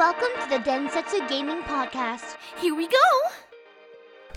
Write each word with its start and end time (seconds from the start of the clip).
Welcome 0.00 0.32
to 0.40 0.48
the 0.48 0.62
Densetsu 0.62 1.26
Gaming 1.28 1.62
Podcast. 1.62 2.38
Here 2.58 2.74
we 2.74 2.84
go! 2.84 2.96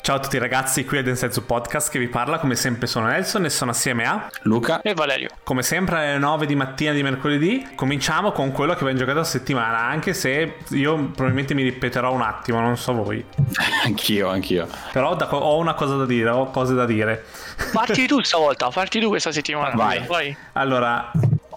Ciao 0.02 0.18
a 0.18 0.20
tutti 0.20 0.38
ragazzi, 0.38 0.84
qui 0.84 0.98
è 0.98 1.04
Densetsu 1.04 1.46
Podcast 1.46 1.89
che 1.89 2.00
vi 2.00 2.10
parla, 2.10 2.38
come 2.38 2.55
sempre 2.55 2.86
sono 2.86 3.05
Nelson 3.05 3.46
e 3.46 3.50
sono 3.50 3.71
assieme 3.71 4.04
a 4.04 4.30
Luca 4.41 4.82
e 4.82 4.94
Valerio. 4.94 5.30
Come 5.41 5.64
sempre 5.64 6.00
alle 6.00 6.18
9 6.18 6.48
di 6.48 6.55
mattina 6.55 6.91
di 6.91 7.02
mercoledì 7.02 7.66
cominciamo 7.76 8.34
con 8.34 8.52
quello 8.52 8.73
che 8.73 8.80
abbiamo 8.80 9.00
giocato 9.00 9.20
a 9.20 9.23
settimana, 9.23 9.80
anche 9.80 10.14
se 10.14 10.57
io 10.71 10.96
probabilmente 10.96 11.54
mi 11.54 11.64
ripeterò 11.64 12.11
un 12.11 12.23
attimo, 12.23 12.59
non 12.59 12.75
so 12.75 12.91
voi. 12.91 13.23
anch'io, 13.86 14.27
anch'io. 14.27 14.68
Però 14.91 15.16
da, 15.16 15.34
ho 15.34 15.57
una 15.59 15.75
cosa 15.75 15.95
da 15.95 16.05
dire, 16.05 16.30
ho 16.30 16.50
cose 16.50 16.73
da 16.73 16.86
dire. 16.86 17.23
Parti 17.71 18.05
tu 18.05 18.21
stavolta, 18.21 18.68
parti 18.70 19.00
tu 19.00 19.07
questa 19.07 19.32
settimana. 19.32 19.73
Vai. 19.75 20.05
Vai. 20.07 20.36
Allora, 20.52 21.09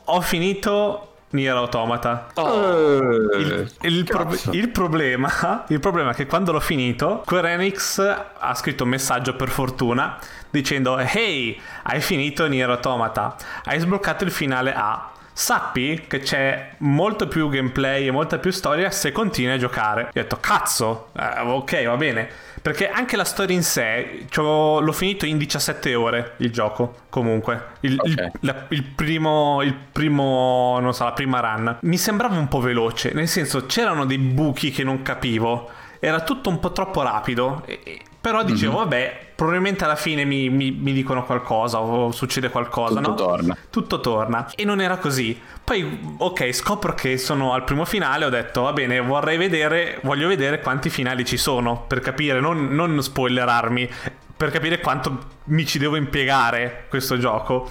ho 0.04 0.20
finito 0.20 1.14
Nier 1.36 1.54
Automata. 1.54 2.26
Oh. 2.34 2.98
Il, 3.38 3.70
il, 3.82 4.04
pro- 4.04 4.34
il, 4.50 4.68
problema, 4.70 5.64
il 5.68 5.78
problema 5.78 6.10
è 6.10 6.14
che 6.14 6.26
quando 6.26 6.52
l'ho 6.52 6.60
finito, 6.60 7.22
Square 7.24 7.52
Enix 7.52 7.98
ha 8.38 8.54
scritto 8.54 8.82
un 8.82 8.90
messaggio 8.90 9.36
per 9.36 9.48
fortuna 9.48 10.18
dicendo 10.50 10.98
Hey, 10.98 11.58
hai 11.84 12.00
finito 12.00 12.46
Nier 12.46 12.70
Automata, 12.70 13.36
hai 13.64 13.78
sbloccato 13.78 14.24
il 14.24 14.30
finale 14.30 14.72
A. 14.74 15.10
Sappi 15.38 16.06
che 16.08 16.20
c'è 16.20 16.70
molto 16.78 17.28
più 17.28 17.50
gameplay 17.50 18.06
e 18.06 18.10
molta 18.10 18.38
più 18.38 18.50
storia 18.50 18.90
se 18.90 19.12
continui 19.12 19.52
a 19.52 19.58
giocare. 19.58 20.00
Io 20.00 20.08
ho 20.08 20.10
detto, 20.14 20.38
cazzo, 20.40 21.08
eh, 21.12 21.40
ok, 21.40 21.84
va 21.84 21.96
bene. 21.96 22.28
Perché 22.66 22.90
anche 22.90 23.14
la 23.14 23.22
storia 23.22 23.54
in 23.54 23.62
sé, 23.62 24.26
l'ho 24.34 24.92
finito 24.92 25.24
in 25.24 25.38
17 25.38 25.94
ore 25.94 26.34
il 26.38 26.50
gioco, 26.50 27.02
comunque. 27.10 27.74
Il, 27.82 27.94
okay. 27.96 28.10
il, 28.10 28.32
la, 28.40 28.66
il, 28.70 28.82
primo, 28.82 29.62
il 29.62 29.72
primo, 29.72 30.76
non 30.80 30.92
so, 30.92 31.04
la 31.04 31.12
prima 31.12 31.38
run. 31.38 31.78
Mi 31.82 31.96
sembrava 31.96 32.36
un 32.36 32.48
po' 32.48 32.58
veloce, 32.58 33.12
nel 33.12 33.28
senso 33.28 33.66
c'erano 33.66 34.04
dei 34.04 34.18
buchi 34.18 34.72
che 34.72 34.82
non 34.82 35.02
capivo. 35.02 35.70
Era 36.00 36.22
tutto 36.22 36.48
un 36.48 36.58
po' 36.58 36.72
troppo 36.72 37.02
rapido. 37.02 37.62
E, 37.66 38.00
però 38.26 38.42
dicevo, 38.42 38.72
mm-hmm. 38.72 38.82
vabbè, 38.82 39.18
probabilmente 39.36 39.84
alla 39.84 39.94
fine 39.94 40.24
mi, 40.24 40.48
mi, 40.48 40.72
mi, 40.72 40.92
dicono 40.92 41.24
qualcosa 41.24 41.78
o 41.78 42.10
succede 42.10 42.50
qualcosa, 42.50 42.96
Tutto 42.96 43.08
no? 43.08 43.14
torna. 43.14 43.56
Tutto 43.70 44.00
torna. 44.00 44.50
E 44.56 44.64
non 44.64 44.80
era 44.80 44.96
così. 44.96 45.40
Poi, 45.62 46.16
ok, 46.18 46.52
scopro 46.52 46.92
che 46.94 47.18
sono 47.18 47.52
al 47.52 47.62
primo 47.62 47.84
finale, 47.84 48.24
ho 48.24 48.28
detto, 48.28 48.62
va 48.62 48.72
bene, 48.72 48.98
vorrei 48.98 49.36
vedere, 49.36 50.00
voglio 50.02 50.26
vedere 50.26 50.60
quanti 50.60 50.90
finali 50.90 51.24
ci 51.24 51.36
sono, 51.36 51.84
per 51.86 52.00
capire, 52.00 52.40
non, 52.40 52.74
non 52.74 53.00
spoilerarmi, 53.00 53.88
per 54.36 54.50
capire 54.50 54.80
quanto 54.80 55.18
mi 55.44 55.64
ci 55.64 55.78
devo 55.78 55.94
impiegare 55.94 56.86
questo 56.88 57.18
gioco. 57.18 57.70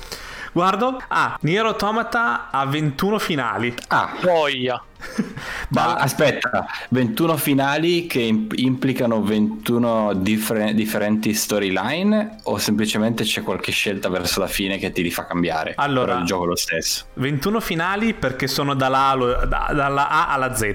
Guardo, 0.56 1.02
ah, 1.10 1.38
Nier 1.42 1.66
Automata 1.66 2.50
ha 2.50 2.66
21 2.66 3.20
finali. 3.20 3.76
Ah, 3.90 4.16
boia. 4.22 4.82
Ma 5.72 5.96
aspetta, 5.96 6.66
21 6.92 7.36
finali 7.36 8.08
che 8.08 8.22
implicano 8.22 9.22
21 9.22 10.14
differ- 10.14 10.72
differenti 10.72 11.34
storyline 11.34 12.38
o 12.44 12.58
semplicemente 12.58 13.26
c'è 13.26 13.42
qualche 13.42 13.74
scelta 13.74 14.08
verso 14.08 14.40
la 14.40 14.48
fine 14.48 14.78
che 14.78 14.94
ti 14.94 15.02
rifà 15.02 15.26
cambiare? 15.26 15.74
Allora, 15.76 16.06
Però 16.06 16.20
il 16.20 16.26
gioco 16.26 16.44
è 16.46 16.48
lo 16.48 16.56
stesso. 16.56 17.08
21 17.16 17.60
finali 17.60 18.14
perché 18.14 18.48
sono 18.48 18.76
dalla 18.76 19.10
A, 19.10 19.46
da, 19.46 19.72
dalla 19.74 20.08
A 20.08 20.28
alla 20.30 20.56
Z. 20.56 20.74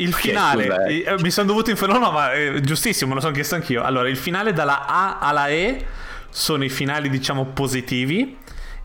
Il 0.00 0.12
finale, 0.12 1.02
eh, 1.02 1.14
mi 1.22 1.30
sono 1.30 1.46
dovuto 1.46 1.70
informare, 1.70 1.98
no, 1.98 2.06
no, 2.08 2.12
ma 2.12 2.30
è 2.34 2.60
giustissimo, 2.60 3.08
me 3.08 3.14
lo 3.14 3.20
sono 3.22 3.32
chiesto 3.32 3.54
anch'io. 3.54 3.84
Allora, 3.84 4.06
il 4.06 4.18
finale 4.18 4.52
dalla 4.52 4.84
A 4.86 5.16
alla 5.18 5.48
E 5.48 5.82
sono 6.28 6.62
i 6.62 6.68
finali, 6.68 7.08
diciamo, 7.08 7.46
positivi. 7.46 8.42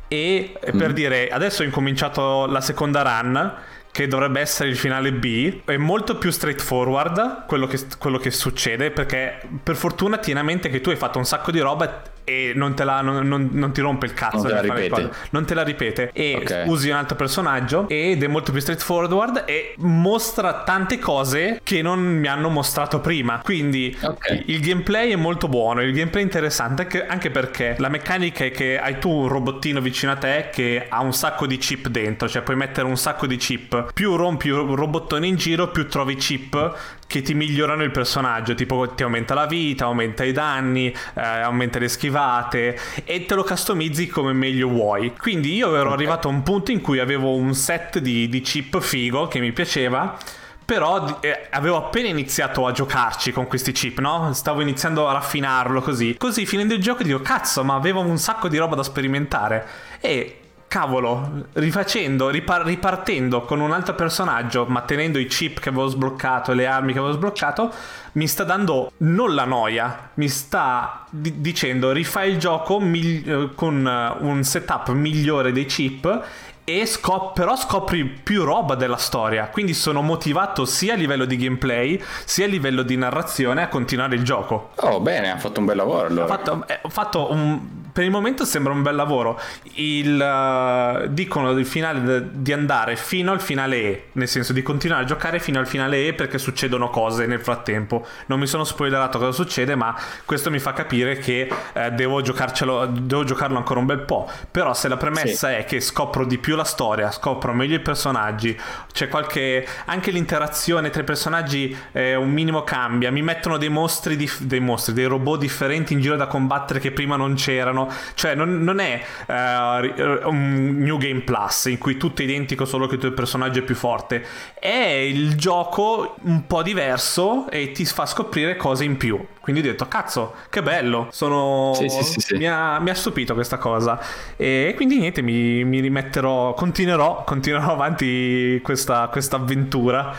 E 0.10 0.54
mm. 0.74 0.78
per 0.78 0.92
dire, 0.92 1.30
adesso 1.30 1.62
ho 1.62 1.66
incominciato 1.66 2.46
la 2.48 2.60
seconda 2.60 3.02
run 3.04 3.54
che 3.92 4.08
dovrebbe 4.08 4.40
essere 4.40 4.70
il 4.70 4.78
finale 4.78 5.12
B, 5.12 5.62
è 5.66 5.78
molto 5.78 6.18
più 6.18 6.30
straightforward 6.30 7.46
quello 7.48 7.66
che, 7.66 7.80
quello 7.98 8.18
che 8.18 8.32
succede 8.32 8.92
perché 8.92 9.40
per 9.64 9.76
fortuna 9.76 10.18
tieni 10.18 10.40
a 10.40 10.44
mente 10.44 10.70
che 10.70 10.80
tu 10.80 10.90
hai 10.90 10.96
fatto 10.96 11.18
un 11.18 11.26
sacco 11.26 11.52
di 11.52 11.60
roba 11.60 12.02
e 12.30 12.52
non, 12.54 12.76
te 12.76 12.84
la, 12.84 13.02
non, 13.02 13.28
non, 13.28 13.50
non 13.52 13.72
ti 13.72 13.82
rompe 13.82 14.06
il 14.06 14.14
cazzo. 14.14 14.38
Non 14.38 14.46
te 14.46 14.54
la 14.54 14.62
ripete. 14.62 15.10
Non 15.32 15.46
te 15.46 15.54
la 15.56 15.64
ripete. 15.64 16.12
E 16.14 16.36
okay. 16.42 16.68
usi 16.68 16.90
un 16.90 16.96
altro 16.98 17.16
personaggio 17.16 17.88
ed 17.90 18.22
è 18.22 18.28
molto 18.28 18.52
più 18.52 18.62
straightforward 18.62 19.44
e 19.48 19.74
mostra 19.78 20.64
tante 20.64 21.00
cose 21.00 21.60
che 21.64 21.82
non 21.82 22.00
mi 22.00 22.28
hanno 22.28 22.50
mostrato 22.50 23.00
prima. 23.00 23.42
Quindi 23.44 23.98
okay. 24.00 24.44
il 24.48 24.62
gameplay 24.62 25.12
è 25.12 25.16
molto 25.16 25.48
buono, 25.48 25.82
il 25.82 25.94
gameplay 25.94 26.22
è 26.22 26.26
interessante 26.26 27.06
anche 27.08 27.32
perché 27.32 27.76
la 27.80 27.90
meccanica 27.90 28.46
è 28.46 28.52
che 28.52 28.80
hai 28.80 29.00
tu 29.00 29.10
un 29.10 29.28
robottino 29.28 29.82
vicino 29.82 30.12
a 30.12 30.16
te 30.16 30.50
che 30.52 30.86
ha 30.88 31.02
un 31.02 31.14
sacco 31.14 31.48
di 31.48 31.58
chip 31.58 31.88
dentro, 31.88 32.28
cioè 32.28 32.42
puoi 32.44 32.56
mettere 32.56 32.86
un 32.86 32.98
sacco 32.98 33.26
di 33.26 33.38
chip. 33.38 33.92
Più 33.94 34.16
rompi 34.16 34.50
un 34.50 34.76
robottone 34.76 35.26
in 35.26 35.36
giro, 35.36 35.70
più 35.70 35.88
trovi 35.88 36.16
chip 36.16 36.98
che 37.10 37.24
ti 37.24 37.34
migliorano 37.34 37.82
il 37.82 37.90
personaggio, 37.90 38.54
tipo 38.54 38.88
ti 38.94 39.02
aumenta 39.02 39.34
la 39.34 39.48
vita, 39.48 39.86
aumenta 39.86 40.24
i 40.24 40.32
danni, 40.32 40.94
eh, 41.16 41.22
aumenta 41.22 41.80
le 41.80 41.88
schivate 41.88 42.78
e 43.04 43.26
te 43.26 43.34
lo 43.34 43.44
customizzi 43.44 44.06
come 44.06 44.32
meglio 44.32 44.68
vuoi. 44.68 45.16
Quindi 45.18 45.56
io 45.56 45.70
ero 45.70 45.86
okay. 45.86 45.94
arrivato 45.94 46.28
a 46.28 46.32
un 46.32 46.44
punto 46.44 46.70
in 46.70 46.82
cui 46.82 47.00
avevo 47.00 47.34
un 47.34 47.56
set 47.56 47.98
di, 47.98 48.30
di 48.30 48.42
chip 48.42 48.80
figo 48.80 49.28
che 49.28 49.40
mi 49.40 49.52
piaceva 49.52 50.18
però 50.64 51.18
eh, 51.22 51.48
avevo 51.50 51.78
appena 51.78 52.10
iniziato 52.10 52.68
a 52.68 52.72
giocarci 52.72 53.32
con 53.32 53.48
questi 53.48 53.72
chip, 53.72 53.98
no? 53.98 54.32
Stavo 54.34 54.62
iniziando 54.62 55.08
a 55.08 55.14
raffinarlo 55.14 55.82
così. 55.82 56.16
Così 56.16 56.46
finendo 56.46 56.76
il 56.76 56.80
gioco 56.80 57.02
dico, 57.02 57.22
cazzo, 57.22 57.64
ma 57.64 57.74
avevo 57.74 58.02
un 58.02 58.20
sacco 58.20 58.48
di 58.48 58.58
roba 58.58 58.76
da 58.76 58.84
sperimentare. 58.84 59.68
E 60.00 60.39
cavolo, 60.70 61.48
rifacendo, 61.54 62.30
ripar- 62.30 62.64
ripartendo 62.66 63.42
con 63.42 63.60
un 63.60 63.74
altro 63.74 63.96
personaggio, 63.96 64.66
ma 64.68 64.82
tenendo 64.84 65.18
i 65.20 65.26
chip 65.26 65.60
che 65.60 65.70
avevo 65.70 65.88
sbloccato 65.88 66.52
e 66.52 66.56
le 66.56 66.68
armi 66.68 66.94
che 66.94 67.00
avevo 67.00 67.14
sbloccato, 67.14 67.74
mi 68.14 68.28
sta 68.28 68.44
dando 68.44 68.92
non 68.98 69.34
la 69.36 69.46
noia, 69.46 70.12
mi 70.14 70.30
sta 70.30 71.06
di- 71.10 71.42
dicendo 71.42 71.92
rifai 71.92 72.32
il 72.32 72.38
gioco 72.38 72.80
migli- 72.80 73.54
con 73.56 74.16
un 74.20 74.44
setup 74.44 74.92
migliore 74.92 75.52
dei 75.52 75.66
chip 75.66 76.22
e 76.70 76.86
scop- 76.86 77.34
però 77.34 77.56
scopri 77.56 78.06
più 78.06 78.44
roba 78.44 78.76
della 78.76 78.98
storia. 78.98 79.48
Quindi 79.48 79.74
sono 79.74 80.02
motivato 80.02 80.66
sia 80.66 80.94
a 80.94 80.96
livello 80.96 81.26
di 81.26 81.38
gameplay 81.38 82.02
sia 82.26 82.46
a 82.46 82.48
livello 82.48 82.84
di 82.84 82.96
narrazione 82.96 83.64
a 83.64 83.68
continuare 83.68 84.16
il 84.16 84.24
gioco. 84.24 84.72
Oh, 84.76 85.00
bene, 85.00 85.32
ha 85.32 85.38
fatto 85.38 85.60
un 85.60 85.66
bel 85.66 85.76
lavoro 85.76 86.08
allora. 86.08 86.26
Ho 86.26 86.28
fatto, 86.28 86.64
eh, 86.68 86.80
fatto 86.90 87.32
un. 87.32 87.78
Per 87.92 88.04
il 88.04 88.12
momento 88.12 88.46
sembra 88.46 88.72
un 88.72 88.82
bel 88.82 88.96
lavoro. 88.96 89.40
Il, 89.74 90.16
uh, 90.16 91.08
dicono 91.08 91.52
il 91.52 91.66
finale 91.66 92.02
de- 92.02 92.28
di 92.32 92.54
andare 92.54 92.96
fino 92.96 93.32
al 93.32 93.42
finale 93.42 93.76
E, 93.76 94.06
nel 94.14 94.28
senso 94.28 94.54
di 94.54 94.62
continuare 94.62 95.04
a 95.04 95.06
giocare 95.06 95.40
fino 95.40 95.60
al 95.60 95.68
finale 95.68 96.06
E 96.06 96.14
perché 96.14 96.38
succedono 96.38 96.90
cose 96.90 97.26
nel 97.26 97.42
frattempo. 97.42 98.06
Non 98.28 98.40
mi 98.40 98.48
sono 98.48 98.64
spoilerato 98.64 99.18
cosa 99.18 99.32
succede, 99.32 99.76
ma 99.76 99.96
questo 100.26 100.50
mi 100.50 100.60
fa 100.60 100.74
capire 100.74 101.18
che 101.18 101.52
eh, 101.74 101.92
devo, 101.92 102.22
giocarcelo, 102.22 102.86
devo 102.86 103.24
giocarlo 103.24 103.58
ancora 103.58 103.80
un 103.80 103.86
bel 103.88 104.00
po'. 104.00 104.30
Però 104.50 104.74
se 104.74 104.88
la 104.88 104.98
premessa 104.98 105.50
sì. 105.50 105.56
è 105.56 105.66
che 105.66 105.82
scopro 105.82 106.26
di 106.26 106.38
più 106.38 106.56
la 106.60 106.64
storia, 106.66 107.12
scopro 107.12 107.54
meglio 107.54 107.76
i 107.76 107.80
personaggi, 107.80 108.58
c'è 108.92 109.08
qualche... 109.08 109.66
anche 109.86 110.12
l'interazione 110.12 110.90
tra 110.90 111.02
i 111.02 111.06
personaggi 111.06 111.76
eh, 111.92 112.16
un 112.16 112.30
minimo 112.30 112.64
cambia, 112.64 113.12
mi 113.12 113.22
mettono 113.22 113.58
dei 113.58 113.70
mostri, 113.70 114.16
dif... 114.16 114.42
dei 114.42 114.60
mostri, 114.60 114.94
dei 114.94 115.06
robot 115.06 115.40
differenti 115.40 115.94
in 115.94 116.02
giro 116.02 116.16
da 116.16 116.28
combattere 116.28 116.80
che 116.80 116.92
prima 116.92 117.16
non 117.16 117.36
c'erano, 117.36 117.90
cioè 118.14 118.36
non, 118.36 118.64
non 118.64 118.80
è 118.80 119.02
uh, 119.28 120.30
un 120.30 120.78
New 120.80 120.98
Game 120.98 121.22
Plus 121.22 121.66
in 121.66 121.78
cui 121.78 121.98
tutto 121.98 122.22
è 122.22 122.26
identico 122.26 122.66
solo 122.66 122.88
che 122.88 122.96
il 122.96 123.02
tuo 123.02 123.12
personaggio 123.12 123.60
è 123.60 123.64
più 123.64 123.76
forte, 123.76 124.26
è 124.60 124.68
il 124.68 125.36
gioco 125.36 126.16
un 126.24 126.46
po' 126.46 126.62
diverso 126.62 127.50
e 127.50 127.72
ti 127.72 127.86
fa 127.86 128.06
scoprire 128.06 128.56
cose 128.56 128.84
in 128.84 128.98
più. 128.98 129.26
Quindi 129.52 129.68
ho 129.68 129.72
detto, 129.72 129.88
cazzo, 129.88 130.36
che 130.50 130.62
bello, 130.62 131.08
sono... 131.12 131.74
Sì, 131.76 131.90
sì, 131.90 132.20
sì, 132.20 132.38
mi, 132.38 132.48
ha, 132.48 132.80
mi, 132.80 132.90
ha, 132.90 132.96
stupito 132.96 133.34
questa 133.34 133.58
cosa. 133.58 134.00
E 134.36 134.74
quindi 134.76 134.98
niente, 134.98 135.22
mi, 135.22 135.64
mi 135.64 135.80
rimetterò, 135.80 136.54
continuerò, 136.54 137.24
continuerò 137.24 137.72
avanti 137.72 138.60
questa, 138.64 139.08
questa 139.08 139.38
avventura. 139.38 140.14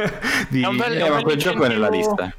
di... 0.48 0.62
È 0.62 0.66
un 0.66 0.76
bel, 0.76 1.22
quel 1.22 1.36
gioco 1.36 1.64
è 1.64 1.68
nella 1.68 1.88
lista. 1.88 2.32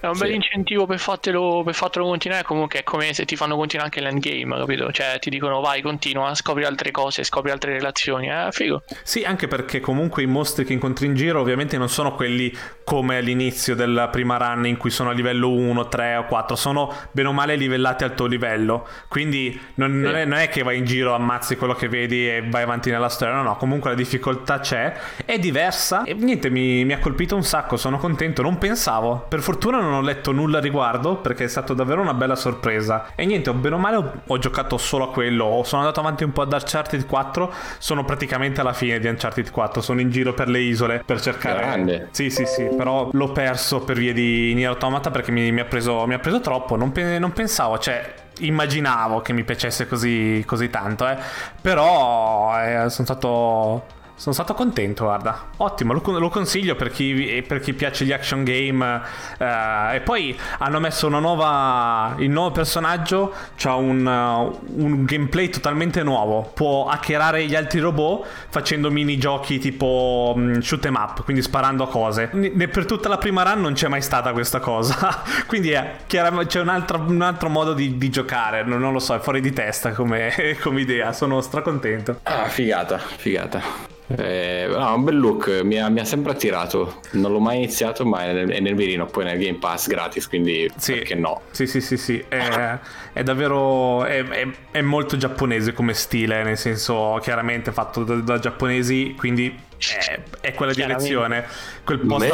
È 0.00 0.06
un 0.06 0.14
sì. 0.14 0.22
bel 0.22 0.32
incentivo 0.32 0.86
per 0.86 0.98
fartelo, 0.98 1.62
per 1.62 1.74
fartelo 1.74 2.06
continuare. 2.06 2.42
Comunque 2.42 2.78
è 2.78 2.82
come 2.82 3.12
se 3.12 3.26
ti 3.26 3.36
fanno 3.36 3.56
continuare 3.56 3.90
anche 3.92 4.00
l'endgame, 4.00 4.58
capito? 4.58 4.90
Cioè 4.90 5.18
ti 5.18 5.28
dicono 5.28 5.60
vai, 5.60 5.82
continua, 5.82 6.34
scopri 6.34 6.64
altre 6.64 6.90
cose, 6.90 7.22
scopri 7.22 7.50
altre 7.50 7.72
relazioni. 7.72 8.28
Eh, 8.28 8.48
figo. 8.50 8.82
Sì, 9.02 9.24
anche 9.24 9.46
perché 9.46 9.80
comunque 9.80 10.22
i 10.22 10.26
mostri 10.26 10.64
che 10.64 10.72
incontri 10.72 11.04
in 11.04 11.14
giro 11.14 11.40
ovviamente 11.40 11.76
non 11.76 11.90
sono 11.90 12.14
quelli 12.14 12.50
come 12.82 13.18
all'inizio 13.18 13.74
della 13.74 14.08
prima 14.08 14.38
run 14.38 14.66
in 14.66 14.78
cui 14.78 14.88
sono 14.88 15.10
a 15.10 15.12
livello 15.12 15.50
1, 15.50 15.88
3 15.88 16.16
o 16.16 16.24
4. 16.24 16.56
Sono 16.56 16.94
bene 17.12 17.28
o 17.28 17.32
male 17.32 17.56
livellati 17.56 18.04
al 18.04 18.14
tuo 18.14 18.24
livello. 18.24 18.88
Quindi 19.06 19.60
non, 19.74 19.90
sì. 19.90 19.96
non, 19.98 20.16
è, 20.16 20.24
non 20.24 20.38
è, 20.38 20.48
che 20.48 20.62
vai 20.62 20.78
in 20.78 20.86
giro, 20.86 21.14
ammazzi 21.14 21.56
quello 21.56 21.74
che 21.74 21.88
vedi 21.88 22.26
e 22.26 22.42
vai 22.48 22.62
avanti 22.62 22.90
nella 22.90 23.10
storia. 23.10 23.34
No, 23.34 23.42
no, 23.42 23.56
comunque 23.56 23.90
la 23.90 23.96
difficoltà 23.96 24.60
c'è. 24.60 24.94
È 25.26 25.38
diversa. 25.38 26.04
E 26.04 26.14
niente, 26.14 26.48
mi, 26.48 26.86
mi 26.86 26.94
ha 26.94 26.98
colpito 26.98 27.36
un 27.36 27.44
sacco. 27.44 27.76
Sono 27.76 27.98
contento. 27.98 28.40
Non 28.40 28.56
pensavo. 28.56 29.26
Per 29.28 29.40
fortuna 29.40 29.78
non 29.78 29.89
non 29.90 29.98
ho 29.98 30.02
letto 30.02 30.32
nulla 30.32 30.58
a 30.58 30.60
riguardo 30.60 31.16
perché 31.16 31.44
è 31.44 31.48
stata 31.48 31.74
davvero 31.74 32.00
una 32.00 32.14
bella 32.14 32.36
sorpresa. 32.36 33.08
E 33.14 33.26
niente, 33.26 33.52
bene 33.52 33.74
o 33.74 33.78
male 33.78 33.96
ho, 33.96 34.12
ho 34.26 34.38
giocato 34.38 34.78
solo 34.78 35.04
a 35.04 35.10
quello. 35.10 35.62
Sono 35.64 35.82
andato 35.82 36.00
avanti 36.00 36.24
un 36.24 36.32
po' 36.32 36.42
ad 36.42 36.52
Uncharted 36.52 37.06
4. 37.06 37.52
Sono 37.78 38.04
praticamente 38.04 38.60
alla 38.60 38.72
fine 38.72 38.98
di 38.98 39.08
Uncharted 39.08 39.50
4. 39.50 39.80
Sono 39.80 40.00
in 40.00 40.10
giro 40.10 40.32
per 40.32 40.48
le 40.48 40.60
isole 40.60 41.02
per 41.04 41.20
cercare. 41.20 41.60
Grande. 41.60 42.08
Sì, 42.12 42.30
sì, 42.30 42.44
sì. 42.46 42.68
Però 42.76 43.10
l'ho 43.12 43.32
perso 43.32 43.80
per 43.80 43.96
via 43.96 44.12
di 44.12 44.54
Nier 44.54 44.70
Automata 44.70 45.10
perché 45.10 45.30
mi, 45.32 45.50
mi, 45.52 45.60
ha, 45.60 45.64
preso, 45.64 46.06
mi 46.06 46.14
ha 46.14 46.18
preso 46.18 46.40
troppo. 46.40 46.76
Non, 46.76 46.92
pe- 46.92 47.18
non 47.18 47.32
pensavo, 47.32 47.78
cioè 47.78 48.14
immaginavo 48.40 49.20
che 49.20 49.32
mi 49.32 49.44
piacesse 49.44 49.86
così, 49.86 50.42
così 50.46 50.70
tanto, 50.70 51.06
eh. 51.06 51.16
però 51.60 52.58
eh, 52.58 52.88
sono 52.88 53.06
stato 53.06 53.98
sono 54.20 54.34
stato 54.34 54.52
contento, 54.52 55.04
guarda. 55.04 55.46
Ottimo, 55.56 55.94
lo, 55.94 56.18
lo 56.18 56.28
consiglio 56.28 56.74
per 56.74 56.90
chi, 56.90 57.42
per 57.48 57.58
chi, 57.58 57.72
piace 57.72 58.04
gli 58.04 58.12
action 58.12 58.44
game. 58.44 59.00
Uh, 59.38 59.94
e 59.94 60.02
poi 60.04 60.38
hanno 60.58 60.78
messo 60.78 61.06
una 61.06 61.20
nuova. 61.20 62.16
Il 62.18 62.28
nuovo 62.28 62.50
personaggio 62.50 63.32
ha 63.62 63.76
un, 63.76 64.04
uh, 64.04 64.82
un, 64.82 65.04
gameplay 65.06 65.48
totalmente 65.48 66.02
nuovo. 66.02 66.50
Può 66.52 66.88
hackerare 66.88 67.46
gli 67.46 67.54
altri 67.54 67.80
robot 67.80 68.26
facendo 68.50 68.90
minigiochi 68.90 69.58
tipo 69.58 70.34
um, 70.36 70.60
shoot 70.60 70.84
em 70.84 70.96
up, 70.96 71.24
quindi 71.24 71.40
sparando 71.40 71.84
a 71.84 71.88
cose. 71.88 72.28
Ne, 72.32 72.68
per 72.68 72.84
tutta 72.84 73.08
la 73.08 73.16
prima 73.16 73.42
run 73.42 73.62
non 73.62 73.72
c'è 73.72 73.88
mai 73.88 74.02
stata 74.02 74.32
questa 74.32 74.60
cosa. 74.60 75.22
quindi 75.48 75.70
è, 75.70 75.94
c'è 76.06 76.60
un 76.60 76.68
altro, 76.68 77.02
un 77.06 77.22
altro 77.22 77.48
modo 77.48 77.72
di, 77.72 77.96
di 77.96 78.10
giocare. 78.10 78.64
Non, 78.64 78.80
non, 78.80 78.92
lo 78.92 78.98
so, 78.98 79.14
è 79.14 79.18
fuori 79.18 79.40
di 79.40 79.54
testa 79.54 79.92
come, 79.92 80.30
come 80.60 80.82
idea. 80.82 81.14
Sono 81.14 81.40
stracontento. 81.40 82.20
Ah, 82.24 82.48
figata, 82.48 82.98
figata. 82.98 83.88
Eh, 84.16 84.66
no, 84.68 84.94
un 84.94 85.04
bel 85.04 85.18
look, 85.18 85.60
mi 85.62 85.78
ha, 85.78 85.88
mi 85.88 86.00
ha, 86.00 86.04
sempre 86.04 86.32
attirato. 86.32 87.00
Non 87.12 87.30
l'ho 87.30 87.38
mai 87.38 87.58
iniziato, 87.58 88.04
ma 88.04 88.24
è 88.24 88.32
nel, 88.32 88.48
è 88.50 88.60
nel 88.60 88.74
mirino, 88.74 89.06
poi 89.06 89.24
nel 89.24 89.38
Game 89.38 89.58
Pass 89.58 89.86
gratis, 89.86 90.26
quindi 90.26 90.70
sì, 90.76 90.94
perché 90.94 91.14
no? 91.14 91.42
Sì, 91.50 91.66
sì, 91.66 91.80
sì, 91.80 91.96
sì. 91.96 92.24
È, 92.26 92.78
è 93.12 93.22
davvero. 93.22 94.04
È, 94.04 94.24
è, 94.72 94.80
molto 94.80 95.16
giapponese 95.16 95.72
come 95.72 95.94
stile, 95.94 96.42
nel 96.42 96.58
senso, 96.58 97.18
chiaramente 97.22 97.70
fatto 97.70 98.02
da, 98.02 98.14
da 98.16 98.38
giapponesi, 98.38 99.14
quindi 99.16 99.68
è, 99.88 100.20
è 100.40 100.54
quella 100.54 100.72
direzione. 100.72 101.46
Quel 101.84 102.00
post 102.00 102.32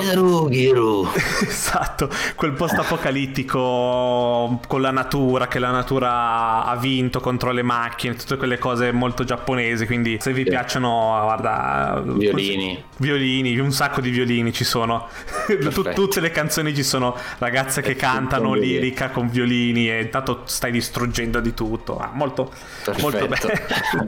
esatto, 1.46 2.10
quel 2.34 2.52
post 2.52 2.74
apocalittico 2.74 4.60
con 4.66 4.80
la 4.80 4.90
natura, 4.90 5.46
che 5.46 5.58
la 5.58 5.70
natura 5.70 6.64
ha 6.64 6.76
vinto 6.76 7.20
contro 7.20 7.52
le 7.52 7.62
macchine, 7.62 8.14
tutte 8.16 8.36
quelle 8.36 8.58
cose 8.58 8.92
molto 8.92 9.24
giapponesi. 9.24 9.86
Quindi, 9.86 10.18
se 10.20 10.32
vi 10.32 10.42
sì. 10.42 10.50
piacciono, 10.50 11.20
guarda, 11.22 12.02
violini, 12.04 12.82
violini, 12.98 13.56
un 13.58 13.72
sacco 13.72 14.00
di 14.00 14.10
violini 14.10 14.52
ci 14.52 14.64
sono. 14.64 15.08
tutte 15.94 16.20
le 16.20 16.30
canzoni 16.30 16.74
ci 16.74 16.82
sono 16.82 17.16
ragazze 17.38 17.80
che 17.80 17.94
cantano 17.94 18.54
lirica 18.54 19.10
con 19.10 19.28
violini 19.28 19.90
e 19.90 20.02
intanto 20.02 20.42
stai 20.44 20.72
distruggendo 20.72 21.40
di 21.40 21.54
tutto. 21.54 21.98
Ah, 21.98 22.10
molto, 22.12 22.52
molto 23.00 23.26
bello. 23.26 23.48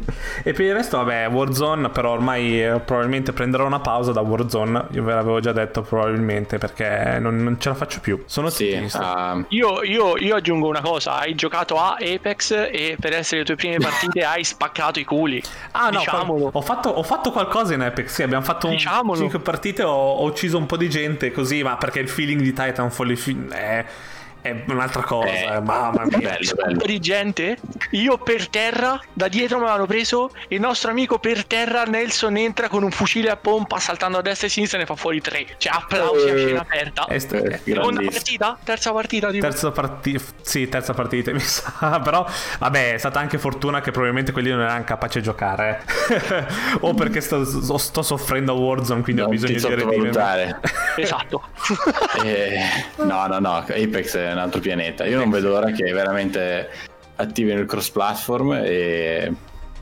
e 0.43 0.52
per 0.52 0.64
il 0.64 0.75
resto, 0.75 0.99
vabbè, 0.99 1.29
Warzone, 1.29 1.88
però 1.91 2.12
ormai 2.12 2.62
eh, 2.62 2.81
probabilmente 2.81 3.27
probabilmente 3.28 3.32
prenderò 3.32 3.66
una 3.66 3.80
pausa 3.80 4.12
da 4.12 4.20
Warzone. 4.20 4.86
Io 4.92 5.02
ve 5.02 5.14
l'avevo 5.14 5.40
già 5.40 5.52
detto 5.52 5.82
probabilmente 5.82 6.58
perché 6.58 7.19
non, 7.20 7.36
non 7.36 7.58
ce 7.60 7.69
la 7.70 7.75
faccio 7.75 8.00
più. 8.00 8.22
Sono 8.26 8.50
sì, 8.50 8.70
uh... 8.72 9.44
io, 9.48 9.82
io, 9.82 10.16
io, 10.16 10.36
aggiungo 10.36 10.69
una 10.69 10.80
cosa: 10.80 11.19
hai 11.19 11.34
giocato 11.34 11.78
a 11.78 11.96
Apex 12.00 12.69
e 12.70 12.96
per 12.98 13.14
essere 13.14 13.40
le 13.40 13.44
tue 13.44 13.56
prime 13.56 13.78
partite 13.78 14.25
hai 14.25 14.44
spaccato 14.44 14.98
i 14.98 15.04
culi. 15.04 15.42
Ah, 15.72 15.90
no, 15.90 15.98
Diciamolo. 15.98 16.50
Ho 16.52 16.60
fatto, 16.60 16.88
ho 16.88 17.02
fatto 17.02 17.30
qualcosa 17.30 17.75
in 17.75 17.82
Apex. 17.82 18.12
Sì, 18.12 18.22
abbiamo 18.22 18.44
fatto 18.44 18.75
5 18.75 19.38
partite. 19.40 19.82
Ho, 19.82 19.92
ho, 19.92 20.24
ucciso 20.24 20.58
un 20.58 20.66
po' 20.66 20.76
di 20.76 20.88
gente 20.88 21.31
così, 21.32 21.62
ma 21.62 21.76
perché 21.76 22.00
il 22.00 22.08
feeling 22.08 22.40
di 22.40 22.52
Titanfall 22.52 23.16
è 23.50 23.84
è 24.48 24.64
un'altra 24.68 25.02
cosa, 25.02 25.56
eh, 25.56 25.60
mamma 25.60 26.04
mia. 26.04 26.18
Bello, 26.18 26.54
bello. 26.54 26.84
di 26.84 26.98
gente, 26.98 27.58
io 27.90 28.18
per 28.18 28.48
terra, 28.48 29.00
da 29.12 29.28
dietro 29.28 29.58
mi 29.58 29.68
hanno 29.68 29.86
preso, 29.86 30.30
il 30.48 30.60
nostro 30.60 30.90
amico 30.90 31.18
per 31.18 31.44
terra, 31.44 31.84
Nelson 31.84 32.36
entra 32.36 32.68
con 32.68 32.82
un 32.82 32.90
fucile 32.90 33.30
a 33.30 33.36
pompa 33.36 33.78
saltando 33.78 34.18
a 34.18 34.22
destra 34.22 34.46
e 34.46 34.50
a 34.50 34.52
sinistra 34.52 34.78
e 34.78 34.80
ne 34.82 34.86
fa 34.86 34.96
fuori 34.96 35.20
tre. 35.20 35.46
Cioè 35.58 35.72
applausi 35.74 36.28
a 36.28 36.32
eh, 36.32 36.38
scena 36.38 36.60
aperta. 36.60 37.06
È 37.06 37.18
st- 37.18 37.34
eh, 37.34 37.60
Seconda 37.62 38.02
partita? 38.02 38.58
Terza 38.64 38.92
partita? 38.92 39.30
Tipo. 39.30 39.46
Terza 39.46 39.70
partita, 39.70 40.24
sì, 40.40 40.68
terza 40.68 40.94
partita 40.94 41.32
mi 41.32 41.40
sa, 41.40 42.00
però 42.02 42.26
vabbè 42.58 42.94
è 42.94 42.98
stata 42.98 43.18
anche 43.20 43.38
fortuna 43.38 43.80
che 43.80 43.90
probabilmente 43.90 44.32
quelli 44.32 44.50
non 44.50 44.60
erano 44.60 44.84
capaci 44.84 45.18
a 45.18 45.20
giocare. 45.20 45.82
o 46.80 46.94
perché 46.94 47.20
sto, 47.20 47.44
sto, 47.78 48.02
soffrendo 48.02 48.52
a 48.52 48.54
Warzone, 48.54 49.02
quindi 49.02 49.20
non 49.22 49.30
ho 49.30 49.34
bisogno 49.34 49.58
di 49.58 49.74
redimermi. 49.74 50.54
esatto. 50.96 51.42
eh, 52.24 52.60
no, 52.96 53.26
no, 53.26 53.38
no, 53.38 53.56
Apex 53.56 54.16
è 54.16 54.34
un 54.38 54.44
altro 54.44 54.61
pianeta. 54.61 55.05
Io 55.06 55.19
non 55.19 55.31
vedo 55.31 55.49
l'ora 55.49 55.70
che 55.70 55.93
veramente 55.93 56.69
attivino 57.17 57.58
il 57.58 57.67
cross 57.67 57.90
platform 57.90 58.61
e 58.64 59.32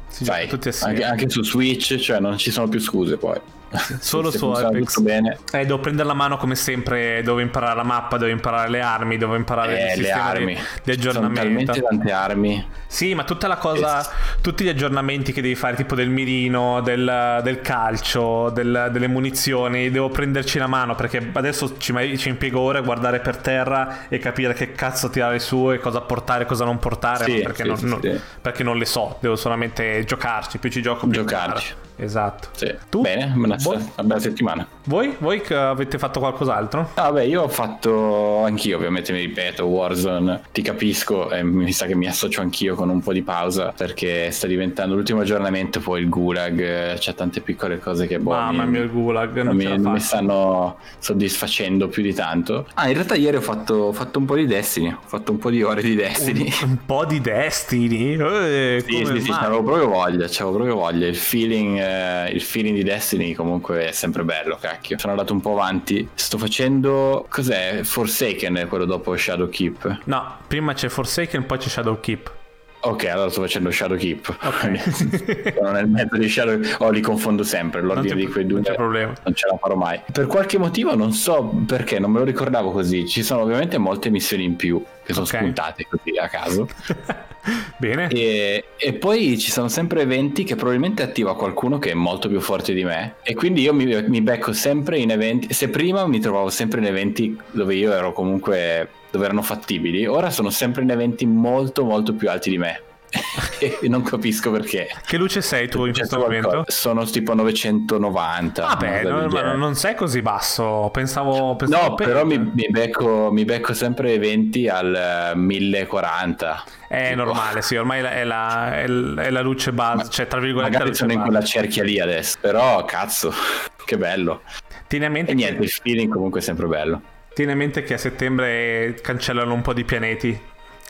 sì, 0.08 0.24
sai, 0.24 0.48
anche, 0.80 1.04
anche, 1.04 1.28
su 1.28 1.42
Switch, 1.42 1.96
cioè 1.96 2.18
non 2.18 2.38
ci 2.38 2.50
sono 2.50 2.68
più 2.68 2.80
scuse 2.80 3.16
poi. 3.16 3.38
Solo 4.00 4.30
su 4.30 4.46
Apex. 4.46 5.00
Bene. 5.00 5.38
Eh, 5.52 5.64
devo 5.64 5.78
prendere 5.78 6.06
la 6.06 6.14
mano 6.14 6.36
come 6.36 6.54
sempre, 6.54 7.22
devo 7.22 7.40
imparare 7.40 7.76
la 7.76 7.82
mappa, 7.82 8.16
devo 8.16 8.30
imparare 8.30 8.70
le 8.70 8.80
armi, 8.80 9.16
devo 9.16 9.34
imparare 9.34 9.92
eh, 9.92 10.00
le 10.00 10.10
armi. 10.10 10.54
Di, 10.54 10.60
di 10.84 10.90
aggiornamento. 10.92 11.74
Sono 11.74 11.86
tante 11.88 12.12
armi. 12.12 12.66
Sì, 12.86 13.14
ma 13.14 13.24
tutta 13.24 13.48
la 13.48 13.56
cosa, 13.56 14.00
es- 14.00 14.10
tutti 14.40 14.64
gli 14.64 14.68
aggiornamenti 14.68 15.32
che 15.32 15.42
devi 15.42 15.54
fare, 15.54 15.74
tipo 15.74 15.94
del 15.94 16.08
mirino, 16.08 16.80
del, 16.80 17.40
del 17.42 17.60
calcio, 17.60 18.50
del, 18.50 18.88
delle 18.92 19.08
munizioni, 19.08 19.90
devo 19.90 20.08
prenderci 20.08 20.58
la 20.58 20.66
mano 20.68 20.94
perché 20.94 21.30
adesso 21.32 21.76
ci, 21.78 21.92
ci, 22.16 22.28
impiego 22.28 22.60
ore 22.60 22.78
a 22.78 22.82
guardare 22.82 23.20
per 23.20 23.36
terra 23.36 24.08
e 24.08 24.18
capire 24.18 24.54
che 24.54 24.72
cazzo 24.72 25.10
tirare 25.10 25.38
su 25.40 25.72
e 25.72 25.78
cosa 25.78 26.00
portare 26.00 26.44
e 26.44 26.46
cosa 26.46 26.64
non 26.64 26.78
portare, 26.78 27.24
sì, 27.24 27.40
perché, 27.42 27.62
sì, 27.62 27.68
non, 27.68 27.76
sì, 27.76 27.86
non, 27.86 28.20
perché, 28.40 28.62
non, 28.62 28.78
le 28.78 28.86
so, 28.86 29.18
devo 29.20 29.36
solamente 29.36 30.04
giocarci, 30.04 30.58
più 30.58 30.70
ci 30.70 30.80
gioco 30.80 31.06
più 31.06 31.20
giocarci. 31.20 31.74
Esatto. 31.96 32.48
Sì. 32.52 32.72
Tu? 32.88 33.00
Bene, 33.00 33.32
una, 33.34 33.56
Voi? 33.60 33.76
una 33.76 34.02
bella 34.02 34.20
settimana. 34.20 34.66
Voi? 34.84 35.16
Voi 35.18 35.40
che 35.40 35.54
avete 35.54 35.98
fatto 35.98 36.20
qualcos'altro? 36.20 36.90
Ah, 36.94 37.10
beh, 37.10 37.26
io 37.26 37.42
ho 37.42 37.48
fatto 37.48 38.44
anch'io, 38.44 38.76
ovviamente 38.76 39.12
mi 39.12 39.20
ripeto, 39.20 39.64
Warzone, 39.64 40.42
ti 40.52 40.62
capisco, 40.62 41.30
e 41.30 41.42
mi 41.42 41.72
sa 41.72 41.86
che 41.86 41.94
mi 41.94 42.06
associo 42.06 42.40
anch'io 42.40 42.74
con 42.74 42.90
un 42.90 43.00
po' 43.00 43.12
di 43.12 43.22
pausa 43.22 43.72
perché 43.76 44.30
sta 44.30 44.46
diventando 44.46 44.94
l'ultimo 44.94 45.20
aggiornamento, 45.20 45.80
poi 45.80 46.02
il 46.02 46.08
gulag, 46.08 46.94
c'è 46.98 47.14
tante 47.14 47.40
piccole 47.40 47.78
cose 47.78 48.06
che 48.06 48.18
boh, 48.18 48.30
Mamma 48.30 48.64
mia, 48.64 48.82
il 48.82 48.90
gulag 48.90 49.40
non, 49.42 49.56
mi, 49.56 49.78
mi, 49.78 50.00
stanno 50.00 50.76
soddisfacendo 50.98 51.88
più 51.88 52.02
di 52.02 52.12
tanto. 52.12 52.66
Ah, 52.74 52.88
in 52.88 52.94
realtà 52.94 53.14
ieri 53.14 53.36
ho 53.36 53.40
fatto, 53.40 53.74
ho 53.74 53.92
fatto, 53.92 54.18
un 54.18 54.26
po' 54.26 54.36
di 54.36 54.46
Destiny, 54.46 54.90
ho 54.90 55.00
fatto 55.04 55.32
un 55.32 55.38
po' 55.38 55.50
di 55.50 55.62
ore 55.62 55.82
di 55.82 55.94
Destiny. 55.94 56.52
Un, 56.62 56.68
un 56.68 56.78
po' 56.84 57.04
di 57.06 57.20
Destiny? 57.20 58.16
Eh, 58.16 58.84
sì, 58.86 59.04
sì, 59.04 59.20
sì, 59.20 59.30
avevo 59.32 59.62
proprio 59.62 59.88
voglia, 59.88 60.26
c'avevo 60.28 60.56
proprio 60.56 60.74
voglia, 60.76 61.06
il 61.06 61.16
feeling 61.16 61.78
eh, 61.86 62.30
il 62.32 62.42
feeling 62.42 62.76
di 62.76 62.82
Destiny 62.82 63.32
comunque 63.34 63.88
è 63.88 63.92
sempre 63.92 64.24
bello, 64.24 64.58
cacchio. 64.60 64.98
Sono 64.98 65.12
andato 65.12 65.32
un 65.32 65.40
po' 65.40 65.52
avanti. 65.52 66.08
Sto 66.14 66.38
facendo. 66.38 67.26
Cos'è? 67.28 67.80
Forsaken, 67.82 68.66
quello 68.68 68.84
dopo 68.84 69.16
Shadowkeep. 69.16 70.00
No, 70.04 70.38
prima 70.46 70.72
c'è 70.72 70.88
Forsaken, 70.88 71.46
poi 71.46 71.58
c'è 71.58 71.68
Shadowkeep. 71.68 72.32
Ok, 72.80 73.04
allora 73.06 73.30
sto 73.30 73.40
facendo 73.40 73.70
Shadowkeep. 73.70 74.36
Ok. 74.42 75.52
Sono 75.56 75.70
nel 75.72 75.88
mezzo 75.88 76.16
di 76.16 76.28
Shadow. 76.28 76.60
Oh, 76.78 76.90
li 76.90 77.00
confondo 77.00 77.42
sempre. 77.42 77.80
L'ordine 77.80 78.14
di 78.14 78.26
quei 78.26 78.46
due. 78.46 78.60
Non 78.60 78.64
c'è 78.64 78.74
problema. 78.74 79.12
Non 79.24 79.34
ce 79.34 79.46
la 79.50 79.56
farò 79.56 79.74
mai. 79.74 80.00
Per 80.10 80.26
qualche 80.26 80.58
motivo, 80.58 80.94
non 80.94 81.12
so 81.12 81.52
perché, 81.66 81.98
non 81.98 82.10
me 82.10 82.20
lo 82.20 82.24
ricordavo 82.24 82.70
così. 82.70 83.06
Ci 83.06 83.22
sono 83.22 83.42
ovviamente 83.42 83.78
molte 83.78 84.10
missioni 84.10 84.44
in 84.44 84.56
più 84.56 84.82
che 85.04 85.12
sono 85.12 85.24
okay. 85.24 85.40
spuntate 85.40 85.86
così 85.88 86.16
a 86.18 86.28
caso. 86.28 86.68
Bene. 87.78 88.08
E, 88.08 88.64
e, 88.76 88.92
poi 88.94 89.38
ci 89.38 89.50
sono 89.50 89.68
sempre 89.68 90.00
eventi 90.00 90.42
che 90.42 90.56
probabilmente 90.56 91.02
attiva 91.02 91.36
qualcuno 91.36 91.78
che 91.78 91.90
è 91.90 91.94
molto 91.94 92.28
più 92.28 92.40
forte 92.40 92.74
di 92.74 92.84
me. 92.84 93.16
E 93.22 93.34
quindi 93.34 93.62
io 93.62 93.72
mi, 93.72 93.84
mi 94.08 94.20
becco 94.20 94.52
sempre 94.52 94.98
in 94.98 95.10
eventi. 95.10 95.52
Se 95.52 95.68
prima 95.68 96.06
mi 96.06 96.18
trovavo 96.18 96.50
sempre 96.50 96.80
in 96.80 96.86
eventi 96.86 97.38
dove 97.52 97.74
io 97.74 97.92
ero 97.92 98.12
comunque 98.12 98.88
dove 99.16 99.24
erano 99.26 99.42
fattibili, 99.42 100.06
ora 100.06 100.30
sono 100.30 100.50
sempre 100.50 100.82
in 100.82 100.90
eventi 100.90 101.26
molto 101.26 101.84
molto 101.84 102.14
più 102.14 102.30
alti 102.30 102.50
di 102.50 102.58
me. 102.58 102.80
e 103.58 103.88
non 103.88 104.02
capisco 104.02 104.50
perché. 104.50 104.88
Che 105.04 105.16
luce 105.16 105.40
sei 105.40 105.68
tu 105.68 105.84
in 105.86 105.92
questo 105.92 106.18
momento? 106.18 106.64
Sono 106.68 107.04
tipo 107.04 107.34
990. 107.34 108.66
Ah, 108.66 108.76
beh, 108.76 109.02
non, 109.02 109.58
non, 109.58 109.74
sei 109.74 109.94
così 109.94 110.22
basso. 110.22 110.90
Pensavo. 110.92 111.56
pensavo 111.56 111.88
no, 111.88 111.94
però 111.94 112.24
mi, 112.24 112.38
mi, 112.38 112.68
becco, 112.70 113.30
mi, 113.32 113.44
becco, 113.44 113.72
sempre 113.72 114.12
eventi 114.12 114.68
al 114.68 115.32
1040. 115.34 116.64
Eh, 116.88 116.96
è 116.96 117.08
tipo. 117.10 117.24
normale, 117.24 117.62
sì, 117.62 117.76
ormai 117.76 118.02
è 118.02 118.24
la, 118.24 118.80
è 118.82 118.86
la 118.86 119.40
luce 119.40 119.72
base, 119.72 120.04
Ma, 120.04 120.08
cioè 120.08 120.26
tra 120.26 120.40
virgolette. 120.40 120.72
Magari 120.72 120.94
sono 120.94 121.12
in 121.12 121.20
quella 121.20 121.42
cerchia 121.42 121.82
lì 121.82 121.98
adesso, 121.98 122.38
però 122.40 122.84
cazzo, 122.84 123.32
che 123.84 123.96
bello. 123.96 124.42
Tieni 124.86 125.04
a 125.06 125.10
mente 125.10 125.32
e 125.32 125.34
niente, 125.34 125.58
che... 125.58 125.64
il 125.64 125.70
feeling 125.70 126.12
comunque 126.12 126.40
è 126.40 126.42
sempre 126.42 126.66
bello. 126.66 127.14
Tieni 127.36 127.52
a 127.52 127.54
mente 127.54 127.82
che 127.82 127.92
a 127.92 127.98
settembre 127.98 128.96
cancellano 129.02 129.52
un 129.52 129.60
po' 129.60 129.74
di 129.74 129.84
pianeti 129.84 130.40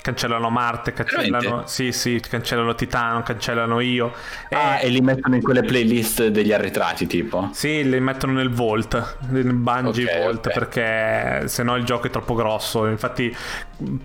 cancellano 0.00 0.48
Marte, 0.48 0.92
cancellano... 0.92 1.64
Sì, 1.66 1.90
sì, 1.90 2.20
cancellano 2.20 2.76
Titano, 2.76 3.24
cancellano 3.24 3.80
Io. 3.80 4.12
Ah, 4.50 4.78
e... 4.78 4.86
e 4.86 4.88
li 4.90 5.00
mettono 5.00 5.34
in 5.34 5.42
quelle 5.42 5.62
playlist 5.62 6.28
degli 6.28 6.52
arretrati, 6.52 7.08
tipo? 7.08 7.50
Sì, 7.52 7.88
li 7.88 7.98
mettono 7.98 8.34
nel 8.34 8.50
Vault, 8.50 9.16
nel 9.30 9.52
Bungie 9.52 10.04
okay, 10.04 10.22
Vault, 10.22 10.46
okay. 10.46 10.52
perché 10.52 11.48
se 11.48 11.64
no 11.64 11.74
il 11.74 11.82
gioco 11.82 12.06
è 12.06 12.10
troppo 12.10 12.34
grosso. 12.34 12.86
Infatti, 12.86 13.34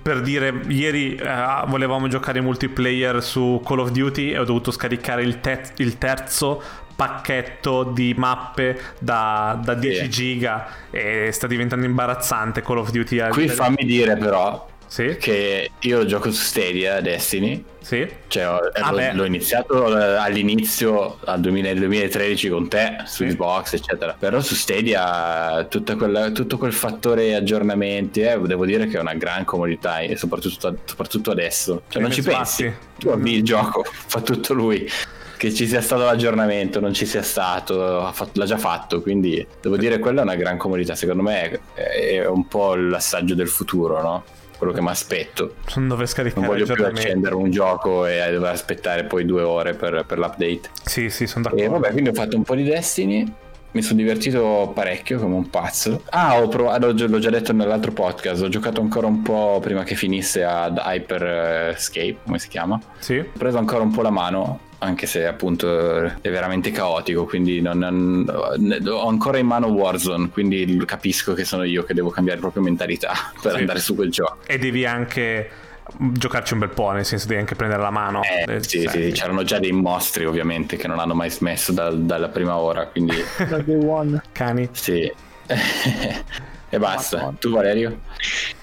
per 0.01 0.21
dire, 0.21 0.62
ieri 0.69 1.13
eh, 1.13 1.63
volevamo 1.67 2.07
giocare 2.07 2.39
in 2.39 2.45
multiplayer 2.45 3.21
su 3.21 3.62
Call 3.63 3.79
of 3.79 3.91
Duty 3.91 4.31
e 4.31 4.39
ho 4.39 4.43
dovuto 4.43 4.71
scaricare 4.71 5.21
il, 5.21 5.39
te- 5.39 5.74
il 5.75 6.00
terzo 6.00 6.63
pacchetto 7.01 7.81
di 7.81 8.13
mappe 8.15 8.79
da, 9.00 9.60
da 9.63 9.74
10 9.74 10.01
sì. 10.01 10.10
giga 10.10 10.67
e 10.91 11.31
sta 11.31 11.48
diventando 11.48 11.88
imbarazzante 11.88 12.62
Call 12.62 12.77
of 12.77 12.91
Duty. 12.91 13.27
Qui 13.29 13.48
fammi 13.48 13.84
dire 13.86 14.17
però 14.17 14.70
sì. 14.86 15.17
che 15.20 15.72
io 15.79 16.05
gioco 16.05 16.29
su 16.29 16.43
Stadia 16.43 17.01
Destiny. 17.01 17.65
Sì. 17.79 18.08
Cioè, 18.27 18.43
ah, 18.43 18.91
l'ho, 18.91 19.13
l'ho, 19.13 19.24
iniziato 19.24 19.98
eh, 19.98 20.17
all'inizio, 20.17 21.17
al 21.25 21.39
2013 21.39 22.50
con 22.50 22.70
te, 22.70 22.98
su 23.05 23.24
sì. 23.24 23.29
Xbox, 23.29 23.74
eccetera. 23.74 24.15
Però 24.20 24.39
su 24.39 24.53
Stadia 24.53 25.67
quella, 25.98 26.29
tutto 26.29 26.60
quel 26.60 26.74
fattore 26.74 27.34
aggiornamenti, 27.34 28.22
eh, 28.22 28.39
devo 28.41 28.67
dire 28.67 28.86
che 28.86 28.98
è 28.98 29.01
una 29.01 29.15
gran 29.15 29.43
comodità, 29.43 30.01
e 30.01 30.15
soprattutto, 30.17 30.77
soprattutto 30.86 31.31
adesso. 31.31 31.81
Cioè, 31.88 32.00
non 32.00 32.12
ci 32.12 32.22
pensi. 32.22 32.72
Tu 33.00 33.10
avvii 33.10 33.38
il 33.38 33.43
gioco, 33.43 33.84
fa 33.89 34.22
tutto 34.22 34.53
lui 34.53 34.88
che 35.41 35.51
ci 35.51 35.65
sia 35.65 35.81
stato 35.81 36.03
l'aggiornamento, 36.03 36.79
non 36.79 36.93
ci 36.93 37.07
sia 37.07 37.24
stato, 37.24 38.07
fatto, 38.13 38.39
l'ha 38.39 38.45
già 38.45 38.60
fatto, 38.60 39.01
quindi 39.01 39.43
devo 39.60 39.75
dire 39.75 39.98
quella 39.98 40.19
è 40.19 40.24
una 40.24 40.36
gran 40.36 40.55
comodità, 40.55 40.93
secondo 40.93 41.24
me 41.24 41.62
è, 41.74 42.24
un 42.27 42.48
po' 42.48 42.75
l'assaggio 42.75 43.33
del 43.33 43.48
futuro, 43.48 44.03
no? 44.03 44.24
quello 44.55 44.71
che 44.71 44.83
mi 44.83 44.89
aspetto. 44.89 45.55
Non 45.77 46.05
scaricare 46.05 46.45
Non 46.45 46.55
voglio 46.55 46.71
più 46.71 46.86
accendere 46.86 47.33
un 47.33 47.50
gioco 47.50 48.05
e 48.05 48.31
dover 48.31 48.51
aspettare 48.51 49.05
poi 49.05 49.25
due 49.25 49.41
ore 49.41 49.74
per, 49.74 50.05
per 50.05 50.19
l'update. 50.19 50.69
Sì, 50.86 51.10
sì, 51.10 51.25
sono 51.25 51.45
d'accordo. 51.45 51.63
E 51.63 51.67
vabbè, 51.69 51.89
quindi 51.89 52.10
ho 52.12 52.13
fatto 52.13 52.36
un 52.38 52.43
po' 52.43 52.53
di 52.53 52.63
Destiny. 52.63 53.33
Mi 53.71 53.81
sono 53.81 53.99
divertito 53.99 54.71
parecchio 54.73 55.19
come 55.19 55.35
un 55.35 55.49
pazzo. 55.49 56.03
Ah, 56.09 56.41
ho 56.41 56.47
provato, 56.49 56.91
l'ho 56.91 57.19
già 57.19 57.29
detto 57.29 57.53
nell'altro 57.53 57.91
podcast. 57.91 58.41
Ho 58.41 58.49
giocato 58.49 58.81
ancora 58.81 59.07
un 59.07 59.21
po' 59.21 59.59
prima 59.61 59.83
che 59.83 59.95
finisse 59.95 60.43
ad 60.43 60.81
Hyper 60.83 61.69
Escape, 61.73 62.17
come 62.25 62.37
si 62.39 62.49
chiama? 62.49 62.79
Sì. 62.99 63.17
Ho 63.17 63.37
preso 63.37 63.57
ancora 63.57 63.83
un 63.83 63.91
po' 63.91 64.01
la 64.01 64.09
mano 64.09 64.69
anche 64.83 65.05
se 65.05 65.27
appunto 65.27 66.01
è 66.03 66.29
veramente 66.31 66.71
caotico, 66.71 67.25
quindi 67.25 67.61
non, 67.61 67.77
non, 67.77 68.83
ho 68.87 69.07
ancora 69.07 69.37
in 69.37 69.45
mano 69.45 69.67
Warzone, 69.67 70.29
quindi 70.29 70.81
capisco 70.85 71.33
che 71.33 71.45
sono 71.45 71.63
io 71.63 71.83
che 71.83 71.93
devo 71.93 72.09
cambiare 72.09 72.39
proprio 72.39 72.63
mentalità 72.63 73.13
per 73.41 73.53
sì. 73.53 73.59
andare 73.59 73.79
su 73.79 73.93
quel 73.93 74.09
gioco. 74.09 74.37
E 74.47 74.57
devi 74.57 74.85
anche 74.85 75.49
giocarci 75.97 76.53
un 76.53 76.59
bel 76.59 76.69
po', 76.69 76.91
nel 76.91 77.05
senso 77.05 77.27
devi 77.27 77.39
anche 77.39 77.55
prendere 77.55 77.81
la 77.81 77.89
mano. 77.89 78.21
Eh, 78.23 78.55
eh 78.55 78.63
sì, 78.63 78.88
sì, 78.88 79.11
c'erano 79.11 79.43
già 79.43 79.59
dei 79.59 79.71
mostri 79.71 80.25
ovviamente 80.25 80.77
che 80.77 80.88
non 80.88 81.00
hanno 81.00 81.13
mai 81.13 81.29
smesso 81.29 81.71
da, 81.71 81.89
dalla 81.91 82.29
prima 82.29 82.57
ora, 82.57 82.88
quindi... 82.88 83.15
Da 83.47 83.57
day 83.57 83.83
one. 83.85 84.21
Cani. 84.31 84.69
Sì. 84.71 85.11
e 86.69 86.79
basta. 86.79 87.33
Tu 87.39 87.51
Valerio? 87.51 88.00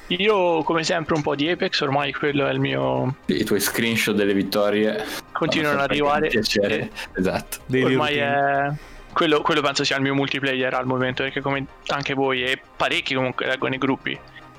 Io 0.08 0.62
come 0.62 0.84
sempre 0.84 1.14
un 1.16 1.22
po' 1.22 1.34
di 1.34 1.50
Apex, 1.50 1.80
ormai 1.80 2.12
quello 2.12 2.46
è 2.46 2.52
il 2.52 2.60
mio... 2.60 3.16
I 3.26 3.44
tuoi 3.44 3.60
screenshot 3.60 4.14
delle 4.14 4.32
vittorie 4.32 5.04
continuano 5.32 5.82
ad 5.82 5.90
arrivare. 5.90 6.28
Piacere. 6.28 6.90
Esatto. 7.14 7.58
ormai 7.70 8.16
è... 8.16 8.72
Quello, 9.12 9.40
quello, 9.40 9.60
penso 9.62 9.84
sia 9.84 9.96
il 9.96 10.02
mio 10.02 10.14
multiplayer 10.14 10.72
al 10.74 10.86
momento 10.86 11.24
perché 11.24 11.40
come 11.40 11.66
anche 11.88 12.14
voi 12.14 12.44
e 12.44 12.60
parecchi 12.76 13.14
comunque 13.14 13.46
leggo 13.46 13.66
nei 13.66 13.78
gruppi 13.78 14.18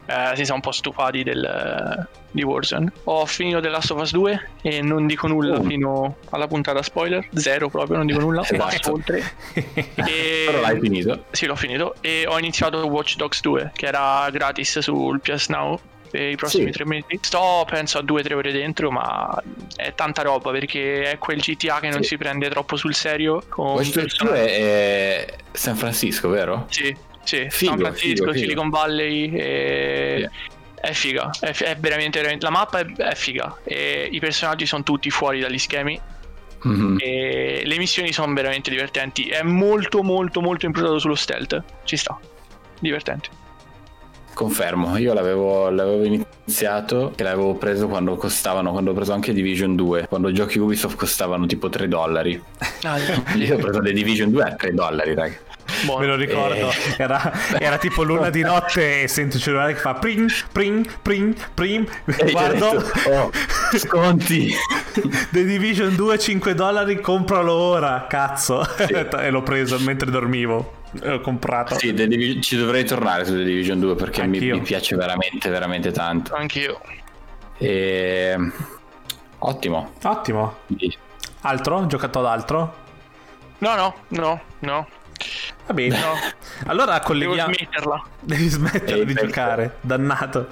eh, 0.10 0.36
si 0.36 0.44
sono 0.44 0.56
un 0.56 0.62
po' 0.62 0.72
stufati 0.72 1.22
del, 1.22 2.08
di 2.32 2.44
Warzone. 2.44 2.92
Ho 3.04 3.26
finito 3.28 3.60
The 3.60 3.70
Last 3.70 3.92
of 3.92 4.02
Us 4.02 4.12
2 4.12 4.50
e 4.62 4.82
non 4.82 5.06
dico 5.06 5.28
nulla 5.28 5.60
oh. 5.60 5.64
fino 5.64 6.18
alla 6.32 6.48
puntata 6.48 6.82
spoiler, 6.82 7.28
zero 7.36 7.70
proprio, 7.70 7.98
non 7.98 8.08
dico 8.08 8.20
nulla, 8.20 8.42
esatto. 8.50 8.94
oltre. 8.94 9.24
e... 9.54 10.46
Però 10.48 10.62
l'hai 10.62 10.80
finito? 10.80 11.26
Sì, 11.30 11.46
l'ho 11.46 11.56
finito 11.56 11.96
e 12.02 12.26
ho 12.28 12.40
iniziato 12.40 12.84
Watch 12.88 13.18
Dogs 13.18 13.42
2 13.42 13.72
che 13.76 13.86
era 13.86 14.28
gratis 14.32 14.80
sul 14.80 15.20
PS 15.20 15.50
Now 15.50 15.80
per 16.10 16.32
i 16.32 16.36
prossimi 16.36 16.66
sì. 16.66 16.72
tre 16.72 16.86
mesi. 16.86 17.20
Sto 17.22 17.66
penso 17.70 18.00
a 18.00 18.02
due 18.02 18.22
o 18.22 18.24
tre 18.24 18.34
ore 18.34 18.52
dentro, 18.52 18.90
ma 18.90 19.40
è 19.76 19.94
tanta 19.94 20.24
roba 20.24 20.50
perché 20.50 21.12
è 21.12 21.18
quel 21.20 21.40
GTA 21.40 21.80
che 21.80 21.90
non 21.90 22.02
sì. 22.02 22.10
si 22.10 22.18
prende 22.18 22.50
troppo 22.50 22.76
sul 22.76 22.96
serio. 22.96 23.44
Watch 23.56 23.92
Dogs 23.92 24.18
2 24.18 24.48
è 24.48 25.36
San 25.52 25.76
Francisco, 25.76 26.30
vero? 26.30 26.66
Sì, 26.70 26.96
sì, 27.24 27.48
figo, 27.50 27.72
San 27.72 27.80
Francisco, 27.80 28.26
figo, 28.32 28.38
Silicon 28.38 28.70
Valley 28.70 29.32
e... 29.32 30.16
yeah. 30.20 30.32
È 30.82 30.94
figa, 30.94 31.30
è, 31.42 31.52
è 31.52 31.76
veramente, 31.76 32.20
veramente, 32.20 32.46
la 32.46 32.52
mappa 32.52 32.80
è, 32.80 32.86
è, 32.86 33.14
figa 33.14 33.58
e 33.66 34.08
i 34.10 34.20
personaggi 34.22 34.66
sono 34.66 34.82
tutti 34.82 35.10
fuori 35.10 35.42
dagli 35.42 35.58
schemi 35.58 36.00
mm-hmm. 36.66 36.96
e 37.00 37.64
le 37.66 37.78
missioni 37.78 38.14
sono 38.14 38.34
veramente 38.34 38.70
divertenti. 38.70 39.28
È 39.28 39.42
molto 39.44 40.04
molto 40.04 40.40
molto 40.40 40.66
improntato 40.66 40.98
sullo 41.00 41.16
stealth, 41.16 41.62
ci 41.84 41.98
sta, 41.98 42.18
divertente. 42.80 43.28
Confermo, 44.34 44.96
io 44.98 45.14
l'avevo, 45.14 45.70
l'avevo, 45.70 46.02
iniziato 46.06 47.12
e 47.18 47.24
l'avevo 47.24 47.56
preso 47.56 47.90
quando 47.90 48.16
costavano, 48.16 48.72
quando 48.72 48.92
ho 48.92 48.94
preso 48.94 49.12
anche 49.12 49.34
Division 49.34 49.76
2, 49.76 50.08
quando 50.08 50.30
i 50.30 50.34
giochi 50.34 50.60
Ubisoft 50.60 50.96
costavano 50.96 51.46
tipo 51.46 51.68
3 51.68 51.90
dollari. 51.90 52.42
Ah, 52.84 52.98
io 53.36 53.56
ho 53.56 53.58
preso 53.58 53.82
The 53.82 53.92
Division 53.92 54.32
2 54.32 54.44
a 54.44 54.56
3 54.56 54.74
dollari, 54.74 55.14
raga. 55.14 55.38
Buono. 55.86 56.02
Me 56.02 56.08
lo 56.08 56.16
ricordo, 56.16 56.70
eh. 56.70 56.96
era, 56.98 57.32
era, 57.58 57.78
tipo 57.78 58.04
l'una 58.04 58.30
di 58.30 58.42
notte 58.42 59.04
e 59.04 59.08
sento 59.08 59.38
il 59.38 59.42
cellulare 59.42 59.74
che 59.74 59.80
fa 59.80 59.96
pring, 59.96 60.30
pring, 60.52 60.88
pring, 61.02 61.36
pring. 61.54 61.88
Guardo, 62.32 62.84
oh, 63.08 63.32
sconti. 63.76 64.54
The 65.32 65.46
Division 65.46 65.96
2 65.96 66.20
5 66.20 66.54
dollari, 66.54 67.00
compralo 67.00 67.54
ora, 67.54 68.06
cazzo. 68.08 68.64
Sì. 68.64 68.94
e 68.94 69.30
l'ho 69.30 69.44
preso 69.44 69.80
mentre 69.80 70.10
dormivo. 70.12 70.78
L'ho 70.92 71.22
comprato. 71.22 71.78
Sì, 71.78 71.94
Div- 71.94 72.42
ci 72.42 72.58
dovrei 72.58 72.84
tornare 72.84 73.26
su 73.26 73.34
The 73.34 73.44
Division 73.44 73.80
2 73.80 73.96
perché 73.96 74.26
mi, 74.26 74.40
mi, 74.40 74.62
piace 74.62 74.96
veramente, 74.96 75.50
veramente 75.50 75.92
tanto. 75.92 76.34
Anch'io. 76.34 76.82
E... 77.58 78.36
Ottimo. 79.40 79.94
Ottimo. 80.04 80.58
Sì. 80.78 80.98
Altro? 81.42 81.86
Giocato 81.86 82.20
ad 82.20 82.26
altro? 82.26 82.76
No, 83.60 83.76
no, 83.76 83.96
no, 84.10 84.42
no. 84.60 84.88
Va 85.66 85.74
bene. 85.74 86.00
No. 86.00 86.14
Allora 86.68 87.00
colleghiamo. 87.00 87.52
Devo 87.52 87.54
smetterla. 87.54 88.04
Devi 88.20 88.48
smetterla 88.48 89.04
di 89.04 89.14
giocare, 89.14 89.78
dannato. 89.82 90.48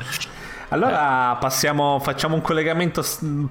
Allora 0.69 1.35
eh. 1.35 1.37
passiamo, 1.39 1.99
facciamo 1.99 2.35
un 2.35 2.41
collegamento 2.41 3.05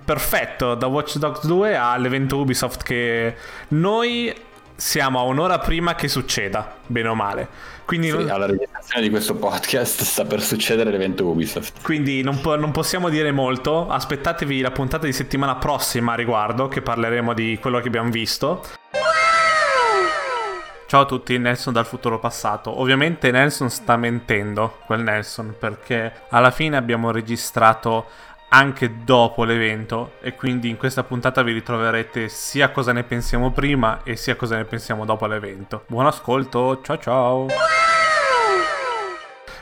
perfetto 0.05 0.75
da 0.75 0.87
Watch 0.87 1.17
Dogs 1.17 1.47
2 1.47 1.77
all'evento 1.77 2.39
Ubisoft 2.39 2.83
che 2.83 3.37
noi 3.69 4.35
siamo 4.77 5.19
a 5.19 5.23
un'ora 5.23 5.59
prima 5.59 5.95
che 5.95 6.09
succeda, 6.09 6.77
bene 6.87 7.09
o 7.09 7.15
male. 7.15 7.49
Quindi 7.87 8.11
sì, 8.11 8.17
non... 8.17 8.29
alla 8.29 8.47
registrazione 8.47 9.03
di 9.03 9.11
questo 9.11 9.35
podcast 9.37 10.03
sta 10.03 10.25
per 10.25 10.43
succedere 10.43 10.91
l'evento 10.91 11.25
Ubisoft. 11.25 11.83
Quindi 11.83 12.23
non, 12.23 12.41
po- 12.41 12.57
non, 12.57 12.73
possiamo 12.73 13.09
dire 13.09 13.33
molto. 13.33 13.89
Aspettatevi 13.89 14.61
la 14.61 14.73
puntata 14.73 15.07
di 15.07 15.13
settimana 15.13 15.55
prossima 15.57 16.13
a 16.13 16.17
riguardo, 16.17 16.69
che 16.69 16.83
parleremo 16.83 17.33
di 17.33 17.59
quello 17.61 17.81
che 17.81 17.87
abbiamo 17.87 18.11
visto. 18.11 18.63
Ciao 20.89 21.01
a 21.01 21.05
tutti, 21.05 21.37
Nelson 21.37 21.73
dal 21.73 21.85
futuro 21.85 22.21
passato. 22.21 22.81
Ovviamente 22.81 23.33
Nelson 23.33 23.71
sta 23.71 23.97
mentendo, 23.97 24.79
quel 24.87 25.01
Nelson, 25.01 25.57
perché 25.59 26.13
alla 26.29 26.53
fine 26.53 26.77
abbiamo 26.77 27.11
registrato 27.11 28.07
anche 28.51 29.03
dopo 29.03 29.43
l'evento 29.43 30.13
e 30.21 30.37
quindi 30.37 30.69
in 30.69 30.77
questa 30.77 31.03
puntata 31.03 31.43
vi 31.43 31.51
ritroverete 31.51 32.29
sia 32.29 32.71
cosa 32.71 32.93
ne 32.93 33.03
pensiamo 33.03 33.51
prima 33.51 34.05
e 34.05 34.15
sia 34.15 34.37
cosa 34.37 34.55
ne 34.55 34.65
pensiamo 34.65 35.05
dopo 35.05 35.27
l'evento. 35.27 35.83
Buon 35.89 36.07
ascolto, 36.07 36.81
ciao 36.83 36.99
ciao! 36.99 37.47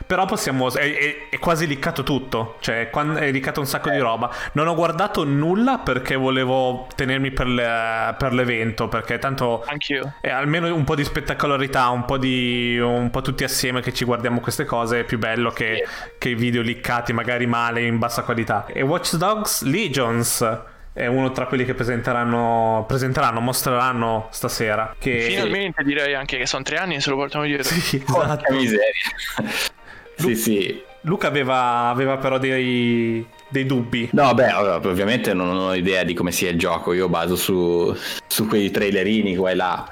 Però 0.05 0.25
possiamo. 0.25 0.71
È, 0.71 0.79
è, 0.79 1.29
è 1.29 1.39
quasi 1.39 1.67
liccato 1.67 2.03
tutto. 2.03 2.57
Cioè, 2.59 2.89
è 2.89 3.31
liccato 3.31 3.59
un 3.59 3.65
sacco 3.65 3.89
di 3.89 3.97
roba. 3.97 4.31
Non 4.53 4.67
ho 4.67 4.75
guardato 4.75 5.23
nulla 5.23 5.79
perché 5.79 6.15
volevo 6.15 6.87
tenermi 6.95 7.31
per, 7.31 7.47
le, 7.47 8.15
per 8.17 8.33
l'evento. 8.33 8.87
Perché 8.87 9.19
tanto. 9.19 9.63
Anch'io. 9.67 10.15
È 10.21 10.29
almeno 10.29 10.73
un 10.73 10.83
po' 10.83 10.95
di 10.95 11.03
spettacolarità, 11.03 11.89
un 11.89 12.05
po' 12.05 12.17
di. 12.17 12.77
un 12.79 13.09
po' 13.09 13.21
tutti 13.21 13.43
assieme 13.43 13.81
che 13.81 13.93
ci 13.93 14.05
guardiamo 14.05 14.39
queste 14.39 14.65
cose. 14.65 15.01
È 15.01 15.03
più 15.03 15.17
bello 15.17 15.49
che, 15.49 15.87
yeah. 16.19 16.31
i 16.31 16.35
video 16.35 16.61
liccati, 16.61 17.13
magari 17.13 17.45
male, 17.45 17.81
in 17.83 17.97
bassa 17.97 18.23
qualità. 18.23 18.65
E 18.67 18.81
Watch 18.81 19.15
Dogs 19.15 19.63
Legions 19.63 20.73
è 20.95 21.07
uno 21.07 21.31
tra 21.33 21.45
quelli 21.45 21.65
che 21.65 21.73
presenteranno, 21.73 22.85
presenteranno 22.87 23.41
mostreranno 23.41 24.29
stasera. 24.31 24.95
Che... 24.97 25.19
Finalmente 25.19 25.83
direi 25.83 26.13
anche 26.13 26.37
che 26.37 26.45
sono 26.45 26.63
tre 26.63 26.77
anni 26.77 26.95
e 26.95 27.01
se 27.01 27.09
lo 27.09 27.17
portano 27.17 27.43
dietro. 27.43 27.65
Sì, 27.65 28.01
esatto. 28.01 28.53
miseria. 28.53 28.93
Lu- 30.17 30.27
sì, 30.29 30.35
sì. 30.35 30.83
Luca 31.01 31.27
aveva, 31.27 31.89
aveva 31.89 32.17
però 32.17 32.39
dei, 32.39 33.25
dei, 33.47 33.65
dubbi. 33.65 34.09
No, 34.13 34.33
beh, 34.33 34.53
ovviamente 34.53 35.33
non 35.33 35.55
ho 35.55 35.75
idea 35.75 36.03
di 36.03 36.13
come 36.15 36.31
sia 36.31 36.49
il 36.49 36.57
gioco. 36.57 36.93
Io 36.93 37.07
baso 37.09 37.35
su, 37.35 37.95
su 38.27 38.47
quei 38.47 38.71
trailerini 38.71 39.35
qua 39.35 39.51
e 39.51 39.55
là. 39.55 39.89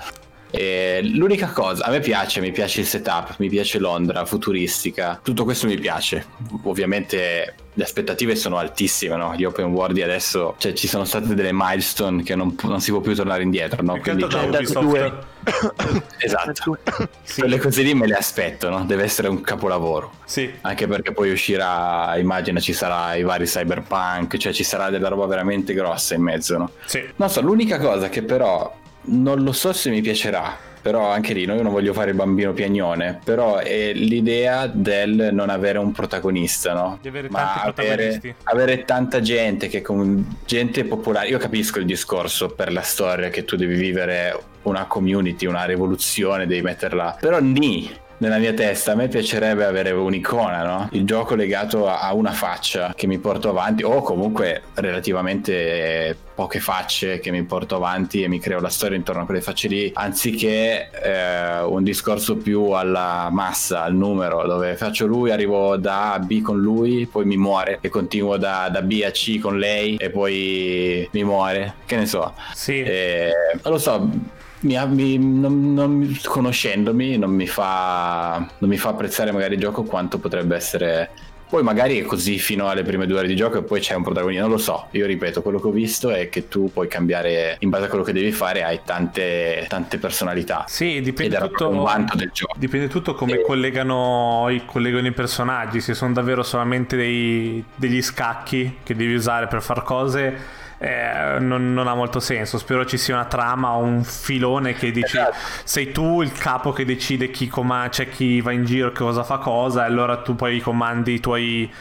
E 0.50 1.02
l'unica 1.04 1.48
cosa, 1.48 1.86
a 1.86 1.90
me 1.90 2.00
piace, 2.00 2.40
mi 2.40 2.52
piace 2.52 2.82
il 2.82 2.86
setup, 2.86 3.36
mi 3.40 3.50
piace 3.50 3.80
Londra 3.80 4.24
futuristica, 4.26 5.20
tutto 5.24 5.44
questo 5.44 5.68
mi 5.68 5.78
piace. 5.78 6.26
Ovviamente 6.64 7.56
le 7.76 7.84
aspettative 7.84 8.36
sono 8.36 8.58
altissime, 8.58 9.16
no? 9.16 9.34
Gli 9.36 9.44
open 9.44 9.66
world 9.66 9.96
di 9.96 10.02
adesso, 10.02 10.56
cioè 10.58 10.74
ci 10.74 10.88
sono 10.88 11.06
state 11.06 11.34
delle 11.34 11.52
milestone 11.52 12.24
che 12.24 12.36
non, 12.36 12.56
non 12.64 12.80
si 12.82 12.92
può 12.92 13.00
più 13.00 13.16
tornare 13.16 13.44
indietro, 13.44 13.82
no? 13.82 14.00
Quindi 14.00 14.28
c'è 14.28 14.48
due. 14.80 15.32
esatto. 16.20 16.78
sì. 17.24 17.42
Quelle 17.42 17.58
cose 17.58 17.82
lì 17.82 17.94
me 17.94 18.06
le 18.06 18.16
aspetto, 18.16 18.70
no? 18.70 18.86
Deve 18.86 19.04
essere 19.04 19.28
un 19.28 19.42
capolavoro. 19.42 20.14
Sì. 20.26 20.52
Anche 20.62 20.88
perché 20.88 21.12
poi 21.12 21.32
uscirà, 21.32 22.16
immagina 22.18 22.60
ci 22.60 22.74
sarà 22.74 23.16
i 23.16 23.24
vari 23.24 23.46
cyberpunk, 23.46 24.38
cioè 24.38 24.54
ci 24.54 24.64
sarà 24.64 24.90
della 24.90 25.10
roba 25.10 25.26
veramente 25.26 25.74
grossa 25.74 26.14
in 26.14 26.22
mezzo, 26.22 26.58
no? 26.58 26.72
Sì. 26.86 27.04
Non 27.16 27.30
so, 27.30 27.42
l'unica 27.42 27.80
cosa 27.80 28.10
che 28.10 28.22
però 28.22 28.82
non 29.06 29.44
lo 29.44 29.52
so 29.52 29.74
se 29.74 29.90
mi 29.90 30.02
piacerà 30.02 30.72
però 30.84 31.08
anche 31.08 31.34
lì, 31.34 31.46
no, 31.46 31.56
io 31.56 31.64
non 31.64 31.72
voglio 31.72 31.94
fare 31.94 32.10
il 32.10 32.18
bambino 32.18 32.52
piagnone, 32.52 33.22
però 33.24 33.56
è 33.56 33.94
l'idea 33.94 34.68
del 34.68 35.30
non 35.32 35.50
avere 35.50 35.78
un 35.78 35.94
protagonista, 35.94 36.74
no? 36.74 37.00
Di 37.02 37.08
avere 37.08 37.30
Ma 37.30 37.62
avere, 37.62 38.36
avere, 38.44 38.84
tanta 38.84 39.22
gente 39.22 39.70
che 39.70 39.82
con 39.82 40.40
gente 40.46 40.84
popolare, 40.84 41.30
io 41.30 41.38
capisco 41.38 41.80
il 41.80 41.86
discorso 41.86 42.50
per 42.50 42.74
la 42.74 42.82
storia 42.82 43.30
che 43.30 43.46
tu 43.46 43.56
devi 43.56 43.76
vivere 43.76 44.38
una 44.64 44.86
community, 44.86 45.46
una 45.46 45.64
rivoluzione, 45.64 46.46
devi 46.46 46.62
metterla, 46.62 47.16
però 47.18 47.40
ni 47.40 47.90
nella 48.24 48.38
mia 48.38 48.54
testa 48.54 48.94
a 48.94 48.96
me 48.96 49.10
piacerebbe 49.10 49.66
avere 49.66 49.92
un'icona, 49.92 50.64
no? 50.64 50.88
Il 50.94 51.04
gioco 51.04 51.36
legato 51.36 51.90
a 51.90 52.14
una 52.14 52.32
faccia 52.32 52.94
che 52.96 53.06
mi 53.06 53.18
porto 53.18 53.50
avanti 53.50 53.84
o 53.84 54.02
comunque 54.02 54.62
relativamente 54.76 56.16
poche 56.34 56.62
facce 56.62 57.20
che 57.20 57.32
mi 57.32 57.44
porto 57.44 57.76
avanti 57.76 58.24
e 58.24 58.30
mi 58.30 58.40
creo 58.40 58.62
la 58.62 58.70
storia 58.70 58.96
intorno 58.96 59.24
a 59.24 59.26
quelle 59.26 59.42
facce 59.42 59.68
lì, 59.68 59.92
anziché 59.94 60.90
eh, 60.90 61.64
un 61.64 61.84
discorso 61.84 62.38
più 62.38 62.70
alla 62.70 63.28
massa, 63.30 63.84
al 63.84 63.94
numero, 63.94 64.48
dove 64.48 64.78
faccio 64.78 65.06
lui, 65.06 65.30
arrivo 65.30 65.76
da 65.76 66.12
A 66.12 66.14
a 66.14 66.20
B 66.20 66.42
con 66.42 66.62
lui, 66.62 67.06
poi 67.06 67.26
mi 67.26 67.36
muore 67.36 67.80
e 67.82 67.90
continuo 67.90 68.38
da, 68.38 68.70
da 68.72 68.82
B 68.82 69.04
a 69.06 69.12
C 69.12 69.38
con 69.40 69.60
lei 69.60 69.98
e 69.98 70.10
poi 70.10 71.08
mi 71.12 71.24
muore, 71.26 71.74
che 71.86 71.98
ne 71.98 72.06
so. 72.06 72.34
Sì. 72.54 72.82
E, 72.82 73.32
non 73.62 73.74
lo 73.74 73.80
so 73.80 74.42
mi, 74.64 74.88
mi, 74.88 75.18
non, 75.18 75.74
non, 75.74 76.20
conoscendomi 76.24 77.18
non 77.18 77.32
mi, 77.32 77.48
fa, 77.48 78.46
non 78.58 78.70
mi 78.70 78.78
fa 78.78 78.90
apprezzare 78.90 79.32
magari 79.32 79.56
il 79.56 79.60
gioco 79.60 79.84
quanto 79.84 80.18
potrebbe 80.18 80.56
essere 80.56 81.10
poi 81.54 81.62
magari 81.62 82.00
è 82.00 82.04
così 82.04 82.40
fino 82.40 82.68
alle 82.68 82.82
prime 82.82 83.06
due 83.06 83.20
ore 83.20 83.28
di 83.28 83.36
gioco 83.36 83.60
e 83.60 83.62
poi 83.62 83.80
c'è 83.80 83.94
un 83.94 84.02
protagonista, 84.02 84.42
non 84.42 84.54
lo 84.54 84.58
so. 84.58 84.88
Io 84.90 85.06
ripeto, 85.06 85.44
quello 85.44 85.60
che 85.60 85.68
ho 85.68 85.72
visto 85.72 86.10
è 86.10 86.28
che 86.28 86.48
tu 86.48 86.72
puoi 86.74 86.88
cambiare 86.88 87.58
in 87.60 87.70
base 87.70 87.86
a 87.86 87.90
quello 87.90 88.04
che 88.04 88.12
devi 88.12 88.32
fare, 88.32 88.64
hai 88.64 88.80
tante, 88.84 89.64
tante 89.70 90.00
personalità. 90.00 90.66
Sì, 90.68 91.00
dipende 91.02 91.38
tutto, 91.38 91.70
un 91.70 91.84
vanto 91.84 92.18
del 92.18 92.32
gioco. 92.34 92.56
Dipende 92.58 92.88
tutto 92.88 93.14
come 93.14 93.34
e... 93.34 93.42
collegano, 93.44 94.48
i, 94.50 94.66
collegano 94.66 95.06
i 95.06 95.12
personaggi, 95.12 95.80
se 95.80 95.94
sono 95.94 96.12
davvero 96.12 96.42
solamente 96.42 96.96
dei, 96.96 97.64
degli 97.76 98.02
scacchi 98.02 98.78
che 98.82 98.96
devi 98.96 99.14
usare 99.14 99.46
per 99.46 99.62
fare 99.62 99.84
cose 99.84 100.62
eh, 100.84 101.40
non, 101.40 101.74
non, 101.74 101.88
ha 101.88 101.96
molto 101.96 102.20
senso. 102.20 102.58
Spero 102.58 102.86
ci 102.86 102.98
sia 102.98 103.16
una 103.16 103.26
trama 103.26 103.72
o 103.72 103.84
un 103.84 104.04
filone 104.04 104.74
che 104.74 104.92
dici 104.92 105.18
esatto. 105.18 105.36
sei 105.64 105.94
tu 105.94 106.22
il 106.22 106.34
capo 106.34 106.74
che 106.74 106.84
decide 106.84 107.32
chi 107.32 107.48
comanda, 107.48 107.88
c'è 107.88 108.10
chi 108.10 108.42
va 108.42 108.52
in 108.52 108.66
giro, 108.66 108.92
cosa 108.92 109.24
fa 109.24 109.38
cosa, 109.38 109.84
e 109.84 109.88
allora 109.88 110.18
tu 110.18 110.36
poi 110.36 110.60
comandi 110.60 111.14
i 111.14 111.20
tuoi, 111.22 111.72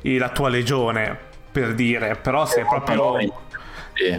la 0.00 0.30
tua 0.30 0.48
legione 0.48 1.16
per 1.52 1.74
dire. 1.74 2.16
Però 2.16 2.46
se 2.46 2.62
è 2.62 2.64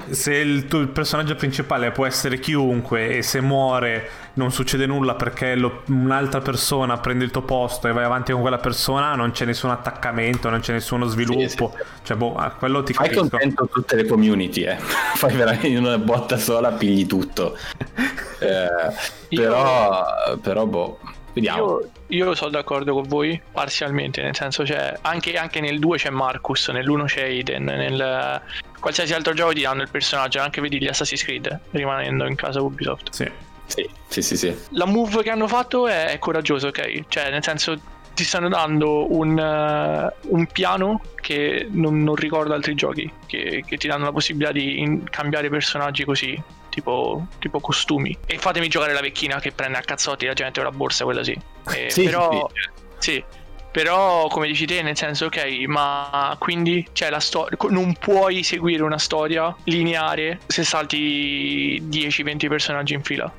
se 0.09 0.33
il, 0.35 0.65
tu, 0.65 0.77
il, 0.77 0.89
personaggio 0.89 1.35
principale 1.35 1.91
può 1.91 2.05
essere 2.05 2.39
chiunque 2.39 3.17
e 3.17 3.21
se 3.21 3.39
muore 3.39 4.09
non 4.33 4.51
succede 4.51 4.85
nulla 4.85 5.15
perché 5.15 5.55
lo, 5.55 5.83
un'altra 5.87 6.41
persona 6.41 6.97
prende 6.97 7.23
il 7.23 7.31
tuo 7.31 7.43
posto 7.43 7.87
e 7.87 7.93
vai 7.93 8.03
avanti 8.03 8.31
con 8.31 8.41
quella 8.41 8.57
persona, 8.57 9.15
non 9.15 9.31
c'è 9.31 9.45
nessun 9.45 9.69
attaccamento, 9.69 10.49
non 10.49 10.59
c'è 10.59 10.73
nessuno 10.73 11.05
sviluppo. 11.05 11.71
Sì, 11.75 11.83
sì, 11.83 12.01
Cioè, 12.03 12.17
boh, 12.17 12.35
a 12.35 12.51
quello 12.51 12.83
ti 12.83 12.93
Fai 12.93 13.07
capisco. 13.07 13.29
contento 13.29 13.67
tutte 13.71 13.95
le 13.95 14.05
community, 14.05 14.63
eh. 14.63 14.77
Fai 15.15 15.35
veramente 15.35 15.77
una 15.77 15.97
botta 15.97 16.37
sola, 16.37 16.71
pigli 16.71 17.05
tutto. 17.05 17.57
eh, 18.39 18.93
però, 19.29 20.37
però, 20.41 20.65
boh. 20.65 20.99
Vediamo. 21.33 21.79
Io, 22.07 22.25
io, 22.25 22.35
sono 22.35 22.51
d'accordo 22.51 22.93
con 22.93 23.07
voi 23.07 23.39
parzialmente, 23.51 24.21
nel 24.21 24.35
senso 24.35 24.63
c'è 24.63 24.97
anche, 25.01 25.33
anche 25.37 25.59
nel 25.59 25.79
2 25.79 25.97
c'è 25.97 26.09
Marcus, 26.09 26.69
nell'1 26.69 27.05
c'è 27.05 27.23
Aiden, 27.23 27.63
nel 27.63 28.41
qualsiasi 28.79 29.13
altro 29.13 29.33
gioco 29.33 29.53
ti 29.53 29.61
danno 29.61 29.81
il 29.81 29.89
personaggio, 29.89 30.39
anche 30.39 30.61
vedi 30.61 30.79
gli 30.79 30.87
Assassin's 30.87 31.23
Creed, 31.23 31.59
rimanendo 31.71 32.25
in 32.25 32.35
casa 32.35 32.61
Ubisoft. 32.61 33.11
Sì. 33.11 33.29
Sì, 33.69 33.87
sì, 34.07 34.21
sì, 34.23 34.35
sì. 34.35 34.57
La 34.71 34.85
move 34.85 35.21
che 35.21 35.29
hanno 35.29 35.47
fatto 35.47 35.87
è, 35.87 36.07
è 36.07 36.17
coraggiosa, 36.17 36.67
ok? 36.69 37.03
Cioè, 37.07 37.29
nel 37.29 37.43
senso, 37.43 37.79
ti 38.15 38.23
stanno 38.23 38.49
dando 38.49 39.15
un, 39.15 39.37
uh, 39.37 40.35
un 40.35 40.45
piano 40.47 41.01
che 41.21 41.67
non, 41.69 42.03
non, 42.03 42.15
ricordo 42.15 42.53
altri 42.53 42.73
giochi, 42.73 43.09
che, 43.27 43.63
che, 43.65 43.77
ti 43.77 43.87
danno 43.87 44.05
la 44.05 44.11
possibilità 44.11 44.51
di 44.51 44.79
in, 44.79 45.07
cambiare 45.09 45.49
personaggi 45.49 46.03
così, 46.03 46.41
tipo, 46.69 47.27
tipo, 47.39 47.59
costumi. 47.59 48.17
E 48.25 48.37
fatemi 48.37 48.67
giocare 48.67 48.93
la 48.93 49.01
vecchina 49.01 49.39
che 49.39 49.51
prende 49.51 49.77
a 49.77 49.81
cazzotti 49.81 50.25
la 50.25 50.33
gente 50.33 50.61
con 50.61 50.69
la 50.69 50.75
borsa, 50.75 51.03
quella 51.03 51.23
sì. 51.23 51.37
Eh, 51.69 51.89
sì 51.89 52.03
però, 52.03 52.49
sì. 52.97 53.11
sì. 53.11 53.23
Però, 53.71 54.27
come 54.27 54.47
dici 54.47 54.65
te, 54.65 54.81
nel 54.81 54.97
senso, 54.97 55.25
ok, 55.25 55.45
ma 55.67 56.35
quindi 56.39 56.87
cioè, 56.93 57.09
la 57.11 57.19
storia. 57.19 57.55
Non 57.69 57.93
puoi 57.93 58.41
seguire 58.41 58.81
una 58.81 58.97
storia 58.97 59.55
lineare 59.65 60.39
se 60.47 60.63
salti 60.63 61.79
10-20 61.83 62.47
personaggi 62.47 62.93
in 62.95 63.03
fila. 63.03 63.31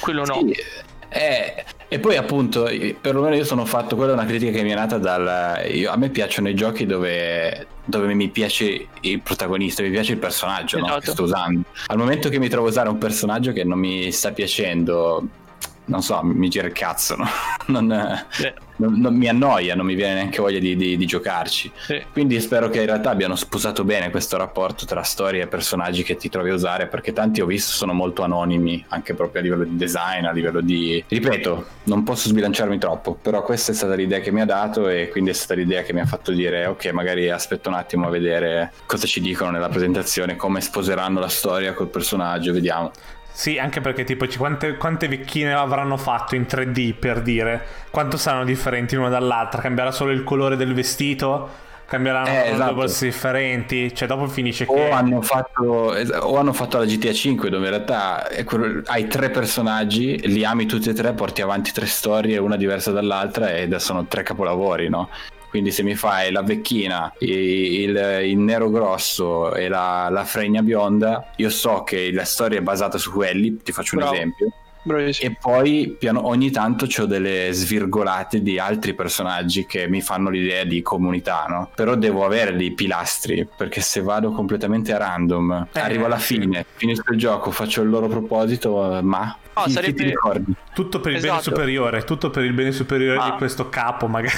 Quello 0.00 0.24
no. 0.24 0.40
Sì. 0.46 0.56
Eh, 1.12 1.64
e 1.88 1.98
poi 1.98 2.16
appunto, 2.16 2.70
perlomeno 3.00 3.34
io 3.34 3.44
sono 3.44 3.64
fatto, 3.64 3.96
quella 3.96 4.12
è 4.12 4.14
una 4.14 4.26
critica 4.26 4.52
che 4.52 4.62
mi 4.62 4.70
è 4.70 4.74
nata 4.74 4.96
dal... 4.96 5.64
Io, 5.72 5.90
a 5.90 5.96
me 5.96 6.08
piacciono 6.08 6.48
i 6.48 6.54
giochi 6.54 6.86
dove, 6.86 7.66
dove, 7.90 8.14
mi 8.14 8.28
piace 8.28 8.88
il 9.00 9.20
protagonista, 9.20 9.82
mi 9.82 9.90
piace 9.90 10.12
il 10.12 10.18
personaggio 10.18 10.78
esatto. 10.78 10.92
no, 10.94 10.98
che 11.00 11.10
sto 11.10 11.22
usando. 11.24 11.62
Al 11.86 11.98
momento 11.98 12.28
che 12.28 12.38
mi 12.38 12.48
trovo 12.48 12.66
a 12.66 12.70
usare 12.70 12.88
un 12.88 12.98
personaggio 12.98 13.52
che 13.52 13.64
non 13.64 13.78
mi 13.78 14.10
sta 14.12 14.32
piacendo, 14.32 15.26
non 15.86 16.02
so, 16.02 16.20
mi 16.22 16.48
gira 16.48 16.66
il 16.66 16.72
cazzo, 16.72 17.16
no? 17.16 17.26
non, 17.66 17.92
eh. 17.92 18.54
Non, 18.80 18.98
non, 18.98 19.14
mi 19.14 19.28
annoia, 19.28 19.74
non 19.74 19.86
mi 19.86 19.94
viene 19.94 20.14
neanche 20.14 20.40
voglia 20.40 20.58
di, 20.58 20.74
di, 20.74 20.96
di 20.96 21.06
giocarci. 21.06 21.70
Sì. 21.86 22.02
Quindi 22.12 22.40
spero 22.40 22.68
che 22.70 22.80
in 22.80 22.86
realtà 22.86 23.10
abbiano 23.10 23.36
sposato 23.36 23.84
bene 23.84 24.10
questo 24.10 24.36
rapporto 24.36 24.86
tra 24.86 25.02
storia 25.02 25.44
e 25.44 25.46
personaggi 25.46 26.02
che 26.02 26.16
ti 26.16 26.28
trovi 26.28 26.50
a 26.50 26.54
usare, 26.54 26.86
perché 26.86 27.12
tanti 27.12 27.40
ho 27.40 27.46
visto 27.46 27.72
sono 27.72 27.92
molto 27.92 28.22
anonimi, 28.22 28.84
anche 28.88 29.14
proprio 29.14 29.40
a 29.40 29.44
livello 29.44 29.64
di 29.64 29.76
design, 29.76 30.24
a 30.24 30.32
livello 30.32 30.60
di... 30.60 31.04
Ripeto, 31.06 31.66
non 31.84 32.02
posso 32.02 32.28
sbilanciarmi 32.28 32.78
troppo, 32.78 33.14
però 33.20 33.42
questa 33.42 33.72
è 33.72 33.74
stata 33.74 33.94
l'idea 33.94 34.20
che 34.20 34.32
mi 34.32 34.40
ha 34.40 34.46
dato 34.46 34.88
e 34.88 35.08
quindi 35.10 35.30
è 35.30 35.34
stata 35.34 35.54
l'idea 35.54 35.82
che 35.82 35.92
mi 35.92 36.00
ha 36.00 36.06
fatto 36.06 36.32
dire 36.32 36.66
ok, 36.66 36.86
magari 36.92 37.28
aspetto 37.30 37.68
un 37.68 37.74
attimo 37.74 38.06
a 38.06 38.10
vedere 38.10 38.72
cosa 38.86 39.06
ci 39.06 39.20
dicono 39.20 39.50
nella 39.50 39.68
presentazione, 39.68 40.36
come 40.36 40.60
sposeranno 40.60 41.20
la 41.20 41.28
storia 41.28 41.74
col 41.74 41.88
personaggio, 41.88 42.52
vediamo. 42.52 42.90
Sì, 43.40 43.58
anche 43.58 43.80
perché 43.80 44.04
tipo 44.04 44.26
quante, 44.36 44.76
quante, 44.76 45.08
vecchine 45.08 45.54
avranno 45.54 45.96
fatto 45.96 46.34
in 46.34 46.42
3D 46.42 46.94
per 46.94 47.22
dire 47.22 47.64
quanto 47.90 48.18
saranno 48.18 48.44
differenti 48.44 48.96
l'una 48.96 49.08
dall'altra? 49.08 49.62
Cambierà 49.62 49.92
solo 49.92 50.10
il 50.10 50.24
colore 50.24 50.56
del 50.56 50.74
vestito? 50.74 51.48
Cambieranno 51.86 52.28
eh, 52.28 52.50
esatto. 52.50 52.74
borse 52.74 53.06
differenti? 53.06 53.94
Cioè, 53.94 54.06
dopo 54.06 54.26
finisce 54.26 54.66
o 54.68 54.74
che. 54.74 54.90
Hanno 54.90 55.22
fatto, 55.22 55.64
o 55.64 56.36
hanno 56.36 56.52
fatto 56.52 56.76
la 56.76 56.84
GTA 56.84 57.14
5, 57.14 57.48
dove 57.48 57.64
in 57.64 57.70
realtà 57.70 58.28
hai 58.84 59.06
tre 59.06 59.30
personaggi, 59.30 60.20
li 60.28 60.44
ami 60.44 60.66
tutti 60.66 60.90
e 60.90 60.92
tre, 60.92 61.14
porti 61.14 61.40
avanti 61.40 61.72
tre 61.72 61.86
storie, 61.86 62.36
una 62.36 62.56
diversa 62.56 62.90
dall'altra, 62.90 63.56
ed 63.56 63.74
sono 63.76 64.04
tre 64.04 64.22
capolavori, 64.22 64.90
no? 64.90 65.08
Quindi 65.50 65.72
se 65.72 65.82
mi 65.82 65.96
fai 65.96 66.30
la 66.30 66.42
vecchina, 66.42 67.12
il, 67.18 68.20
il 68.24 68.38
nero 68.38 68.70
grosso 68.70 69.52
e 69.52 69.68
la, 69.68 70.08
la, 70.10 70.24
fregna 70.24 70.62
bionda, 70.62 71.32
io 71.36 71.50
so 71.50 71.82
che 71.82 72.12
la 72.12 72.24
storia 72.24 72.58
è 72.58 72.62
basata 72.62 72.98
su 72.98 73.10
quelli, 73.10 73.58
ti 73.62 73.72
faccio 73.72 73.96
un 73.96 74.02
Bravo. 74.02 74.16
esempio. 74.16 74.52
Bravissimo. 74.82 75.30
E 75.30 75.36
poi 75.38 75.96
piano, 75.98 76.26
ogni 76.26 76.50
tanto 76.50 76.86
ho 76.98 77.04
delle 77.04 77.50
svirgolate 77.52 78.40
di 78.40 78.58
altri 78.58 78.94
personaggi 78.94 79.66
che 79.66 79.88
mi 79.88 80.00
fanno 80.00 80.30
l'idea 80.30 80.64
di 80.64 80.80
comunità, 80.82 81.44
no? 81.48 81.70
Però 81.74 81.96
devo 81.96 82.24
avere 82.24 82.56
dei 82.56 82.72
pilastri, 82.72 83.46
perché 83.54 83.80
se 83.80 84.00
vado 84.00 84.30
completamente 84.30 84.94
a 84.94 84.98
random, 84.98 85.68
eh, 85.72 85.80
arrivo 85.80 86.06
alla 86.06 86.18
fine, 86.18 86.64
finisco 86.76 87.12
il 87.12 87.18
gioco, 87.18 87.50
faccio 87.50 87.82
il 87.82 87.90
loro 87.90 88.06
proposito, 88.06 89.00
ma 89.02 89.36
No, 89.60 89.64
chi, 89.64 89.70
sarebbe... 89.72 90.04
chi 90.04 90.12
tutto 90.72 91.00
per 91.00 91.12
il 91.12 91.18
esatto. 91.18 91.32
bene 91.32 91.42
superiore, 91.42 92.04
tutto 92.04 92.30
per 92.30 92.44
il 92.44 92.52
bene 92.52 92.72
superiore 92.72 93.18
ah. 93.18 93.30
di 93.30 93.36
questo 93.36 93.68
capo, 93.68 94.06
magari. 94.06 94.34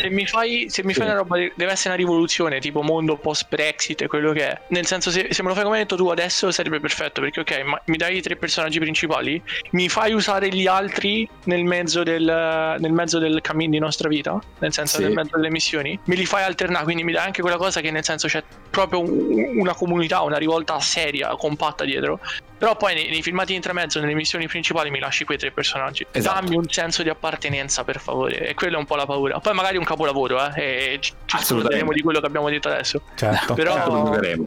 Se 0.00 0.08
mi 0.10 0.26
fai, 0.26 0.66
se 0.68 0.82
mi 0.84 0.94
fai 0.94 1.06
una 1.06 1.16
roba, 1.16 1.36
deve 1.36 1.72
essere 1.72 1.90
una 1.90 1.96
rivoluzione, 1.96 2.60
tipo 2.60 2.82
mondo 2.82 3.16
post-Brexit, 3.16 4.06
quello 4.06 4.32
che 4.32 4.48
è. 4.48 4.60
Nel 4.68 4.86
senso, 4.86 5.10
se, 5.10 5.28
se 5.30 5.42
me 5.42 5.48
lo 5.48 5.54
fai 5.54 5.64
come 5.64 5.76
hai 5.76 5.82
detto 5.82 5.96
tu 5.96 6.08
adesso 6.08 6.50
sarebbe 6.50 6.80
perfetto, 6.80 7.20
perché 7.20 7.40
ok, 7.40 7.62
ma 7.64 7.80
mi 7.86 7.96
dai 7.96 8.16
i 8.16 8.22
tre 8.22 8.36
personaggi 8.36 8.78
principali, 8.78 9.40
mi 9.72 9.88
fai 9.88 10.12
usare 10.12 10.48
gli 10.48 10.66
altri 10.66 11.28
nel 11.44 11.64
mezzo 11.64 12.02
del, 12.02 12.76
nel 12.78 12.92
mezzo 12.92 13.18
del 13.18 13.40
cammino 13.40 13.70
di 13.72 13.78
nostra 13.78 14.08
vita, 14.08 14.38
nel 14.58 14.72
senso 14.72 14.96
sì. 14.96 15.02
nel 15.02 15.12
mezzo 15.12 15.36
delle 15.36 15.50
missioni, 15.50 15.98
me 16.04 16.14
li 16.14 16.26
fai 16.26 16.42
alternare, 16.42 16.84
quindi 16.84 17.04
mi 17.04 17.12
dai 17.12 17.26
anche 17.26 17.42
quella 17.42 17.56
cosa 17.56 17.80
che 17.80 17.90
nel 17.90 18.04
senso 18.04 18.28
c'è 18.28 18.42
proprio 18.70 19.02
una 19.02 19.74
comunità, 19.74 20.22
una 20.22 20.38
rivolta 20.38 20.78
seria, 20.80 21.28
compatta 21.36 21.84
dietro 21.84 22.20
Però 22.60 22.76
poi 22.76 22.92
nei, 22.92 23.08
nei 23.08 23.22
filmati 23.22 23.54
intermezzo, 23.54 24.00
nelle 24.00 24.12
missioni 24.12 24.46
principali, 24.46 24.90
mi 24.90 24.98
lasci 24.98 25.24
quei 25.24 25.38
tre 25.38 25.50
personaggi. 25.50 26.06
Esatto. 26.10 26.40
Dammi 26.42 26.56
un 26.56 26.68
senso 26.68 27.02
di 27.02 27.08
appartenenza, 27.08 27.84
per 27.84 27.98
favore. 28.00 28.48
E 28.48 28.54
quella 28.54 28.76
è 28.76 28.78
un 28.78 28.84
po' 28.84 28.96
la 28.96 29.06
paura. 29.06 29.40
Poi 29.40 29.54
magari 29.54 29.78
un 29.78 29.84
capolavoro, 29.84 30.38
eh. 30.54 30.92
E 30.92 30.98
ci, 31.00 31.14
ci 31.24 31.38
scorderemo 31.38 31.90
di 31.90 32.02
quello 32.02 32.20
che 32.20 32.26
abbiamo 32.26 32.50
detto 32.50 32.68
adesso. 32.68 33.00
Certo. 33.14 33.54
Però 33.54 33.74
lo 33.86 34.04
giocheremo. 34.04 34.46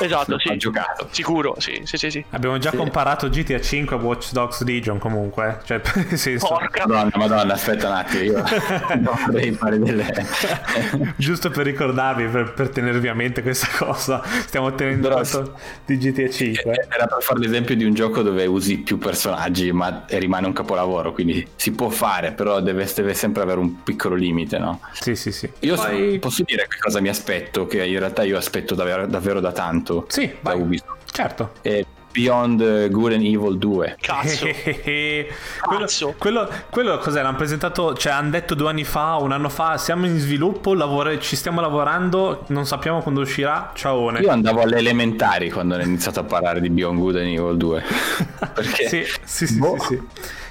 Esatto, 0.00 0.38
sì. 0.38 0.48
Ha 0.48 0.56
giocato. 0.56 1.08
Sicuro, 1.10 1.54
sì, 1.58 1.80
sì, 1.84 1.96
sì, 1.96 2.10
sì. 2.10 2.22
Abbiamo 2.32 2.58
già 2.58 2.68
sì. 2.68 2.76
comparato 2.76 3.30
GTA 3.30 3.58
5 3.58 3.96
a 3.96 3.98
Watch 3.98 4.32
Dogs 4.32 4.62
Legion 4.62 4.98
comunque. 4.98 5.60
Cioè, 5.64 5.80
senso... 6.12 6.46
Porca. 6.46 6.86
Madonna, 6.86 7.12
madonna, 7.14 7.54
aspetta 7.54 7.88
un 7.88 7.94
attimo. 7.94 8.22
Io 8.24 8.44
dovrei 9.24 9.52
fare 9.52 9.78
delle... 9.78 10.12
Giusto 11.16 11.48
per 11.48 11.64
ricordarvi, 11.64 12.26
per, 12.26 12.52
per, 12.52 12.68
tenervi 12.68 13.08
a 13.08 13.14
mente 13.14 13.40
questa 13.40 13.68
cosa. 13.78 14.22
Stiamo 14.22 14.74
tenendo 14.74 15.08
conto 15.08 15.58
di 15.86 15.96
GTA 15.96 16.28
5. 16.28 16.88
Era 16.90 17.06
per 17.06 17.22
fare 17.22 17.40
l'esempio 17.54 17.76
di 17.76 17.84
un 17.84 17.94
gioco 17.94 18.22
dove 18.22 18.44
usi 18.46 18.78
più 18.78 18.98
personaggi, 18.98 19.70
ma 19.70 20.04
rimane 20.08 20.46
un 20.46 20.52
capolavoro. 20.52 21.12
Quindi 21.12 21.46
si 21.54 21.70
può 21.72 21.88
fare, 21.88 22.32
però 22.32 22.60
deve, 22.60 22.90
deve 22.92 23.14
sempre 23.14 23.42
avere 23.42 23.60
un 23.60 23.82
piccolo 23.82 24.16
limite, 24.16 24.58
no? 24.58 24.80
Sì, 24.92 25.14
sì, 25.14 25.30
sì. 25.30 25.48
Io 25.60 25.76
Poi... 25.76 26.18
posso 26.18 26.42
dire 26.44 26.66
che 26.68 26.78
cosa 26.78 27.00
mi 27.00 27.08
aspetto, 27.08 27.66
che 27.66 27.84
in 27.84 27.98
realtà 27.98 28.24
io 28.24 28.36
aspetto 28.36 28.74
davvero, 28.74 29.06
davvero 29.06 29.40
da 29.40 29.52
tanto. 29.52 30.06
Sì, 30.08 30.26
da 30.26 30.50
vai. 30.50 30.60
Ubisoft. 30.60 31.12
Certo. 31.12 31.52
E 31.62 31.86
Beyond 32.14 32.90
Good 32.90 33.12
and 33.14 33.24
Evil 33.24 33.58
2. 33.58 33.96
Cazzo. 34.00 34.46
quello, 35.66 35.86
quello, 36.16 36.48
quello 36.70 36.98
cos'è? 36.98 37.22
L'hanno 37.22 37.36
presentato, 37.36 37.92
cioè 37.94 38.12
hanno 38.12 38.30
detto 38.30 38.54
due 38.54 38.68
anni 38.68 38.84
fa, 38.84 39.16
un 39.16 39.32
anno 39.32 39.48
fa, 39.48 39.76
siamo 39.78 40.06
in 40.06 40.16
sviluppo, 40.18 40.74
lavora, 40.74 41.18
ci 41.18 41.34
stiamo 41.34 41.60
lavorando, 41.60 42.44
non 42.48 42.66
sappiamo 42.66 43.02
quando 43.02 43.22
uscirà, 43.22 43.72
ciaone. 43.74 44.20
Io 44.20 44.30
andavo 44.30 44.60
alle 44.60 44.76
elementari 44.76 45.50
quando 45.50 45.74
hanno 45.74 45.82
iniziato 45.82 46.20
a 46.20 46.22
parlare 46.22 46.60
di 46.60 46.70
Beyond 46.70 46.98
Good 47.00 47.16
and 47.16 47.26
Evil 47.26 47.56
2. 47.56 47.82
Perché... 48.54 48.88
sì, 48.88 49.04
sì, 49.24 49.46
sì, 49.48 49.58
boh. 49.58 49.76
sì, 49.80 50.00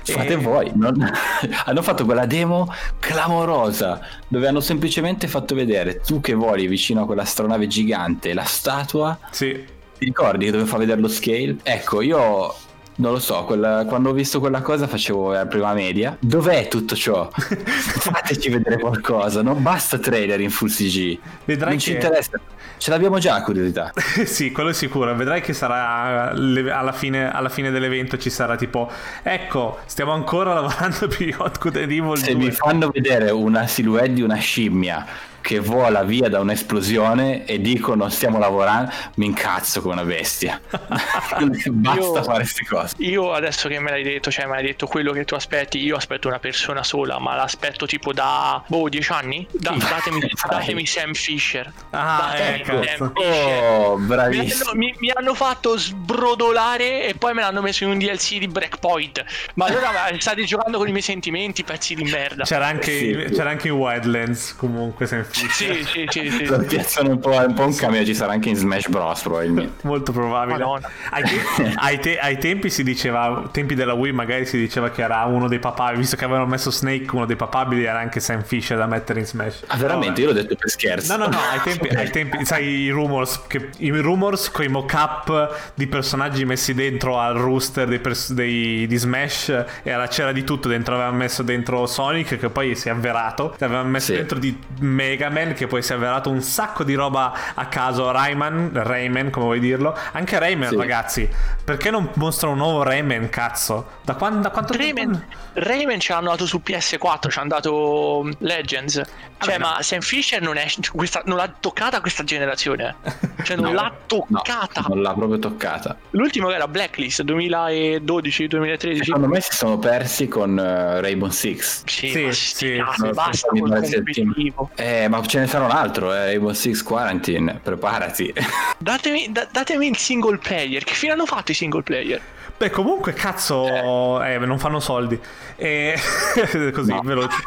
sì. 0.02 0.12
Fate 0.12 0.34
e... 0.34 0.36
voi, 0.36 0.70
non... 0.76 0.96
hanno 1.64 1.82
fatto 1.82 2.04
quella 2.04 2.26
demo 2.26 2.74
clamorosa 3.00 4.02
dove 4.28 4.48
hanno 4.50 4.60
semplicemente 4.60 5.30
fatto 5.30 5.56
vedere 5.56 6.02
tu 6.02 6.20
che 6.20 6.34
voli 6.34 6.68
vicino 6.68 7.04
a 7.04 7.06
quella 7.06 7.22
astronave 7.22 7.68
gigante, 7.68 8.34
la 8.34 8.44
statua. 8.44 9.18
Sì 9.32 9.82
ti 10.04 10.10
ricordi 10.10 10.50
dove 10.50 10.66
fa 10.66 10.78
vedere 10.78 11.00
lo 11.00 11.08
scale? 11.08 11.56
Ecco, 11.64 12.02
io 12.02 12.54
non 12.96 13.14
lo 13.14 13.20
so, 13.20 13.46
quella, 13.46 13.86
quando 13.88 14.10
ho 14.10 14.14
visto 14.14 14.40
quella 14.40 14.62
cosa 14.62 14.86
facevo 14.86 15.32
la 15.32 15.46
prima 15.46 15.74
media. 15.74 16.16
Dov'è 16.20 16.68
tutto 16.68 16.96
ciò? 16.96 17.30
Fateci 17.34 18.50
vedere 18.50 18.80
qualcosa, 18.80 19.42
non 19.42 19.64
basta 19.64 19.98
trailer 19.98 20.42
in 20.42 20.50
full 20.50 20.70
CG. 20.70 21.18
Vedrai 21.46 21.70
non 21.70 21.78
che... 21.78 21.84
ci 21.84 21.92
interessa. 21.94 22.40
Ce 22.78 22.90
l'abbiamo 22.90 23.18
già 23.18 23.42
curiosità. 23.42 23.94
sì, 24.26 24.52
quello 24.52 24.70
è 24.70 24.74
sicuro. 24.74 25.16
Vedrai 25.16 25.42
che 25.42 25.54
sarà 25.54 26.32
alla 26.32 26.92
fine, 26.92 27.32
alla 27.32 27.50
fine, 27.50 27.72
dell'evento 27.72 28.18
ci 28.18 28.30
sarà 28.30 28.58
tipo 28.58 28.92
ecco, 29.24 29.80
stiamo 29.86 30.12
ancora 30.12 30.54
lavorando 30.54 31.08
più 31.08 31.34
Hot 31.38 31.58
Good 31.60 31.78
Evil 31.78 32.18
Se 32.18 32.34
2. 32.34 32.44
mi 32.44 32.52
fanno 32.52 32.90
vedere 32.90 33.32
una 33.32 33.66
silhouette 33.68 34.14
di 34.14 34.22
una 34.22 34.36
scimmia 34.36 35.32
che 35.44 35.60
vola 35.60 36.04
via 36.04 36.30
da 36.30 36.40
un'esplosione 36.40 37.44
e 37.44 37.60
dicono 37.60 38.08
stiamo 38.08 38.40
lavorando, 38.40 38.92
mi 39.16 39.26
incazzo 39.26 39.82
come 39.82 39.96
una 39.96 40.06
bestia. 40.06 40.60
Basta 40.72 42.00
io, 42.00 42.24
fare 42.24 42.40
queste 42.40 42.66
cose. 42.66 42.96
Io 43.00 43.34
adesso 43.34 43.68
che 43.68 43.78
me 43.80 43.90
l'hai 43.90 44.04
detto, 44.04 44.32
cioè 44.32 44.46
me 44.46 44.54
l'hai 44.54 44.64
detto 44.64 44.88
quello 44.88 45.12
che 45.12 45.26
tu 45.26 45.36
aspetti, 45.36 45.84
io 45.84 45.98
aspetto 45.98 46.30
una 46.30 46.40
persona 46.40 46.82
sola, 46.82 47.20
ma 47.20 47.36
l'aspetto 47.36 47.86
tipo 47.86 48.14
da 48.14 48.64
boh, 48.66 48.88
dieci 48.88 49.12
anni? 49.12 49.46
Da, 49.52 49.76
datemi, 49.78 50.22
datemi, 50.50 50.86
Sam 50.86 51.14
Fisher. 51.14 51.70
Ah, 51.90 52.32
ecco. 52.38 52.82
Sam 52.82 53.12
Fisher. 53.14 53.64
Oh, 53.64 53.98
bravissimo. 53.98 54.72
Mi 54.76 54.88
hanno, 54.88 54.96
mi, 54.96 54.96
mi 55.00 55.12
hanno, 55.14 55.34
fatto 55.34 55.78
sbrodolare 55.78 57.06
e 57.06 57.16
poi 57.16 57.34
me 57.34 57.42
l'hanno 57.42 57.62
messo 57.62 57.84
in 57.84 57.90
un 57.90 57.98
DLC 57.98 58.38
di 58.38 58.48
Breakpoint. 58.48 59.26
Ma 59.56 59.66
allora 59.66 59.92
state 60.20 60.46
giocando 60.46 60.78
con 60.78 60.88
i 60.88 60.92
miei 60.92 61.04
sentimenti, 61.04 61.66
pezzi 61.66 61.96
di 61.96 62.06
merda. 62.06 62.46
C'era 62.46 62.68
anche, 62.68 62.98
sì, 62.98 63.36
c'era 63.36 63.50
anche 63.50 63.68
in 63.68 63.74
Wildlands 63.74 64.56
comunque 64.56 65.06
Sam 65.06 65.26
sì, 65.34 65.84
sì, 65.84 66.06
sì, 66.08 66.30
sì, 66.30 66.46
Lo 66.46 66.60
piazzano 66.60 67.10
un 67.10 67.20
po', 67.20 67.32
un 67.32 67.54
po' 67.54 67.66
un 67.66 67.76
cameo, 67.76 68.06
ci 68.06 68.14
sarà 68.14 68.34
anche 68.34 68.50
in 68.50 68.56
Smash 68.56 68.88
Bros. 68.88 69.22
probabilmente. 69.22 69.74
Molto 69.88 70.12
probabile. 70.12 70.64
Ai, 71.10 71.24
te- 71.24 71.74
ai, 71.76 72.00
te- 72.00 72.20
ai, 72.20 72.38
tempi 72.38 72.70
si 72.70 72.84
diceva, 72.84 73.50
tempi 73.52 73.74
della 73.74 73.94
Wii 73.94 74.12
magari 74.12 74.46
si 74.46 74.58
diceva 74.58 74.92
che 74.92 75.02
era 75.02 75.24
uno 75.26 75.48
dei 75.48 75.60
papabili, 75.60 76.00
visto 76.00 76.16
che 76.16 76.26
avevano 76.26 76.46
messo 76.46 76.70
Snake, 76.70 77.08
uno 77.12 77.26
dei 77.26 77.36
papabili 77.36 77.84
era 77.84 78.00
anche 78.00 78.20
Sam 78.20 78.44
Fisher 78.44 78.78
da 78.78 78.86
mettere 78.86 79.20
in 79.22 79.26
Smash. 79.26 79.64
Ah, 79.68 79.78
veramente? 79.78 80.22
Io 80.22 80.28
l'ho 80.28 80.34
detto 80.34 80.56
per 80.56 80.70
scherzo. 80.70 81.18
No, 81.18 81.26
no, 81.26 81.32
no, 81.32 81.40
ai 81.52 81.60
tempi, 81.62 81.88
ai 81.88 82.10
tempi 82.12 82.46
sai 82.46 82.66
i 82.66 82.90
rumors, 82.90 83.42
che, 83.48 83.70
i 83.78 83.90
rumors 83.90 84.52
con 84.52 84.66
i 84.66 84.68
mock-up 84.68 85.72
di 85.74 85.88
personaggi 85.88 86.46
messi 86.46 86.74
dentro 86.74 87.20
al 87.20 87.36
rooster 87.36 87.88
dei, 87.88 88.00
pers- 88.00 88.34
dei, 88.34 88.86
di 88.86 88.98
Smash, 88.98 89.66
era, 89.82 90.08
c'era 90.08 90.32
di 90.32 90.44
tutto 90.44 90.68
dentro, 90.68 90.94
avevano 90.94 91.18
messo 91.18 91.42
dentro 91.42 91.88
Sonic 91.88 92.38
che 92.38 92.50
poi 92.50 92.76
si 92.76 92.90
è 92.90 92.92
avverato, 92.92 93.56
avevano 93.60 93.90
messo 93.90 94.12
sì. 94.12 94.18
dentro 94.18 94.38
di 94.38 94.58
Mega 94.80 95.23
Mega 95.24 95.30
Man 95.30 95.54
che 95.54 95.68
poi 95.68 95.82
si 95.82 95.92
è 95.92 95.96
avverato 95.96 96.30
un 96.30 96.42
sacco 96.42 96.84
di 96.84 96.94
roba 96.94 97.34
a 97.54 97.68
caso. 97.68 98.12
Rayman, 98.12 98.72
Rayman 98.74 99.30
come 99.30 99.46
vuoi 99.46 99.60
dirlo? 99.60 99.96
Anche 100.12 100.40
Rayman 100.40 100.70
sì. 100.70 100.76
ragazzi. 100.76 101.30
Perché 101.64 101.92
non 101.92 102.10
mostra 102.16 102.50
un 102.50 102.58
nuovo 102.58 102.84
Rayman 102.84 103.30
cazzo? 103.30 104.02
Da, 104.02 104.16
quando, 104.16 104.42
da 104.42 104.50
quanto 104.50 104.74
Rayman, 104.74 105.12
tempo 105.12 105.26
Rayman 105.54 106.00
ci 106.00 106.12
hanno 106.12 106.30
dato 106.30 106.46
su 106.46 106.62
PS4 106.66 107.30
ci 107.30 107.40
hanno 107.40 107.50
dato 107.50 108.30
Legends. 108.40 109.02
Cioè 109.38 109.58
ma 109.58 109.80
Sam 109.82 110.00
Fisher 110.00 110.42
non, 110.42 110.56
è, 110.56 110.66
questa, 110.94 111.22
non 111.26 111.38
l'ha 111.38 111.54
toccata 111.60 112.00
questa 112.00 112.24
generazione. 112.24 112.96
Cioè 113.44 113.58
non 113.58 113.74
no, 113.74 113.82
l'ha 113.82 113.94
toccata. 114.06 114.82
No, 114.82 114.88
non 114.90 115.02
l'ha 115.02 115.14
proprio 115.14 115.40
toccata. 115.40 115.98
L'ultimo 116.12 116.50
era 116.50 116.68
Blacklist 116.68 117.24
2012-2013 117.24 119.04
secondo 119.04 119.28
me 119.28 119.42
si 119.42 119.52
sono 119.52 119.78
persi 119.78 120.28
con 120.28 120.52
uh, 120.52 121.02
Rainbow 121.02 121.30
Six. 121.30 121.84
Sì, 121.86 122.10
sì, 122.10 122.32
sì, 122.32 122.84
sì. 122.96 123.10
basta 123.12 123.48
col 123.48 123.60
competitivo. 123.60 124.70
eh 124.76 125.08
ma 125.14 125.22
ce 125.28 125.40
ne 125.40 125.48
sarà 125.48 125.66
un 125.66 125.72
altro, 125.72 126.12
eh, 126.12 126.26
Rainbow 126.26 126.54
Six 126.54 126.82
Quarantine, 126.82 127.60
preparati. 127.62 128.34
Datemi, 128.80 129.32
da, 129.32 129.48
datemi 129.52 129.88
il 129.88 129.98
single 129.98 130.40
player, 130.40 130.84
che 130.84 130.94
fine 130.94 131.12
hanno 131.12 131.28
fatto 131.28 131.52
i 131.52 131.54
single 131.54 131.84
player? 131.84 132.20
Beh, 132.58 132.72
comunque, 132.72 133.14
cazzo, 133.14 134.22
eh. 134.24 134.34
Eh, 134.34 134.38
non 134.40 134.58
fanno 134.58 134.80
soldi. 134.80 135.20
E... 135.56 135.96
Così, 136.74 136.92
no. 136.92 137.02
veloce. 137.04 137.38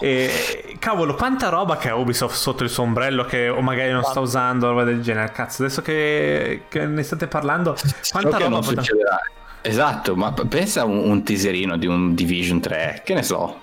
E... 0.00 0.76
Cavolo, 0.78 1.14
quanta 1.14 1.48
roba 1.48 1.76
che 1.76 1.90
ha 1.90 1.94
Ubisoft 1.94 2.34
sotto 2.34 2.64
il 2.64 2.70
suo 2.70 2.84
ombrello 2.84 3.24
che 3.24 3.48
o 3.48 3.60
magari 3.60 3.92
non 3.92 4.02
sta 4.02 4.20
usando, 4.20 4.68
roba 4.68 4.84
del 4.84 5.02
genere. 5.02 5.30
Cazzo, 5.30 5.62
adesso 5.62 5.82
che, 5.82 6.62
che 6.68 6.86
ne 6.86 7.02
state 7.02 7.26
parlando, 7.28 7.76
quanta 8.10 8.30
so 8.30 8.38
roba... 8.38 8.48
Non 8.48 8.62
succederà. 8.64 9.20
Esatto, 9.60 10.16
ma 10.16 10.32
pensa 10.32 10.80
a 10.80 10.84
un, 10.84 10.96
un 10.96 11.22
teaserino 11.22 11.76
di 11.76 11.86
un 11.86 12.14
Division 12.14 12.60
3, 12.60 13.02
che 13.04 13.14
ne 13.14 13.22
so. 13.22 13.60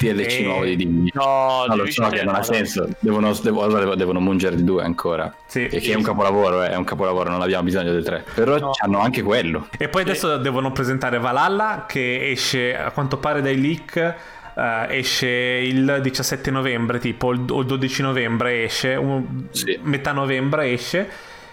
TLC 0.00 0.40
e... 0.40 0.42
nuovo 0.44 0.64
di 0.64 0.76
Divinity. 0.76 1.10
No, 1.12 1.64
no 1.68 1.76
lo 1.76 1.90
so 1.90 2.08
che 2.08 2.24
non 2.24 2.34
ha 2.34 2.42
senso. 2.42 2.88
Devono, 2.98 3.32
devono, 3.42 3.94
devono 3.94 4.20
mungere 4.20 4.56
di 4.56 4.64
due 4.64 4.82
ancora. 4.82 5.32
Sì, 5.46 5.66
e 5.66 5.78
che 5.78 5.92
è 5.92 5.94
un 5.94 6.02
capolavoro, 6.02 6.62
eh, 6.62 6.70
è 6.70 6.76
un 6.76 6.84
capolavoro, 6.84 7.28
non 7.28 7.42
abbiamo 7.42 7.64
bisogno 7.64 7.92
dei 7.92 8.02
tre. 8.02 8.24
Però 8.34 8.58
no. 8.58 8.70
hanno 8.82 9.00
anche 9.00 9.22
quello. 9.22 9.68
E 9.76 9.88
poi 9.88 10.02
adesso 10.02 10.38
devono 10.38 10.72
presentare 10.72 11.18
Valhalla 11.18 11.84
che 11.86 12.30
esce 12.30 12.76
a 12.76 12.90
quanto 12.92 13.18
pare 13.18 13.42
dai 13.42 13.60
leak. 13.60 14.14
Uh, 14.52 14.90
esce 14.90 15.28
il 15.28 16.00
17 16.02 16.50
novembre, 16.50 16.98
tipo, 16.98 17.28
o 17.28 17.32
il 17.32 17.66
12 17.66 18.02
novembre 18.02 18.64
esce, 18.64 18.94
un, 18.94 19.46
sì. 19.50 19.78
metà 19.82 20.12
novembre 20.12 20.72
esce 20.72 21.08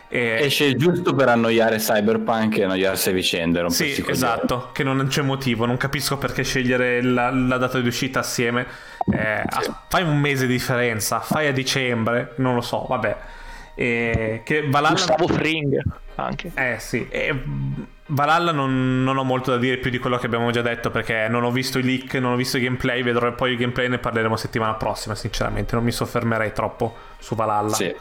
e... 0.10 0.38
Esce 0.42 0.76
giusto 0.76 1.14
per 1.14 1.30
annoiare 1.30 1.78
Cyberpunk 1.78 2.58
e 2.58 2.64
annoiarsi 2.64 3.10
a 3.10 3.12
vicenda. 3.12 3.70
Sì, 3.70 4.04
esatto, 4.08 4.70
che 4.74 4.84
non 4.84 5.06
c'è 5.08 5.22
motivo. 5.22 5.66
Non 5.66 5.78
capisco 5.78 6.18
perché 6.18 6.44
scegliere 6.44 7.02
la, 7.02 7.30
la 7.30 7.58
data 7.58 7.80
di 7.80 7.88
uscita 7.88 8.20
assieme. 8.20 8.66
Eh, 9.12 9.44
sì. 9.62 9.72
Fai 9.90 10.04
un 10.04 10.18
mese 10.18 10.48
di 10.48 10.54
differenza, 10.54 11.20
fai 11.20 11.48
a 11.48 11.54
dicembre, 11.54 12.34
non 12.38 12.56
lo 12.56 12.62
so, 12.62 12.86
vabbè. 12.88 13.18
E 13.76 14.42
che 14.44 14.68
Valhalla... 14.68 14.96
Gustavo 14.96 15.28
Fring 15.28 15.84
anche. 16.16 16.52
Eh 16.56 16.78
sì, 16.80 17.08
e 17.10 17.44
Valhalla 18.08 18.52
non, 18.52 19.04
non, 19.04 19.18
ho 19.18 19.24
molto 19.24 19.52
da 19.52 19.58
dire 19.58 19.78
più 19.78 19.92
di 19.92 20.00
quello 20.00 20.18
che 20.18 20.26
abbiamo 20.26 20.50
già 20.50 20.62
detto 20.62 20.90
perché 20.90 21.28
non 21.30 21.44
ho 21.44 21.52
visto 21.52 21.78
i 21.78 21.84
leak, 21.84 22.16
non 22.16 22.34
ho 22.34 22.36
visto 22.36 22.58
i 22.58 22.62
gameplay, 22.62 23.04
vedrò 23.04 23.32
poi 23.34 23.54
i 23.54 23.56
gameplay 23.56 23.88
ne 23.88 24.00
parleremo 24.00 24.36
settimana 24.36 24.74
prossima 24.74 25.14
sinceramente, 25.14 25.76
non 25.76 25.84
mi 25.84 25.92
soffermerei 25.92 26.54
troppo 26.54 26.96
su 27.20 27.36
Valhalla. 27.36 27.76
Sì. 27.76 27.94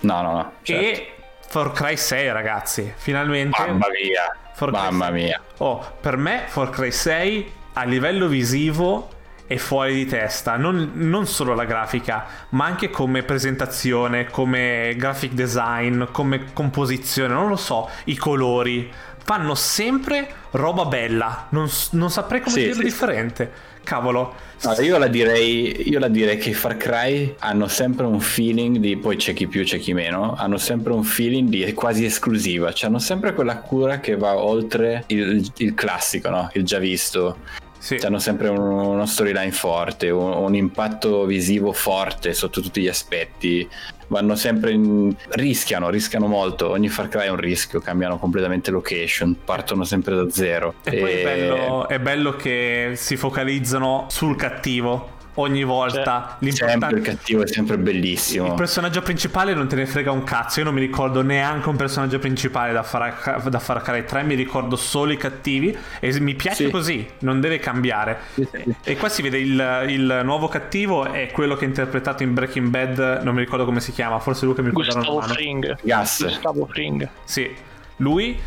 No, 0.00 0.22
no, 0.22 0.32
no. 0.32 0.52
Certo. 0.62 0.82
E 0.82 1.14
Far 1.52 1.72
Cry 1.72 1.98
6, 1.98 2.32
ragazzi. 2.32 2.94
Finalmente. 2.96 3.60
Mamma 3.60 3.88
mia. 3.90 4.34
Far 4.54 4.70
Mamma 4.70 5.10
mia. 5.10 5.38
Oh, 5.58 5.86
per 6.00 6.16
me 6.16 6.44
Far 6.46 6.70
Cry 6.70 6.90
6 6.90 7.52
a 7.74 7.84
livello 7.84 8.26
visivo 8.26 9.10
è 9.46 9.58
fuori 9.58 9.92
di 9.92 10.06
testa. 10.06 10.56
Non, 10.56 10.92
non, 10.94 11.26
solo 11.26 11.52
la 11.52 11.66
grafica, 11.66 12.24
ma 12.50 12.64
anche 12.64 12.88
come 12.88 13.22
presentazione, 13.22 14.30
come 14.30 14.94
graphic 14.96 15.32
design, 15.32 16.04
come 16.10 16.54
composizione. 16.54 17.34
Non 17.34 17.48
lo 17.48 17.56
so, 17.56 17.86
i 18.04 18.16
colori. 18.16 18.90
fanno 19.22 19.54
sempre 19.54 20.34
roba 20.52 20.86
bella. 20.86 21.48
Non, 21.50 21.68
non 21.90 22.10
saprei 22.10 22.40
come 22.40 22.54
sì, 22.54 22.60
dirlo 22.60 22.76
sì, 22.76 22.84
differente. 22.84 23.52
Cavolo. 23.82 24.34
No, 24.62 24.72
io, 24.80 24.96
la 24.96 25.08
direi, 25.08 25.88
io 25.90 25.98
la 25.98 26.08
direi 26.08 26.36
che 26.38 26.52
Far 26.52 26.76
Cry 26.76 27.34
hanno 27.40 27.66
sempre 27.66 28.06
un 28.06 28.20
feeling 28.20 28.76
di, 28.76 28.96
poi 28.96 29.16
c'è 29.16 29.32
chi 29.32 29.48
più, 29.48 29.64
c'è 29.64 29.78
chi 29.78 29.92
meno, 29.92 30.34
hanno 30.34 30.56
sempre 30.56 30.92
un 30.92 31.02
feeling 31.02 31.48
di 31.48 31.72
quasi 31.72 32.04
esclusiva, 32.04 32.72
cioè 32.72 32.88
hanno 32.88 33.00
sempre 33.00 33.34
quella 33.34 33.58
cura 33.58 33.98
che 33.98 34.16
va 34.16 34.36
oltre 34.36 35.02
il, 35.08 35.50
il 35.56 35.74
classico, 35.74 36.30
no? 36.30 36.48
il 36.52 36.64
già 36.64 36.78
visto. 36.78 37.38
Sì. 37.76 37.96
Hanno 37.96 38.20
sempre 38.20 38.48
un, 38.48 38.60
uno 38.60 39.04
storyline 39.04 39.50
forte, 39.50 40.08
un, 40.10 40.30
un, 40.30 40.54
impatto 40.54 41.24
visivo 41.24 41.72
forte 41.72 42.32
sotto 42.32 42.60
tutti 42.60 42.80
gli 42.80 42.86
aspetti. 42.86 43.68
Vanno 44.12 44.34
sempre 44.34 44.72
in... 44.72 45.14
rischiano, 45.30 45.88
rischiano 45.88 46.26
molto. 46.26 46.68
Ogni 46.68 46.88
Far 46.88 47.08
Cry 47.08 47.24
è 47.24 47.30
un 47.30 47.38
rischio, 47.38 47.80
cambiano 47.80 48.18
completamente 48.18 48.70
location, 48.70 49.34
partono 49.42 49.84
sempre 49.84 50.14
da 50.14 50.28
zero. 50.28 50.74
E, 50.84 50.96
e... 50.96 51.00
poi 51.00 51.10
è 51.12 51.22
bello, 51.22 51.88
è 51.88 51.98
bello 51.98 52.36
che 52.36 52.92
si 52.94 53.16
focalizzano 53.16 54.04
sul 54.10 54.36
cattivo 54.36 55.20
ogni 55.34 55.64
volta. 55.64 56.36
Cioè, 56.40 56.52
sempre 56.52 56.98
il 56.98 57.02
cattivo 57.02 57.42
è 57.42 57.46
sempre 57.46 57.78
bellissimo. 57.78 58.46
Il 58.46 58.54
personaggio 58.54 59.02
principale 59.02 59.54
non 59.54 59.68
te 59.68 59.76
ne 59.76 59.86
frega 59.86 60.10
un 60.10 60.24
cazzo. 60.24 60.60
Io 60.60 60.64
non 60.64 60.74
mi 60.74 60.80
ricordo 60.80 61.22
neanche 61.22 61.68
un 61.68 61.76
personaggio 61.76 62.18
principale 62.18 62.72
da 62.72 62.82
Far, 62.82 63.42
da 63.48 63.58
Far 63.58 63.82
Cry 63.82 64.04
3, 64.04 64.22
mi 64.22 64.34
ricordo 64.34 64.76
solo 64.76 65.12
i 65.12 65.16
cattivi. 65.16 65.76
E 66.00 66.20
mi 66.20 66.34
piace 66.34 66.66
sì. 66.66 66.70
così, 66.70 67.06
non 67.20 67.40
deve 67.40 67.58
cambiare. 67.58 68.18
Sì, 68.34 68.48
sì. 68.50 68.74
E 68.82 68.96
qua 68.96 69.08
si 69.08 69.22
vede 69.22 69.38
il, 69.38 69.84
il, 69.88 70.20
nuovo 70.24 70.48
cattivo 70.48 71.04
è 71.04 71.30
quello 71.32 71.56
che 71.56 71.64
è 71.64 71.68
interpretato 71.68 72.22
in 72.22 72.34
Breaking 72.34 72.68
Bad. 72.68 73.20
Non 73.22 73.34
mi 73.34 73.40
ricordo 73.40 73.64
come 73.64 73.80
si 73.80 73.92
chiama, 73.92 74.18
forse 74.18 74.44
Luca 74.44 74.62
mi 74.62 74.68
ricorda. 74.68 74.94
Gustavo 74.94 75.20
Fring. 75.22 75.78
Gas. 75.82 76.24
Gustavo 76.24 76.66
Fring. 76.66 77.08
Sì, 77.24 77.50
lui 77.96 78.38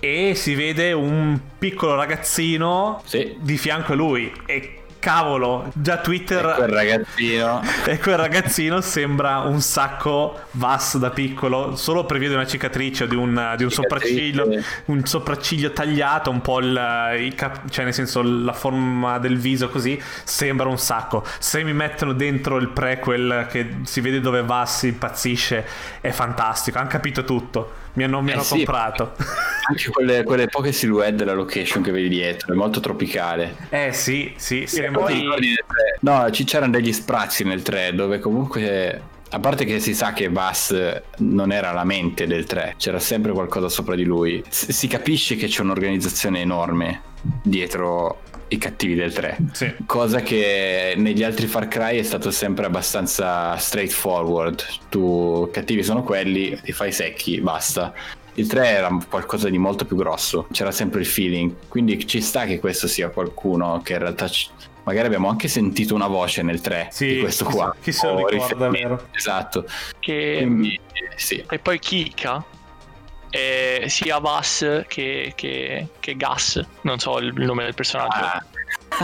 e 0.00 0.34
si 0.36 0.54
vede 0.54 0.92
un 0.92 1.38
piccolo 1.58 1.96
ragazzino 1.96 3.02
sì. 3.04 3.36
di 3.40 3.56
fianco 3.56 3.92
a 3.92 3.96
lui 3.96 4.32
e 4.46 4.82
cavolo, 4.98 5.70
già 5.74 5.98
Twitter... 5.98 6.44
E 6.44 6.54
quel 6.54 6.68
ragazzino... 6.68 7.62
e 7.86 7.98
quel 7.98 8.16
ragazzino 8.16 8.80
sembra 8.80 9.38
un 9.38 9.60
sacco 9.60 10.38
Vass 10.52 10.96
da 10.96 11.10
piccolo, 11.10 11.76
solo 11.76 12.04
prevede 12.04 12.34
una 12.34 12.46
cicatrice 12.46 13.06
di 13.06 13.16
un, 13.16 13.54
di 13.56 13.64
un 13.64 13.70
sopracciglio, 13.70 14.48
un 14.86 15.04
sopracciglio 15.04 15.72
tagliato, 15.72 16.30
un 16.30 16.40
po' 16.40 16.60
il, 16.60 17.32
cap- 17.34 17.68
cioè 17.68 17.84
nel 17.84 17.94
senso 17.94 18.22
la 18.22 18.52
forma 18.52 19.18
del 19.18 19.38
viso 19.38 19.68
così, 19.68 20.00
sembra 20.24 20.68
un 20.68 20.78
sacco. 20.78 21.24
Se 21.38 21.62
mi 21.62 21.72
mettono 21.72 22.12
dentro 22.12 22.56
il 22.56 22.68
prequel 22.68 23.46
che 23.50 23.76
si 23.84 24.00
vede 24.00 24.20
dove 24.20 24.42
Vass 24.42 24.82
impazzisce, 24.82 25.66
è 26.00 26.10
fantastico, 26.10 26.78
hanno 26.78 26.88
capito 26.88 27.24
tutto 27.24 27.86
mi 27.98 28.04
hanno, 28.04 28.22
mi 28.22 28.30
eh 28.30 28.34
hanno 28.34 28.42
sì, 28.42 28.54
comprato. 28.54 29.14
Anche 29.68 29.90
quelle, 29.90 30.22
quelle, 30.22 30.48
poche 30.48 30.72
silhouette 30.72 31.14
della 31.14 31.34
location 31.34 31.82
che 31.82 31.90
vedi 31.90 32.08
dietro, 32.08 32.52
è 32.52 32.56
molto 32.56 32.80
tropicale. 32.80 33.54
Eh 33.68 33.92
sì, 33.92 34.32
sì, 34.36 34.66
sembra... 34.66 35.02
Poi... 35.02 35.24
No, 36.00 36.30
ci 36.30 36.44
c'erano 36.44 36.72
degli 36.72 36.92
sprazzi 36.92 37.44
nel 37.44 37.62
3 37.62 37.94
dove 37.94 38.18
comunque... 38.18 39.16
A 39.30 39.40
parte 39.40 39.66
che 39.66 39.78
si 39.78 39.94
sa 39.94 40.14
che 40.14 40.30
Bass 40.30 41.02
non 41.18 41.52
era 41.52 41.72
la 41.72 41.84
mente 41.84 42.26
del 42.26 42.46
3, 42.46 42.76
c'era 42.78 42.98
sempre 42.98 43.32
qualcosa 43.32 43.68
sopra 43.68 43.94
di 43.94 44.04
lui. 44.04 44.42
S- 44.48 44.70
si 44.70 44.86
capisce 44.86 45.36
che 45.36 45.48
c'è 45.48 45.60
un'organizzazione 45.60 46.40
enorme 46.40 47.02
dietro 47.42 48.22
i 48.48 48.58
cattivi 48.58 48.94
del 48.94 49.12
3. 49.12 49.36
Sì. 49.52 49.74
Cosa 49.86 50.20
che 50.20 50.94
negli 50.96 51.22
altri 51.22 51.46
Far 51.46 51.68
Cry 51.68 51.98
è 51.98 52.02
stato 52.02 52.30
sempre 52.30 52.66
abbastanza 52.66 53.56
straightforward. 53.56 54.64
Tu 54.88 55.50
cattivi 55.52 55.82
sono 55.82 56.02
quelli, 56.02 56.58
li 56.62 56.72
fai 56.72 56.92
secchi, 56.92 57.40
basta. 57.40 57.92
Il 58.38 58.46
3 58.46 58.68
era 58.68 58.96
qualcosa 59.08 59.48
di 59.48 59.58
molto 59.58 59.84
più 59.84 59.96
grosso, 59.96 60.46
c'era 60.52 60.70
sempre 60.70 61.00
il 61.00 61.06
feeling, 61.06 61.54
quindi 61.66 62.06
ci 62.06 62.20
sta 62.20 62.44
che 62.44 62.60
questo 62.60 62.86
sia 62.86 63.08
qualcuno 63.08 63.80
che 63.82 63.94
in 63.94 63.98
realtà 63.98 64.28
c- 64.28 64.50
magari 64.84 65.06
abbiamo 65.06 65.28
anche 65.28 65.48
sentito 65.48 65.92
una 65.92 66.06
voce 66.06 66.42
nel 66.42 66.60
3 66.60 66.88
sì, 66.92 67.14
di 67.14 67.20
questo 67.20 67.44
qua. 67.46 67.74
Chi 67.82 67.90
se 67.90 68.06
lo 68.06 68.28
ricorda, 68.28 68.68
vero? 68.68 69.08
Esatto. 69.10 69.64
Che... 69.98 70.36
Quindi, 70.36 70.78
sì. 71.16 71.44
E 71.50 71.58
poi 71.58 71.80
Kika, 71.80 72.44
eh, 73.30 73.86
sia 73.88 74.18
Vass 74.18 74.84
che, 74.86 75.32
che, 75.34 75.88
che, 75.98 76.16
Gas, 76.16 76.64
non 76.82 77.00
so 77.00 77.18
il 77.18 77.34
nome 77.34 77.64
del 77.64 77.74
personaggio. 77.74 78.24
Ah. 78.24 78.44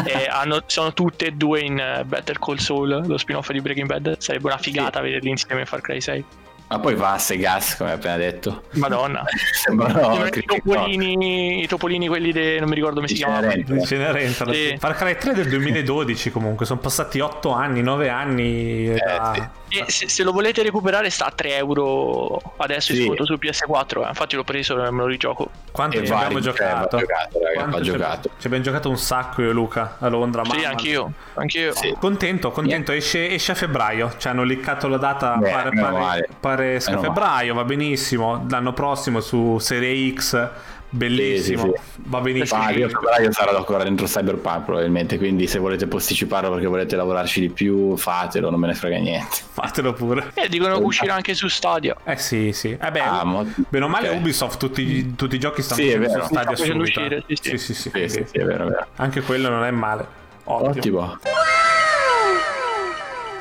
Eh, 0.06 0.26
hanno, 0.26 0.62
sono 0.66 0.92
tutte 0.92 1.26
e 1.26 1.32
due 1.32 1.60
in 1.60 1.74
uh, 1.74 2.04
Better 2.04 2.38
Call 2.38 2.56
Saul, 2.56 3.06
lo 3.06 3.16
spin-off 3.16 3.50
di 3.50 3.60
Breaking 3.60 3.86
Bad. 3.86 4.18
Sarebbe 4.18 4.46
una 4.46 4.58
figata 4.58 4.98
sì. 4.98 5.04
vederli 5.04 5.28
insieme 5.28 5.60
in 5.60 5.66
Far 5.66 5.82
Cry 5.82 6.00
6. 6.00 6.24
Ma 6.66 6.78
poi 6.78 6.94
Vass 6.94 7.30
e 7.30 7.36
Gas, 7.36 7.76
come 7.76 7.90
hai 7.90 7.96
appena 7.96 8.16
detto. 8.16 8.62
Madonna. 8.72 9.22
Sembrano 9.52 10.26
i 10.26 10.42
topolini, 10.44 11.62
i 11.62 11.66
topolini, 11.66 12.08
quelli 12.08 12.32
de... 12.32 12.58
non 12.58 12.68
mi 12.68 12.74
ricordo 12.74 12.96
come 12.96 13.08
si 13.08 13.14
chiamano. 13.14 13.52
Cenerentola. 13.84 14.52
Sì. 14.52 14.76
Far 14.78 14.94
Cry 14.96 15.16
3 15.16 15.34
del 15.34 15.48
2012 15.48 16.30
comunque, 16.30 16.66
sono 16.66 16.80
passati 16.80 17.20
8 17.20 17.50
anni, 17.50 17.82
9 17.82 18.08
anni. 18.08 18.88
Eh, 18.88 18.96
da... 18.96 19.32
sì. 19.34 19.62
Se, 19.86 20.08
se, 20.08 20.22
lo 20.22 20.32
volete 20.32 20.62
recuperare 20.62 21.10
sta 21.10 21.26
a 21.26 21.30
3 21.30 21.56
euro 21.56 22.54
adesso 22.58 22.92
sì. 22.92 23.10
su 23.16 23.34
PS4, 23.34 24.04
eh. 24.04 24.08
infatti 24.08 24.36
l'ho 24.36 24.44
preso 24.44 24.82
e 24.84 24.90
me 24.90 24.98
lo 24.98 25.06
rigioco. 25.06 25.50
Quanto 25.70 26.04
ci 26.04 26.12
abbiamo 26.12 26.40
giocato? 26.40 26.98
giocato, 26.98 27.38
raga, 27.40 27.80
giocato. 27.80 28.30
Ci 28.38 28.46
abbiamo 28.46 28.64
giocato 28.64 28.88
un 28.88 28.98
sacco 28.98 29.42
io 29.42 29.50
e 29.50 29.52
Luca 29.52 29.96
a 29.98 30.08
Londra. 30.08 30.42
Sì, 30.44 30.64
anch'io. 30.64 31.12
anch'io. 31.34 31.74
Sì. 31.74 31.94
Contento, 31.98 32.50
contento. 32.50 32.92
Yeah. 32.92 33.00
Esce, 33.00 33.30
esce, 33.30 33.52
a 33.52 33.54
febbraio, 33.54 34.14
ci 34.18 34.28
hanno 34.28 34.42
liccato 34.42 34.88
la 34.88 34.98
data, 34.98 35.36
Beh, 35.36 35.50
pare, 35.50 35.70
pare, 35.70 36.28
pare 36.40 36.76
a 36.76 36.98
febbraio, 36.98 37.54
va 37.54 37.64
benissimo. 37.64 38.46
L'anno 38.48 38.72
prossimo 38.72 39.20
su 39.20 39.58
Serie 39.58 40.12
X 40.14 40.50
Bellissimo, 40.94 41.62
sì, 41.62 41.70
sì, 41.74 41.92
sì. 41.94 42.02
va 42.04 42.20
benissimo. 42.20 42.62
Ah, 42.62 42.70
io 42.70 42.88
febbraio 42.88 43.32
sarò 43.32 43.56
ancora 43.56 43.82
dentro 43.82 44.06
Cyberpunk 44.06 44.64
probabilmente, 44.64 45.18
quindi 45.18 45.48
se 45.48 45.58
volete 45.58 45.88
posticiparlo 45.88 46.50
perché 46.50 46.66
volete 46.66 46.94
lavorarci 46.94 47.40
di 47.40 47.50
più, 47.50 47.96
fatelo, 47.96 48.48
non 48.48 48.60
me 48.60 48.68
ne 48.68 48.74
frega 48.74 48.98
niente. 48.98 49.38
Fatelo 49.50 49.92
pure. 49.92 50.30
E 50.34 50.44
eh, 50.44 50.48
dicono 50.48 50.78
che 50.78 50.84
uscirà 50.84 51.14
anche 51.14 51.34
su 51.34 51.48
Stadia. 51.48 51.96
Eh 52.04 52.16
sì, 52.16 52.52
sì. 52.52 52.78
Eh 52.80 52.90
beh, 52.92 53.00
ah, 53.00 53.24
mo... 53.24 53.44
bene 53.68 53.84
o 53.84 53.88
male 53.88 54.06
okay. 54.06 54.20
Ubisoft, 54.20 54.56
tutti, 54.56 55.16
tutti, 55.16 55.34
i 55.34 55.40
giochi 55.40 55.62
stanno 55.62 55.80
sì, 55.80 55.90
su 55.90 56.20
Stadia 56.26 56.56
subito. 56.56 56.78
Uscire, 56.78 57.24
sì, 57.26 57.34
sì, 57.34 57.58
sì, 57.58 57.74
sì, 57.74 57.90
sì, 57.90 58.08
sì, 58.08 58.24
sì, 58.30 58.38
è 58.38 58.44
vero, 58.44 58.66
è 58.66 58.70
vero. 58.70 58.86
Anche 58.94 59.20
quello 59.22 59.48
non 59.48 59.64
è 59.64 59.72
male. 59.72 60.06
Ottimo. 60.44 61.00
Ottimo. 61.00 61.18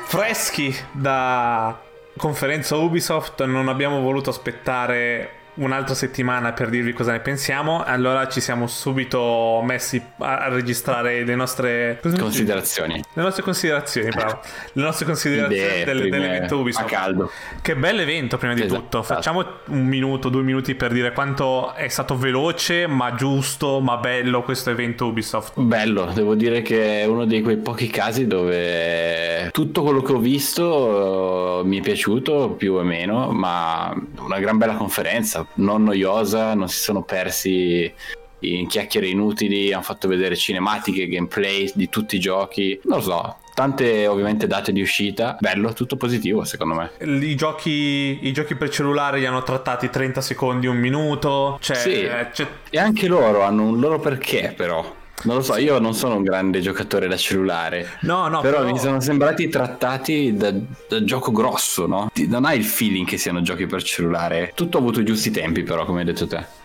Freschi 0.06 0.74
da 0.90 1.80
conferenza 2.16 2.74
Ubisoft, 2.76 3.44
non 3.44 3.68
abbiamo 3.68 4.00
voluto 4.00 4.30
aspettare 4.30 5.42
un'altra 5.54 5.94
settimana 5.94 6.52
per 6.52 6.68
dirvi 6.68 6.92
cosa 6.92 7.12
ne 7.12 7.20
pensiamo. 7.20 7.82
Allora 7.84 8.28
ci 8.28 8.40
siamo 8.40 8.66
subito 8.66 9.60
messi 9.64 10.02
a, 10.18 10.48
registrare 10.48 11.24
le 11.24 11.34
nostre 11.34 12.00
considerazioni. 12.00 13.02
Le 13.12 13.22
nostre 13.22 13.42
considerazioni, 13.42 14.08
bravo. 14.08 14.40
Le 14.72 14.82
nostre 14.82 15.06
considerazioni 15.06 15.62
Idee, 15.62 15.84
del, 15.84 16.10
dell'evento 16.10 16.58
Ubisoft. 16.58 16.86
A 16.86 16.88
caldo. 16.88 17.30
Che 17.60 17.76
bel 17.76 18.00
evento, 18.00 18.36
prima 18.38 18.54
di 18.54 18.62
esatto. 18.62 18.80
tutto. 18.80 19.02
Facciamo 19.02 19.44
un 19.66 19.86
minuto, 19.86 20.28
due 20.28 20.42
minuti 20.42 20.74
per 20.74 20.92
dire 20.92 21.12
quanto 21.12 21.74
è 21.74 21.88
stato 21.88 22.16
veloce, 22.16 22.86
ma 22.86 23.14
giusto, 23.14 23.80
ma 23.80 23.96
bello 23.96 24.42
questo 24.42 24.70
evento 24.70 25.06
Ubisoft. 25.06 25.60
Bello, 25.60 26.10
devo 26.12 26.34
dire 26.34 26.62
che 26.62 27.02
è 27.02 27.04
uno 27.04 27.24
dei 27.24 27.42
quei 27.42 27.56
pochi 27.56 27.88
casi 27.88 28.26
dove 28.26 29.50
tutto 29.52 29.82
quello 29.82 30.02
che 30.02 30.12
ho 30.12 30.18
visto 30.18 31.60
uh, 31.62 31.66
mi 31.66 31.78
è 31.78 31.80
piaciuto 31.80 32.54
più 32.56 32.74
o 32.74 32.82
meno, 32.82 33.30
ma 33.30 33.94
una 34.18 34.38
gran 34.38 34.58
bella 34.58 34.74
conferenza 34.74 35.43
non 35.54 35.84
noiosa, 35.84 36.54
non 36.54 36.68
si 36.68 36.80
sono 36.80 37.02
persi 37.02 37.92
in 38.40 38.66
chiacchiere 38.66 39.06
inutili, 39.06 39.72
hanno 39.72 39.82
fatto 39.82 40.08
vedere 40.08 40.36
cinematiche, 40.36 41.08
gameplay 41.08 41.70
di 41.74 41.88
tutti 41.88 42.16
i 42.16 42.20
giochi, 42.20 42.78
non 42.84 42.98
lo 42.98 43.02
so, 43.02 43.36
tante 43.54 44.06
ovviamente 44.06 44.46
date 44.46 44.72
di 44.72 44.80
uscita, 44.80 45.36
bello, 45.40 45.72
tutto 45.72 45.96
positivo 45.96 46.44
secondo 46.44 46.74
me. 46.74 46.90
I 47.00 47.34
giochi, 47.34 48.18
i 48.22 48.32
giochi 48.32 48.54
per 48.54 48.68
cellulare 48.68 49.18
li 49.18 49.26
hanno 49.26 49.42
trattati 49.42 49.88
30 49.88 50.20
secondi, 50.20 50.66
un 50.66 50.76
minuto, 50.76 51.58
cioè, 51.60 51.76
sì. 51.76 52.08
Cioè... 52.32 52.46
e 52.70 52.78
anche 52.78 53.06
loro 53.06 53.42
hanno 53.42 53.64
un 53.64 53.80
loro 53.80 53.98
perché 53.98 54.52
però. 54.56 55.02
Non 55.22 55.36
lo 55.36 55.42
so, 55.42 55.56
io 55.56 55.78
non 55.78 55.94
sono 55.94 56.16
un 56.16 56.22
grande 56.22 56.60
giocatore 56.60 57.08
da 57.08 57.16
cellulare. 57.16 57.98
No, 58.00 58.28
no. 58.28 58.40
Però, 58.40 58.58
però... 58.58 58.70
mi 58.70 58.78
sono 58.78 59.00
sembrati 59.00 59.48
trattati 59.48 60.34
da, 60.36 60.52
da, 60.52 61.02
gioco 61.04 61.32
grosso, 61.32 61.86
no? 61.86 62.10
Non 62.26 62.44
hai 62.44 62.58
il 62.58 62.64
feeling 62.64 63.06
che 63.06 63.16
siano 63.16 63.40
giochi 63.40 63.66
per 63.66 63.82
cellulare. 63.82 64.52
Tutto 64.54 64.76
ha 64.76 64.80
avuto 64.80 65.00
i 65.00 65.04
giusti 65.04 65.30
tempi, 65.30 65.62
però, 65.62 65.84
come 65.84 66.00
hai 66.00 66.04
detto 66.04 66.26
te. 66.26 66.62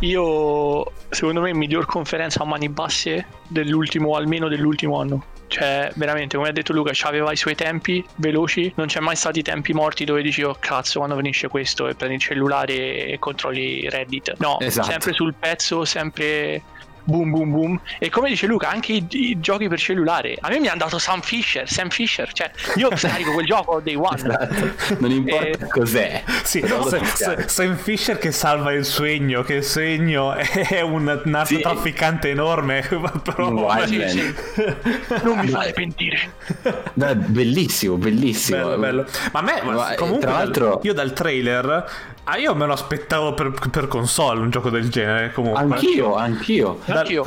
Io, 0.00 0.92
secondo 1.10 1.40
me, 1.40 1.52
miglior 1.52 1.86
conferenza 1.86 2.42
a 2.42 2.46
mani 2.46 2.68
basse 2.68 3.26
dell'ultimo, 3.48 4.14
almeno 4.14 4.48
dell'ultimo 4.48 5.00
anno. 5.00 5.24
Cioè, 5.48 5.90
veramente, 5.96 6.36
come 6.36 6.50
ha 6.50 6.52
detto 6.52 6.72
Luca, 6.72 6.92
aveva 7.02 7.32
i 7.32 7.36
suoi 7.36 7.54
tempi 7.54 8.04
veloci. 8.16 8.72
Non 8.76 8.86
c'è 8.86 9.00
mai 9.00 9.16
stati 9.16 9.42
tempi 9.42 9.72
morti 9.72 10.04
dove 10.04 10.22
dici, 10.22 10.42
oh 10.42 10.56
cazzo, 10.58 10.98
quando 10.98 11.16
finisce 11.16 11.48
questo 11.48 11.88
e 11.88 11.94
prendi 11.94 12.16
il 12.16 12.20
cellulare 12.20 13.06
e 13.06 13.16
controlli 13.18 13.88
Reddit. 13.88 14.34
No, 14.38 14.60
esatto. 14.60 14.88
sempre 14.88 15.12
sul 15.12 15.34
pezzo, 15.34 15.84
sempre 15.84 16.62
boom 17.08 17.30
boom 17.30 17.50
boom. 17.50 17.80
E 17.98 18.10
come 18.10 18.28
dice 18.28 18.46
Luca, 18.46 18.68
anche 18.68 18.92
i, 18.92 19.06
i 19.08 19.40
giochi 19.40 19.66
per 19.66 19.78
cellulare. 19.78 20.36
A 20.40 20.48
me 20.50 20.60
mi 20.60 20.68
hanno 20.68 20.78
dato 20.78 20.98
Sam 20.98 21.22
Fisher, 21.22 21.68
Sam 21.68 21.88
Fisher, 21.88 22.30
cioè 22.32 22.50
io 22.76 22.94
scarico 22.96 23.32
quel 23.32 23.46
gioco 23.46 23.80
day 23.80 23.94
one. 23.94 24.14
Esatto. 24.14 24.96
Non 24.98 25.10
importa 25.10 25.64
e... 25.64 25.68
cos'è. 25.68 26.22
Sì, 26.44 26.62
Sam 27.46 27.76
Fisher 27.76 28.18
che 28.18 28.30
salva 28.30 28.72
il 28.72 28.84
segno, 28.84 29.42
che 29.42 29.54
il 29.54 29.64
segno 29.64 30.34
è 30.36 30.80
un 30.82 31.20
narcotrafficante 31.24 32.28
sì. 32.28 32.34
enorme. 32.34 32.86
Però... 33.22 33.86
Sì, 33.86 34.04
sì. 34.08 34.34
Non 35.22 35.38
mi 35.38 35.48
fate 35.48 35.72
pentire. 35.72 36.32
No, 36.94 37.14
bellissimo, 37.14 37.96
bellissimo. 37.96 38.58
Bello, 38.58 38.78
bello. 38.78 39.06
Ma 39.32 39.40
a 39.40 39.42
me, 39.42 39.62
ma, 39.62 39.94
comunque, 39.94 40.26
tra 40.26 40.32
l'altro, 40.32 40.80
io 40.82 40.92
dal 40.92 41.12
trailer 41.14 42.16
Ah, 42.30 42.36
io 42.36 42.54
me 42.54 42.66
lo 42.66 42.74
aspettavo 42.74 43.32
per, 43.32 43.52
per, 43.70 43.88
console 43.88 44.40
un 44.40 44.50
gioco 44.50 44.68
del 44.68 44.90
genere. 44.90 45.32
Comunque. 45.32 45.62
Anch'io, 45.62 46.14
anch'io. 46.14 46.78
anch'io. 46.84 47.24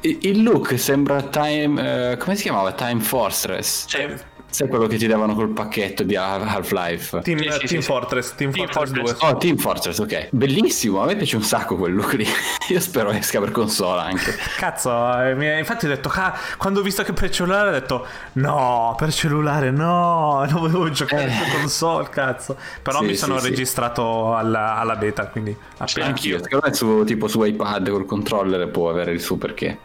Il 0.00 0.42
look 0.42 0.76
sembra 0.76 1.22
Time. 1.22 2.14
Uh, 2.14 2.16
come 2.16 2.34
si 2.34 2.42
chiamava? 2.42 2.72
Time 2.72 3.00
Fortress. 3.00 3.86
Sì. 3.86 4.28
Sai 4.50 4.68
quello 4.68 4.86
che 4.86 4.96
ti 4.96 5.06
davano 5.06 5.34
col 5.34 5.50
pacchetto 5.50 6.02
di 6.02 6.16
Half-Life? 6.16 7.20
Team, 7.22 7.38
sì, 7.38 7.50
sì, 7.50 7.66
Team 7.66 7.80
sì, 7.80 7.82
Fortress, 7.82 8.34
Team, 8.34 8.50
Team 8.50 8.66
Fortress, 8.68 8.96
Fortress 8.96 9.20
2. 9.20 9.28
Oh, 9.28 9.36
Team 9.36 9.56
Fortress, 9.56 9.98
ok. 9.98 10.28
Bellissimo, 10.32 11.00
a 11.00 11.06
me 11.06 11.16
piace 11.16 11.36
un 11.36 11.42
sacco 11.42 11.76
quel 11.76 11.94
look 11.94 12.14
lì. 12.14 12.26
Io 12.68 12.80
spero 12.80 13.10
esca 13.10 13.38
per 13.38 13.52
console 13.52 14.00
anche. 14.00 14.34
Cazzo, 14.56 15.20
eh, 15.22 15.58
infatti 15.58 15.86
ho 15.86 15.88
detto, 15.88 16.10
quando 16.58 16.80
ho 16.80 16.82
visto 16.82 17.02
che 17.02 17.12
per 17.12 17.30
cellulare 17.30 17.68
ho 17.68 17.72
detto, 17.72 18.06
no, 18.32 18.94
per 18.98 19.12
cellulare 19.12 19.70
no, 19.70 20.44
non 20.50 20.60
volevo 20.60 20.90
giocare 20.90 21.24
eh. 21.24 21.28
per 21.28 21.60
console, 21.60 22.08
cazzo. 22.10 22.56
Però 22.82 23.02
mi 23.02 23.14
sono 23.14 23.38
registrato 23.38 24.34
alla, 24.34 24.76
alla, 24.76 24.96
beta, 24.96 25.26
quindi 25.28 25.56
appena. 25.78 26.06
Anch'io, 26.06 26.42
secondo 26.42 26.66
me 26.66 26.74
su, 26.74 27.04
tipo 27.04 27.28
su 27.28 27.42
iPad 27.42 27.88
col 27.90 28.04
controller 28.04 28.68
può 28.68 28.90
avere 28.90 29.12
il 29.12 29.20
suo 29.20 29.36
perché. 29.36 29.78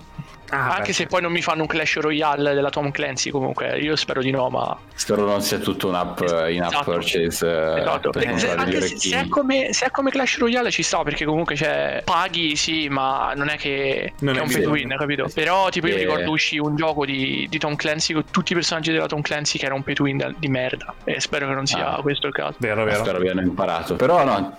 Ah, 0.50 0.76
Anche 0.76 0.88
beh. 0.88 0.94
se 0.94 1.06
poi 1.08 1.22
non 1.22 1.32
mi 1.32 1.42
fanno 1.42 1.62
un 1.62 1.68
Clash 1.68 1.98
Royale 1.98 2.54
della 2.54 2.70
Tom 2.70 2.92
Clancy, 2.92 3.30
comunque 3.30 3.80
io 3.80 3.96
spero 3.96 4.22
di 4.22 4.32
no, 4.32 4.50
ma. 4.50 4.78
Spero 4.94 5.26
non 5.26 5.42
sia 5.42 5.58
tutto 5.58 5.88
un 5.88 5.96
app 5.96 6.22
esatto. 6.22 6.46
in 6.48 6.62
app 6.62 6.84
purchase. 6.84 7.48
Eh, 7.48 7.80
esatto. 7.80 8.12
Se, 8.14 8.52
anche 8.52 8.82
se, 8.82 8.98
se, 8.98 9.20
è 9.22 9.28
come, 9.28 9.74
se, 9.74 9.86
è 9.86 9.92
come, 9.92 10.12
Clash 10.12 10.38
Royale 10.38 10.72
ci 10.72 10.84
sta, 10.84 11.04
perché 11.04 11.26
comunque 11.26 11.56
c'è. 11.56 12.02
Paghi, 12.04 12.56
sì, 12.56 12.88
ma 12.90 13.34
non 13.36 13.50
è 13.50 13.58
che, 13.58 14.14
non 14.20 14.36
che 14.36 14.40
è 14.40 14.44
un 14.44 14.52
pay 14.52 14.62
to 14.62 14.70
win, 14.70 14.96
capito? 14.98 15.30
Però, 15.34 15.70
tipo, 15.70 15.88
io 15.88 15.96
e... 15.96 16.00
ricordo 16.00 16.32
uscì 16.32 16.58
un 16.58 16.76
gioco 16.76 17.06
di, 17.06 17.48
di, 17.50 17.58
Tom 17.58 17.76
Clancy 17.76 18.14
con 18.14 18.26
tutti 18.30 18.52
i 18.52 18.56
personaggi 18.56 18.92
della 18.92 19.08
Tom 19.08 19.22
Clancy 19.22 19.58
che 19.58 19.66
era 19.66 19.74
un 19.74 19.84
pay 19.84 19.94
to 19.96 20.04
win 20.04 20.36
di 20.38 20.48
merda. 20.48 20.94
E 21.04 21.20
spero 21.20 21.48
che 21.48 21.54
non 21.54 21.66
sia 21.66 21.96
ah. 21.96 22.02
questo 22.02 22.28
il 22.28 22.34
caso. 22.34 22.56
Vero, 22.60 22.84
vero. 22.84 23.00
Spero 23.00 23.18
abbiano 23.18 23.42
imparato. 23.42 23.96
Però, 23.96 24.24
no, 24.24 24.58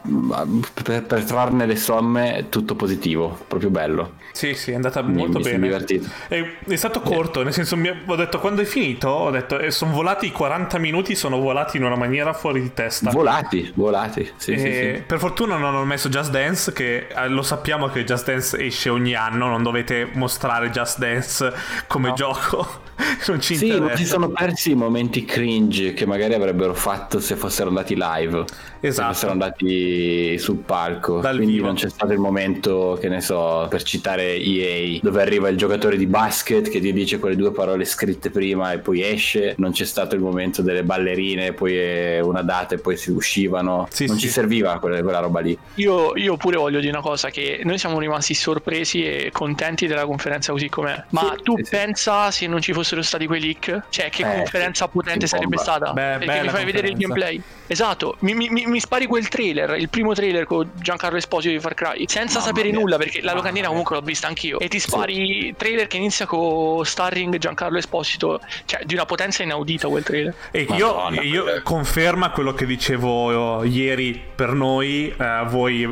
per, 0.83 1.05
per 1.05 1.25
trarne 1.25 1.67
le 1.67 1.77
somme, 1.77 2.47
tutto 2.49 2.75
positivo, 2.75 3.39
proprio 3.47 3.71
bello. 3.71 4.15
Sì, 4.33 4.55
sì, 4.55 4.73
è 4.73 4.75
andata 4.75 5.01
mi, 5.03 5.15
molto 5.15 5.39
mi 5.39 5.45
bene. 5.45 5.59
Mi 5.59 5.69
divertito. 5.85 6.09
E 6.29 6.57
è 6.67 6.77
stato 6.77 7.01
corto, 7.01 7.43
nel 7.43 7.53
senso, 7.53 7.77
mi, 7.77 7.89
ho 7.89 8.17
detto 8.17 8.39
quando 8.39 8.63
è 8.63 8.65
finito, 8.65 9.09
ho 9.09 9.31
detto, 9.31 9.59
e 9.59 9.71
sono 9.71 9.93
volati 9.93 10.31
40 10.31 10.79
minuti, 10.79 11.15
sono 11.15 11.39
volati 11.39 11.77
in 11.77 11.85
una 11.85 11.97
maniera 11.97 12.33
fuori 12.33 12.61
di 12.61 12.73
testa. 12.73 13.11
Volati, 13.11 13.71
volati, 13.75 14.25
sì, 14.37 14.59
sì, 14.59 14.73
sì. 14.73 15.03
Per 15.07 15.19
fortuna 15.19 15.57
non 15.57 15.75
ho 15.75 15.85
messo 15.85 16.09
Just 16.09 16.31
Dance, 16.31 16.73
che 16.73 17.09
eh, 17.09 17.29
lo 17.29 17.43
sappiamo 17.43 17.89
che 17.89 18.05
Just 18.05 18.27
Dance 18.27 18.59
esce 18.59 18.89
ogni 18.89 19.15
anno, 19.15 19.49
non 19.49 19.63
dovete 19.63 20.09
mostrare 20.13 20.71
Just 20.71 20.99
Dance 20.99 21.53
come 21.87 22.09
no. 22.09 22.15
gioco. 22.15 22.85
non 23.29 23.41
ci 23.41 23.57
sì, 23.57 23.69
interessa. 23.69 23.97
si 23.97 24.05
sono 24.05 24.31
persi 24.31 24.71
i 24.71 24.75
momenti 24.75 25.25
cringe 25.25 25.93
che 25.93 26.07
magari 26.07 26.35
avrebbero 26.35 26.75
fatto 26.75 27.21
se 27.21 27.37
fossero 27.37 27.69
andati 27.69 27.95
live. 27.95 28.45
Esatto. 28.81 29.09
Se 29.09 29.15
fossero 29.15 29.33
andati 29.33 30.39
sul 30.39 30.57
palco. 30.59 31.21
Dal 31.21 31.37
Quindi 31.37 31.55
vivo. 31.55 31.67
non 31.67 31.75
c'è 31.75 31.89
stato 31.89 32.13
il 32.13 32.19
momento, 32.19 32.97
che 33.01 33.09
ne 33.09 33.21
so, 33.21 33.67
per 33.69 33.83
citare 33.83 34.37
EA, 34.37 34.99
dove 35.03 35.21
arriva 35.21 35.49
il 35.49 35.57
giocatore 35.67 35.97
di 35.97 36.07
basket 36.07 36.71
che 36.71 36.81
ti 36.81 36.93
dice 36.93 37.19
quelle 37.19 37.37
due 37.37 37.51
parole 37.51 37.85
scritte 37.85 38.31
prima 38.31 38.73
e 38.73 38.79
poi 38.79 39.03
esce. 39.03 39.55
Non 39.59 39.73
c'è 39.73 39.85
stato 39.85 40.15
il 40.15 40.21
momento 40.21 40.63
delle 40.63 40.85
ballerine, 40.85 41.53
poi 41.53 42.21
una 42.21 42.43
data 42.43 42.75
e 42.75 42.79
poi 42.79 42.97
si 42.97 43.11
uscivano. 43.11 43.89
Sì, 43.91 44.07
non 44.07 44.17
sì. 44.17 44.27
ci 44.27 44.29
serviva 44.29 44.79
quella, 44.79 45.03
quella 45.03 45.19
roba 45.19 45.41
lì. 45.41 45.59
Io, 45.75 46.17
io, 46.17 46.37
pure 46.37 46.57
voglio 46.57 46.79
dire 46.79 46.93
una 46.93 47.03
cosa: 47.03 47.31
che 47.31 47.61
noi 47.65 47.79
siamo 47.79 47.99
rimasti 47.99 48.35
sorpresi 48.35 49.05
e 49.05 49.31
contenti 49.33 49.87
della 49.87 50.07
conferenza 50.07 50.53
così 50.53 50.69
com'è. 50.69 51.05
Ma 51.11 51.35
sì, 51.37 51.43
tu 51.43 51.57
pensa 51.69 52.31
se 52.31 52.47
non 52.47 52.61
ci 52.61 52.73
fossero 52.73 53.03
stati 53.03 53.27
quei 53.27 53.41
leak? 53.41 53.83
Cioè, 53.89 54.09
che 54.09 54.23
eh, 54.23 54.37
conferenza 54.37 54.89
potente 54.89 55.27
sarebbe 55.27 55.59
stata? 55.59 55.93
Beh, 55.93 56.19
Perché 56.19 56.43
mi 56.43 56.49
fai 56.49 56.65
vedere 56.65 56.89
il 56.89 56.97
gameplay. 56.97 57.43
Esatto, 57.67 58.17
mi, 58.21 58.35
mi, 58.35 58.49
mi, 58.49 58.81
spari 58.81 59.07
quel 59.07 59.29
trailer, 59.29 59.77
il 59.79 59.89
primo 59.89 60.13
trailer 60.15 60.45
con 60.45 60.71
Giancarlo 60.75 61.19
Esposito 61.19 61.53
di 61.53 61.61
Far 61.61 61.75
Cry, 61.75 62.05
senza 62.07 62.39
Mamma 62.39 62.47
sapere 62.47 62.71
mia. 62.71 62.79
nulla, 62.79 62.97
perché 62.97 63.21
la 63.23 63.35
locandina 63.35 63.69
comunque 63.69 63.97
l'ho 63.97 64.03
vista 64.03 64.27
anch'io. 64.27 64.59
E 64.59 64.69
ti 64.69 64.79
spari 64.79 65.15
sì. 65.15 65.55
trailer 65.57 65.87
che 65.87 65.97
inizia 65.97 66.27
con 66.27 66.85
starring 66.85 67.37
Giancarlo 67.39 67.79
Esposito, 67.79 68.41
cioè 68.65 68.85
di 68.85 68.95
una 68.95 69.05
potenza 69.05 69.43
inaudita 69.43 69.89
quel 69.89 70.03
trailer. 70.03 70.35
E 70.51 70.67
io, 70.77 71.11
io 71.23 71.61
conferma 71.63 72.31
quello 72.31 72.55
che 72.55 72.67
dicevo 72.67 73.65
ieri 73.65 74.21
per 74.35 74.53
noi, 74.53 75.15
eh, 75.17 75.45
voi 75.47 75.89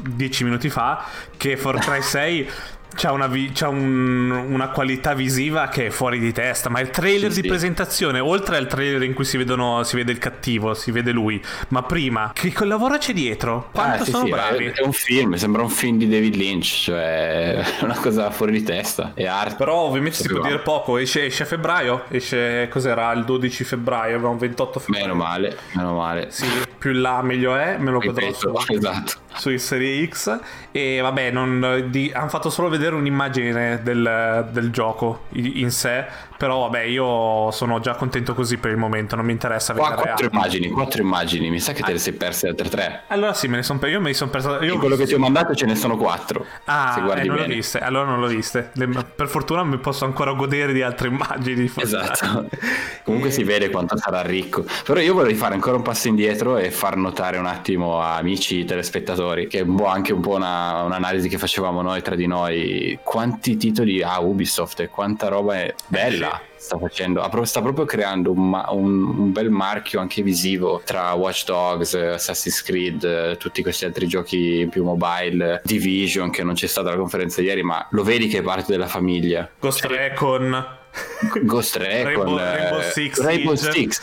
dieci 0.00 0.44
minuti 0.44 0.70
fa, 0.70 1.04
che 1.36 1.56
Far 1.56 1.78
Cry 1.78 2.02
6 2.02 2.50
C'ha, 2.94 3.12
una, 3.12 3.26
vi- 3.26 3.50
c'ha 3.52 3.68
un, 3.68 4.30
una, 4.30 4.68
qualità 4.68 5.14
visiva 5.14 5.68
che 5.68 5.86
è 5.86 5.90
fuori 5.90 6.18
di 6.18 6.32
testa, 6.32 6.68
ma 6.68 6.80
il 6.80 6.90
trailer 6.90 7.30
sì, 7.30 7.40
di 7.40 7.42
sì. 7.42 7.48
presentazione, 7.48 8.20
oltre 8.20 8.56
al 8.56 8.66
trailer 8.66 9.02
in 9.02 9.14
cui 9.14 9.24
si, 9.24 9.36
vedono, 9.36 9.82
si, 9.82 9.96
vede 9.96 10.12
il 10.12 10.18
cattivo, 10.18 10.74
si 10.74 10.90
vede 10.90 11.12
lui, 11.12 11.42
ma 11.68 11.82
prima, 11.82 12.32
che 12.32 12.52
lavoro 12.64 12.96
c'è 12.98 13.12
dietro? 13.12 13.68
Quanto 13.72 14.02
ah, 14.02 14.04
sì, 14.04 14.10
sono 14.10 14.28
bravi? 14.28 14.66
È, 14.66 14.82
un 14.82 14.92
film, 14.92 15.34
sembra 15.34 15.62
un 15.62 15.68
film 15.68 15.98
di 15.98 16.08
David 16.08 16.34
Lynch, 16.36 16.82
cioè 16.84 17.64
una 17.82 17.96
cosa 17.96 18.30
fuori 18.30 18.52
di 18.52 18.62
testa, 18.62 19.12
è 19.14 19.26
arte. 19.26 19.56
Però 19.56 19.76
ovviamente 19.76 20.16
si 20.16 20.28
può 20.28 20.40
dire 20.40 20.58
poco, 20.58 20.96
esce, 20.96 21.26
esce, 21.26 21.42
a 21.42 21.46
febbraio, 21.46 22.04
esce, 22.08 22.68
cos'era, 22.68 23.12
il 23.12 23.24
12 23.24 23.64
febbraio, 23.64 24.16
abbiamo 24.16 24.36
28 24.36 24.80
febbraio. 24.80 25.06
Meno 25.06 25.18
male, 25.18 25.58
meno 25.72 25.94
male. 25.94 26.30
Sì, 26.30 26.46
più 26.78 26.92
in 26.92 27.00
là 27.00 27.22
meglio 27.22 27.56
è, 27.56 27.76
me 27.78 27.90
lo 27.90 27.98
vedrò 27.98 28.32
su, 28.32 28.52
esatto. 28.68 29.12
su 29.34 29.56
Serie 29.56 30.06
X 30.08 30.38
e 30.70 31.00
vabbè, 31.00 31.32
hanno 31.34 32.28
fatto 32.28 32.50
solo 32.50 32.68
vedere 32.68 32.83
vedere 32.84 32.96
un'immagine 32.96 33.80
del, 33.82 34.48
del, 34.50 34.70
gioco 34.70 35.24
in 35.32 35.70
sé, 35.70 36.04
però 36.36 36.60
vabbè 36.60 36.82
io 36.82 37.50
sono 37.50 37.80
già 37.80 37.94
contento 37.94 38.34
così 38.34 38.58
per 38.58 38.70
il 38.70 38.76
momento, 38.76 39.16
non 39.16 39.24
mi 39.24 39.32
interessa 39.32 39.72
vedere... 39.72 39.94
Qua 39.94 40.02
quattro 40.02 40.28
immagini, 40.30 40.68
quattro 40.68 41.02
immagini, 41.02 41.50
mi 41.50 41.60
sa 41.60 41.72
che 41.72 41.82
te 41.82 41.92
le 41.92 41.98
sei 41.98 42.12
perse 42.12 42.48
altre 42.48 42.68
tre. 42.68 43.02
Allora 43.08 43.32
sì, 43.32 43.48
me 43.48 43.56
ne 43.56 43.62
sono 43.62 43.84
io 43.86 44.00
me 44.00 44.08
ne 44.08 44.14
sono 44.14 44.30
perso... 44.30 44.62
Io... 44.62 44.74
In 44.74 44.78
quello 44.78 44.96
che 44.96 45.06
ti 45.06 45.14
ho 45.14 45.18
mandato 45.18 45.54
ce 45.54 45.66
ne 45.66 45.74
sono 45.74 45.96
quattro. 45.96 46.44
Ah, 46.64 47.02
eh, 47.16 47.24
non 47.24 47.36
l'ho 47.36 47.46
viste, 47.46 47.78
allora 47.78 48.04
non 48.08 48.20
l'ho 48.20 48.26
viste. 48.26 48.70
Le... 48.74 48.88
per 48.88 49.28
fortuna 49.28 49.64
mi 49.64 49.78
posso 49.78 50.04
ancora 50.04 50.32
godere 50.32 50.72
di 50.72 50.82
altre 50.82 51.08
immagini. 51.08 51.70
Esatto. 51.76 52.48
Comunque 53.04 53.30
e... 53.30 53.32
si 53.32 53.44
vede 53.44 53.70
quanto 53.70 53.96
sarà 53.96 54.22
ricco. 54.22 54.64
Però 54.84 55.00
io 55.00 55.14
vorrei 55.14 55.34
fare 55.34 55.54
ancora 55.54 55.76
un 55.76 55.82
passo 55.82 56.08
indietro 56.08 56.56
e 56.58 56.70
far 56.70 56.96
notare 56.96 57.38
un 57.38 57.46
attimo 57.46 58.00
a 58.00 58.16
amici 58.16 58.64
telespettatori, 58.64 59.46
che 59.46 59.60
è 59.60 59.62
un 59.62 59.82
anche 59.84 60.12
un 60.12 60.20
po' 60.20 60.34
una, 60.34 60.82
un'analisi 60.82 61.28
che 61.28 61.38
facevamo 61.38 61.82
noi 61.82 62.02
tra 62.02 62.14
di 62.14 62.26
noi 62.26 62.73
quanti 63.02 63.56
titoli 63.56 64.02
ha 64.02 64.20
Ubisoft 64.20 64.80
e 64.80 64.88
quanta 64.88 65.28
roba 65.28 65.56
è 65.56 65.74
bella 65.86 66.40
sta 66.64 66.78
facendo, 66.78 67.22
sta 67.42 67.60
proprio 67.60 67.84
creando 67.84 68.32
un, 68.32 68.52
un, 68.70 69.18
un, 69.18 69.32
bel 69.32 69.50
marchio 69.50 70.00
anche 70.00 70.22
visivo 70.22 70.80
tra 70.82 71.12
Watch 71.12 71.44
Dogs, 71.44 71.92
Assassin's 71.92 72.62
Creed, 72.62 73.36
tutti 73.36 73.60
questi 73.60 73.84
altri 73.84 74.06
giochi 74.06 74.66
più 74.70 74.82
mobile, 74.82 75.60
Division 75.62 76.30
che 76.30 76.42
non 76.42 76.54
c'è 76.54 76.66
stata 76.66 76.88
la 76.88 76.96
conferenza 76.96 77.42
ieri, 77.42 77.62
ma 77.62 77.86
lo 77.90 78.02
vedi 78.02 78.28
che 78.28 78.38
è 78.38 78.42
parte 78.42 78.72
della 78.72 78.86
famiglia. 78.86 79.46
Ghost 79.60 79.80
cioè, 79.80 79.90
Recon. 79.90 80.82
Ghost 81.42 81.76
Recon, 81.76 82.04
Rainbow, 82.04 82.36
Rainbow 82.36 82.78
eh, 82.78 82.90
Six, 82.90 83.20
Rainbow 83.20 83.54
Six. 83.54 84.00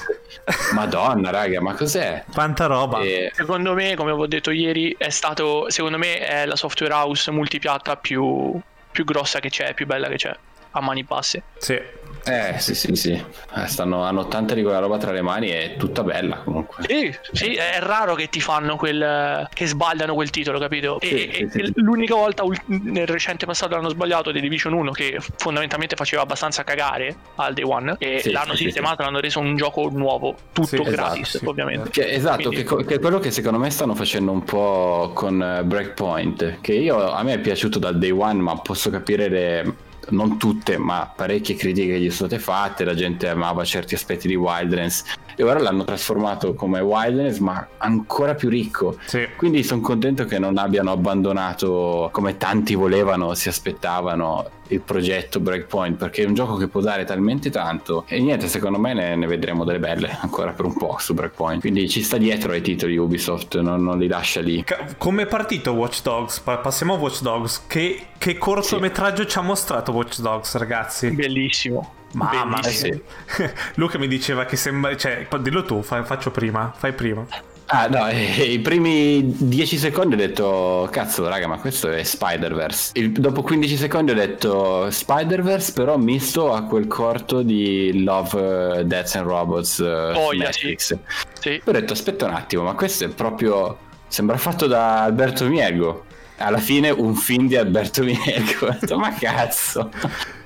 Madonna, 0.74 1.30
raga, 1.30 1.62
ma 1.62 1.74
cos'è? 1.74 2.24
Quanta 2.32 2.66
roba. 2.66 3.00
E... 3.00 3.32
Secondo 3.34 3.74
me, 3.74 3.96
come 3.96 4.10
avevo 4.10 4.28
detto 4.28 4.52
ieri, 4.52 4.96
è 4.98 5.10
stato, 5.10 5.70
secondo 5.70 5.98
me, 5.98 6.20
è 6.20 6.46
la 6.46 6.56
software 6.56 6.94
house 6.94 7.32
multipiatta 7.32 7.96
più, 7.98 8.60
più 8.92 9.04
grossa 9.06 9.40
che 9.40 9.50
c'è, 9.50 9.74
più 9.74 9.86
bella 9.86 10.08
che 10.08 10.16
c'è, 10.16 10.36
a 10.72 10.82
mani 10.82 11.04
basse. 11.04 11.44
Sì. 11.58 11.80
Eh 12.24 12.60
sì 12.60 12.76
sì 12.76 12.96
sì, 12.96 13.12
eh, 13.14 13.68
Stanno, 13.68 14.04
hanno 14.04 14.28
tanta 14.28 14.54
di 14.54 14.62
quella 14.62 14.80
roba 14.80 14.98
tra 14.98 15.12
le 15.12 15.22
mani 15.22 15.50
e 15.50 15.76
tutta 15.78 16.04
bella 16.04 16.38
comunque. 16.38 16.84
Sì, 16.88 17.16
sì, 17.32 17.56
è 17.56 17.80
raro 17.80 18.14
che 18.16 18.28
ti 18.28 18.40
fanno 18.40 18.76
quel... 18.76 19.48
che 19.52 19.66
sbagliano 19.66 20.14
quel 20.14 20.30
titolo, 20.30 20.60
capito? 20.60 21.00
Sì, 21.02 21.28
e, 21.28 21.48
sì, 21.50 21.64
sì. 21.64 21.72
l'unica 21.76 22.16
volta 22.16 22.44
nel 22.66 23.08
recente 23.08 23.46
passato 23.46 23.76
l'hanno 23.76 23.90
sbagliato 23.90 24.32
di 24.32 24.40
Division 24.40 24.74
1 24.74 24.92
che 24.92 25.18
fondamentalmente 25.38 25.96
faceva 25.96 26.22
abbastanza 26.22 26.64
cagare 26.64 27.16
al 27.36 27.54
day 27.54 27.64
one 27.64 27.96
e 27.98 28.22
l'hanno 28.32 28.56
sistemato, 28.56 29.02
l'hanno 29.02 29.20
reso 29.20 29.40
un 29.40 29.56
gioco 29.56 29.90
nuovo, 29.90 30.36
tutto 30.52 30.84
gratis 30.84 31.36
esatto, 31.36 31.50
ovviamente. 31.50 31.90
Che, 31.90 32.12
esatto, 32.12 32.50
Quindi... 32.50 32.64
che, 32.64 32.86
che, 32.86 32.96
è 32.96 33.00
quello 33.00 33.20
che 33.20 33.32
secondo 33.32 33.58
me 33.58 33.70
stanno 33.72 33.96
facendo 33.96 34.32
un 34.32 34.44
po' 34.44 35.12
con 35.16 35.62
Breakpoint, 35.64 36.60
che 36.62 36.74
io 36.74 37.12
a 37.12 37.24
me 37.24 37.34
è 37.34 37.40
piaciuto 37.40 37.80
dal 37.80 37.98
day 37.98 38.12
one 38.12 38.42
ma 38.42 38.56
posso 38.58 38.90
capire 38.92 39.28
le 39.28 39.90
non 40.10 40.38
tutte, 40.38 40.78
ma 40.78 41.12
parecchie 41.16 41.56
critiche 41.56 42.00
gli 42.00 42.10
sono 42.10 42.28
state 42.28 42.42
fatte, 42.42 42.84
la 42.84 42.96
gente 42.96 43.28
amava 43.28 43.64
certi 43.64 43.94
aspetti 43.94 44.28
di 44.28 44.36
Wildlands 44.36 45.04
e 45.36 45.44
ora 45.44 45.60
l'hanno 45.60 45.84
trasformato 45.84 46.54
come 46.54 46.80
Wildlands 46.80 47.40
ma 47.40 47.68
ancora 47.78 48.36
più 48.36 48.50
ricco. 48.50 48.98
Sì. 49.06 49.28
Quindi 49.36 49.64
sono 49.64 49.82
contento 49.82 50.26
che 50.26 50.40
non 50.40 50.58
abbiano 50.58 50.92
abbandonato 50.92 52.10
come 52.12 52.38
tanti 52.38 52.76
volevano, 52.76 53.34
si 53.34 53.50
aspettavano 53.50 54.60
il 54.72 54.82
progetto 54.82 55.40
Breakpoint 55.40 55.98
perché 55.98 56.24
è 56.24 56.26
un 56.26 56.34
gioco 56.34 56.56
che 56.56 56.68
può 56.68 56.82
dare 56.82 57.04
talmente 57.04 57.50
tanto 57.50 58.06
e 58.08 58.20
niente 58.20 58.48
secondo 58.48 58.80
me 58.80 58.94
ne, 58.94 59.16
ne 59.16 59.28
vedremo 59.28 59.64
delle 59.64 59.80
belle 59.80 60.18
ancora 60.22 60.52
per 60.52 60.66
un 60.66 60.76
po' 60.76 60.96
su 61.00 61.14
Breakpoint 61.14 61.62
quindi 61.62 61.90
ci 61.90 62.02
sta 62.02 62.18
dietro 62.18 62.52
ai 62.52 62.62
titoli 62.62 62.98
Ubisoft 62.98 63.60
non, 63.60 63.84
non 63.84 64.00
li 64.00 64.08
lascia 64.08 64.42
lì 64.42 64.64
come 64.98 65.24
è 65.24 65.26
partito 65.26 65.74
Watch 65.74 66.02
Dogs? 66.02 66.40
passiamo 66.40 66.96
a 66.96 66.98
Watch 66.98 67.22
Dogs 67.22 67.64
che, 67.68 68.08
che 68.18 68.38
cortometraggio 68.38 69.24
sì. 69.24 69.30
ci 69.30 69.38
ha 69.38 69.42
mostrato 69.42 69.92
Watch 69.92 70.20
Dogs 70.20 70.56
ragazzi? 70.56 71.12
bellissimo 71.12 72.00
Mamma 72.14 72.60
mia. 72.62 72.70
Sì. 72.70 73.02
Luca 73.76 73.98
mi 73.98 74.08
diceva 74.08 74.46
che 74.46 74.56
sembra. 74.56 74.96
Cioè, 74.96 75.28
dillo 75.40 75.64
tu, 75.64 75.82
fai, 75.82 76.04
faccio 76.04 76.32
prima. 76.32 76.74
Fai 76.76 76.94
prima. 76.94 77.26
Ah 77.74 77.88
no, 77.88 78.06
i 78.10 78.60
primi 78.60 79.34
10 79.38 79.78
secondi 79.78 80.16
ho 80.16 80.18
detto 80.18 80.90
cazzo 80.92 81.30
raga 81.30 81.48
ma 81.48 81.58
questo 81.58 81.90
è 81.90 82.04
Spider-Verse. 82.04 82.92
Il, 82.96 83.14
dopo 83.14 83.42
15 83.44 83.78
secondi 83.78 84.12
ho 84.12 84.14
detto 84.14 84.92
Spider-Verse 84.92 85.72
però 85.72 85.96
misto 85.96 86.52
a 86.52 86.64
quel 86.64 86.88
corto 86.88 87.42
di 87.42 88.04
Love, 88.04 88.86
Deaths 88.86 89.16
and 89.16 89.26
Robots 89.26 89.78
uh, 89.78 90.18
oh, 90.18 90.32
Netflix. 90.34 90.88
Sì. 90.88 91.00
sì. 91.40 91.62
Ho 91.64 91.72
detto 91.72 91.94
aspetta 91.94 92.26
un 92.26 92.34
attimo 92.34 92.64
ma 92.64 92.74
questo 92.74 93.06
è 93.06 93.08
proprio... 93.08 93.78
sembra 94.10 94.36
fatto 94.36 94.68
da 94.68 95.04
Alberto 95.04 95.48
Miego. 95.48 96.04
Alla 96.40 96.58
fine 96.58 96.90
un 96.90 97.16
film 97.16 97.48
di 97.48 97.56
Alberto 97.56 98.04
Miego. 98.04 98.66
ho 98.68 98.78
detto 98.78 98.98
ma 98.98 99.14
cazzo 99.14 99.90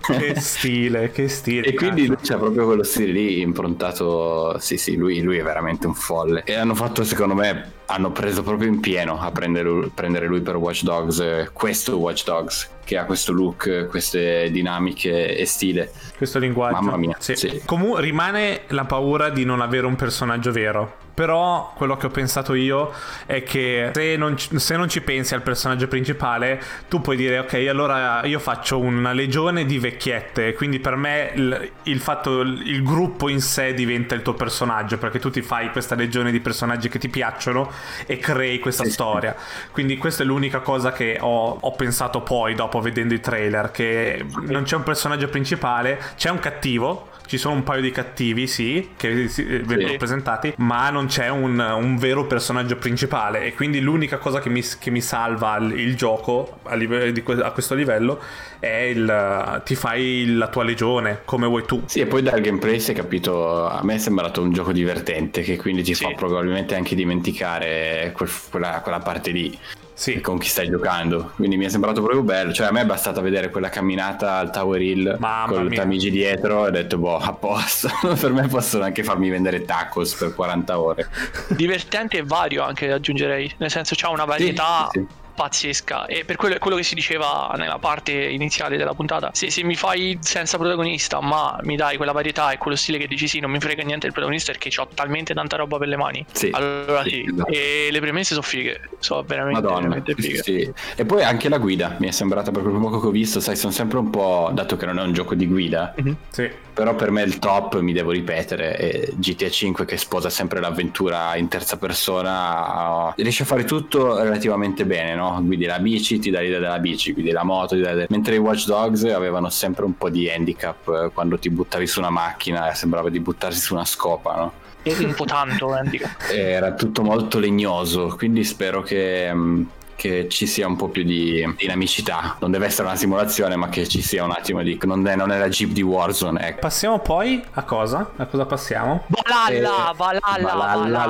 che 0.08 0.36
stile, 0.40 1.12
che 1.12 1.28
stile. 1.28 1.68
E 1.68 1.74
quindi 1.74 2.08
lui 2.08 2.18
c'ha 2.22 2.38
proprio 2.38 2.66
quello 2.66 2.84
stile 2.84 3.12
lì 3.12 3.42
improntato. 3.42 4.58
Sì, 4.60 4.78
sì, 4.78 4.96
lui, 4.96 5.22
lui, 5.22 5.38
è 5.38 5.44
veramente 5.44 5.88
un 5.88 5.94
folle. 5.94 6.44
E 6.44 6.54
hanno 6.56 6.76
fatto, 6.76 7.04
secondo 7.04 7.34
me, 7.34 7.72
hanno 7.88 8.12
preso 8.12 8.44
proprio 8.44 8.68
in 8.68 8.80
pieno 8.80 9.20
a 9.20 9.32
prendere, 9.32 9.90
prendere 9.94 10.28
lui 10.28 10.42
per 10.42 10.56
Watch 10.56 10.84
Dogs, 10.84 11.20
eh, 11.20 11.50
questo 11.54 11.98
Watch 11.98 12.24
Dogs, 12.24 12.70
che 12.84 12.98
ha 12.98 13.06
questo 13.06 13.32
look, 13.32 13.88
queste 13.90 14.50
dinamiche 14.52 15.36
e 15.36 15.46
stile. 15.46 15.92
Questo 16.18 16.40
linguaggio. 16.40 16.82
Mamma 16.82 16.98
mia. 16.98 17.16
Sì. 17.20 17.36
Sì. 17.36 17.62
Comunque 17.66 18.02
rimane 18.02 18.62
la 18.68 18.86
paura 18.86 19.30
di 19.30 19.46
non 19.46 19.62
avere 19.62 19.86
un 19.86 19.96
personaggio 19.96 20.52
vero. 20.52 21.04
Però 21.16 21.72
quello 21.78 21.96
che 21.96 22.08
ho 22.08 22.10
pensato 22.10 22.54
io 22.56 22.92
è 23.26 23.42
che 23.44 23.92
se 23.94 24.18
non, 24.18 24.38
se 24.38 24.76
non, 24.76 24.90
ci 24.90 25.00
pensi 25.00 25.34
al 25.34 25.42
personaggio 25.42 25.88
principale, 25.88 26.62
tu 26.90 27.00
puoi 27.00 27.16
dire 27.16 27.40
ok, 27.40 27.54
allora 27.70 28.26
io 28.26 28.38
faccio 28.38 28.80
una 28.80 29.14
legione 29.14 29.66
di 29.66 29.80
vecchiette, 29.80 30.54
quindi 30.54 30.80
per 30.80 30.98
me 30.98 31.32
il, 31.34 31.72
il 31.84 32.02
fatto, 32.02 32.42
il 32.42 32.84
gruppo 32.84 33.30
in 33.30 33.40
sé 33.40 33.74
diventa 33.74 34.14
il 34.14 34.24
tuo 34.24 34.34
personaggio, 34.34 34.98
perché 34.98 35.20
tu 35.20 35.30
ti 35.30 35.42
fai 35.42 35.72
questa 35.72 35.96
legione 35.96 36.32
di 36.32 36.42
personaggi 36.42 36.90
che 36.90 37.00
ti 37.00 37.08
piacciono 37.08 37.72
e 38.06 38.18
crei 38.18 38.60
questa 38.60 38.84
sì, 38.84 38.92
storia. 38.92 39.34
Quindi 39.72 39.98
questa 39.98 40.24
è 40.24 40.26
l'unica 40.26 40.60
cosa 40.60 40.92
che 40.92 41.18
ho, 41.18 41.58
ho 41.62 41.72
pensato 41.72 42.24
poi 42.24 42.56
dopo 42.56 42.82
vedendo 42.82 43.14
i 43.14 43.22
trailer, 43.22 43.72
che 43.72 44.26
non 44.48 44.64
c'è 44.64 44.76
un 44.76 44.84
personaggio 44.84 45.30
principale, 45.30 45.98
c'è 46.18 46.30
un 46.30 46.40
cattivo 46.40 47.14
ci 47.26 47.38
sono 47.38 47.56
un 47.56 47.64
paio 47.64 47.82
di 47.82 47.92
cattivi, 47.92 48.48
sì, 48.48 48.92
che 48.96 49.24
eh, 49.24 49.60
vengono 49.64 49.90
sì. 49.90 49.98
presentati, 49.98 50.54
ma 50.58 50.90
non 50.90 51.08
c'è 51.08 51.30
un, 51.30 51.60
un, 51.60 51.98
vero 51.98 52.26
personaggio 52.26 52.76
principale. 52.76 53.46
E 53.46 53.54
quindi 53.54 53.80
l'unica 53.80 54.18
cosa 54.18 54.40
che 54.40 54.50
mi, 54.50 54.64
che 54.80 54.90
mi 54.90 55.02
salva 55.02 55.58
il, 55.58 55.80
il 55.80 55.96
gioco 55.96 56.60
a, 56.64 56.76
live, 56.76 57.14
a, 57.42 57.52
questo 57.52 57.76
livello 57.76 58.22
è 58.60 58.68
il 58.68 59.62
ti 59.64 59.76
fai 59.76 60.34
la 60.36 60.48
tua 60.48 60.64
legione 60.64 61.22
come 61.26 61.48
vuoi 61.48 61.66
tu. 61.66 61.84
Sì, 61.86 62.00
e 62.00 62.06
poi 62.06 62.22
dal 62.22 62.42
gameplay 62.42 62.80
si 62.80 62.92
è 62.92 62.96
capito, 62.96 63.68
a 63.68 63.84
me 63.84 63.96
è 63.96 64.00
sembrato 64.00 64.42
un 64.42 64.52
gioco 64.52 64.72
divertente 64.72 65.42
che 65.42 65.58
quindi 65.58 65.84
ti 65.84 65.94
sì. 65.94 66.04
fa 66.04 66.12
probabilmente 66.16 66.76
anche 66.76 66.96
dimenticare 66.96 68.12
quel, 68.16 68.30
quella, 68.50 68.82
quella 68.82 69.00
parte 69.00 69.32
lì 69.32 69.58
sì. 69.96 70.22
con 70.22 70.38
chi 70.38 70.48
stai 70.48 70.70
giocando. 70.70 71.32
Quindi 71.36 71.58
mi 71.58 71.66
è 71.66 71.70
sembrato 71.70 72.02
proprio 72.02 72.22
bello. 72.22 72.54
Cioè, 72.54 72.68
a 72.68 72.72
me 72.72 72.82
è 72.82 72.86
bastata 72.86 73.22
vedere 73.22 73.50
quella 73.50 73.70
camminata 73.70 74.36
al 74.36 74.52
Tower 74.52 74.80
Hill 74.80 75.18
Mamma 75.18 75.52
con 75.52 75.72
i 75.72 75.76
Tamigi 75.76 76.12
dietro 76.12 76.66
e 76.66 76.68
ho 76.68 76.72
detto, 76.72 76.98
boh, 77.00 77.18
a 77.18 77.34
posto. 77.34 77.90
per 78.20 78.32
me 78.32 78.48
possono 78.48 78.84
anche 78.84 79.04
farmi 79.04 79.30
vendere 79.30 79.66
tacos 79.66 80.14
per 80.14 80.36
40 80.36 80.80
ore. 80.80 81.10
Divertente 81.50 82.18
e 82.18 82.24
vario 82.24 82.64
anche 82.64 82.92
aggiungerei. 82.92 83.52
Nel 83.58 83.72
senso, 83.72 83.96
c'ha 83.98 84.10
una 84.10 84.26
varietà. 84.26 84.90
Sì, 84.92 85.00
sì 85.00 85.24
pazzesca 85.36 86.06
e 86.06 86.24
per 86.26 86.38
quello, 86.38 86.58
quello, 86.58 86.78
che 86.78 86.84
si 86.84 86.96
diceva 86.96 87.54
nella 87.58 87.78
parte 87.78 88.12
iniziale 88.12 88.78
della 88.78 88.94
puntata 88.94 89.32
se, 89.34 89.52
se, 89.52 89.64
mi 89.64 89.76
fai 89.76 90.18
senza 90.22 90.58
protagonista 90.58 91.20
ma 91.22 91.60
mi 91.64 91.76
dai 91.76 91.98
quella 91.98 92.14
varietà 92.14 92.52
e 92.52 92.58
quello 92.58 92.78
stile 92.78 92.98
che 92.98 93.08
dici 93.08 93.28
sì 93.28 93.40
non 93.40 93.52
mi 93.52 93.60
frega 93.60 93.84
niente 93.84 94.08
il 94.08 94.14
protagonista 94.14 94.52
perché 94.52 94.70
ho 94.80 94.88
talmente 94.94 95.34
tanta 95.34 95.58
roba 95.58 95.78
per 95.78 95.90
le 95.90 95.98
mani 95.98 96.26
sì, 96.32 96.50
allora 96.52 97.04
sì, 97.04 97.10
sì 97.10 97.26
esatto. 97.28 97.52
e 97.52 97.90
le 97.92 98.00
premesse 98.00 98.34
sono 98.34 98.46
fighe 98.46 98.82
sono 99.00 99.24
veramente, 99.24 99.62
Madonna, 99.62 99.80
veramente 99.82 100.16
fighe 100.16 100.42
sì. 100.42 100.74
e 100.96 101.06
poi 101.06 101.24
anche 101.24 101.50
la 101.50 101.58
guida 101.58 101.96
mi 102.00 102.08
è 102.08 102.12
sembrata 102.12 102.52
per 102.52 102.62
quel 102.62 102.80
poco 102.80 103.00
che 103.02 103.08
ho 103.08 103.12
visto 103.12 103.40
sai 103.40 103.56
sono 103.56 103.74
sempre 103.74 104.00
un 104.00 104.10
po' 104.10 104.50
dato 104.54 104.78
che 104.78 104.86
non 104.86 105.00
è 105.00 105.04
un 105.04 105.12
gioco 105.12 105.36
di 105.36 105.48
guida 105.48 105.94
mm-hmm. 106.02 106.14
sì. 106.30 106.50
però 106.74 106.96
per 106.96 107.12
me 107.12 107.24
il 107.24 107.40
top 107.40 107.80
mi 107.80 107.92
devo 107.92 108.12
ripetere 108.12 108.76
è 108.76 109.10
GTA 109.14 109.50
5 109.50 109.86
che 109.86 109.98
sposa 109.98 110.30
sempre 110.30 110.62
l'avventura 110.62 111.36
in 111.36 111.50
terza 111.50 111.78
persona 111.78 113.14
riesce 113.18 113.44
a 113.44 113.46
fare 113.46 113.66
tutto 113.66 114.22
relativamente 114.22 114.86
bene 114.86 115.16
no? 115.16 115.25
No? 115.32 115.44
Guidi 115.44 115.66
la 115.66 115.80
bici, 115.80 116.20
ti 116.20 116.30
dà 116.30 116.40
l'idea 116.40 116.60
della 116.60 116.80
bici, 116.80 117.14
guidi 117.14 117.32
la 117.32 117.44
moto, 117.44 117.76
ti 117.76 117.82
dà 117.82 117.92
l'idea... 117.92 118.08
mentre 118.10 118.36
i 118.36 118.38
Watch 118.38 118.66
Dogs 118.66 119.04
avevano 119.06 119.50
sempre 119.50 119.86
un 119.86 119.98
po' 119.98 120.10
di 120.10 120.30
handicap 120.30 120.88
eh, 120.88 121.12
quando 121.14 121.38
ti 121.38 121.50
buttavi 121.50 121.88
su 121.88 122.00
una 122.00 122.10
macchina 122.10 122.72
e 122.72 122.76
sembrava 122.76 123.10
di 123.10 123.20
buttarsi 123.20 123.60
su 123.60 123.74
una 123.74 123.86
scopa, 123.86 124.36
no? 124.36 124.54
Un 124.84 125.14
po' 125.16 125.26
tanto 125.26 125.74
handicap. 125.74 126.30
Era 126.30 126.74
tutto 126.74 127.02
molto 127.02 127.40
legnoso, 127.40 128.16
quindi 128.18 128.44
spero 128.44 128.84
che 128.84 129.34
mm, 129.34 129.64
che 129.96 130.28
ci 130.30 130.46
sia 130.46 130.68
un 130.68 130.76
po' 130.76 130.90
più 130.90 131.04
di 131.04 131.44
dinamicità. 131.58 132.36
Non 132.40 132.52
deve 132.52 132.68
essere 132.68 132.88
una 132.88 132.98
simulazione, 132.98 133.56
ma 133.56 133.70
che 133.70 133.88
ci 133.88 134.02
sia 134.02 134.24
un 134.24 134.32
attimo 134.32 134.62
di. 134.62 134.78
Non 134.84 135.08
è, 135.08 135.16
non 135.16 135.32
è 135.32 135.38
la 135.38 135.50
Jeep 135.50 135.72
di 135.72 135.82
Warzone. 135.82 136.48
Ecco. 136.48 136.60
Passiamo 136.60 137.00
poi 137.00 137.44
a 137.54 137.64
cosa? 137.64 138.12
A 138.18 138.26
cosa 138.26 138.46
passiamo? 138.46 139.06
Valhalla, 139.08 139.92
eh, 139.92 139.96
Valhalla, 139.96 140.54
Valhalla, 140.54 141.06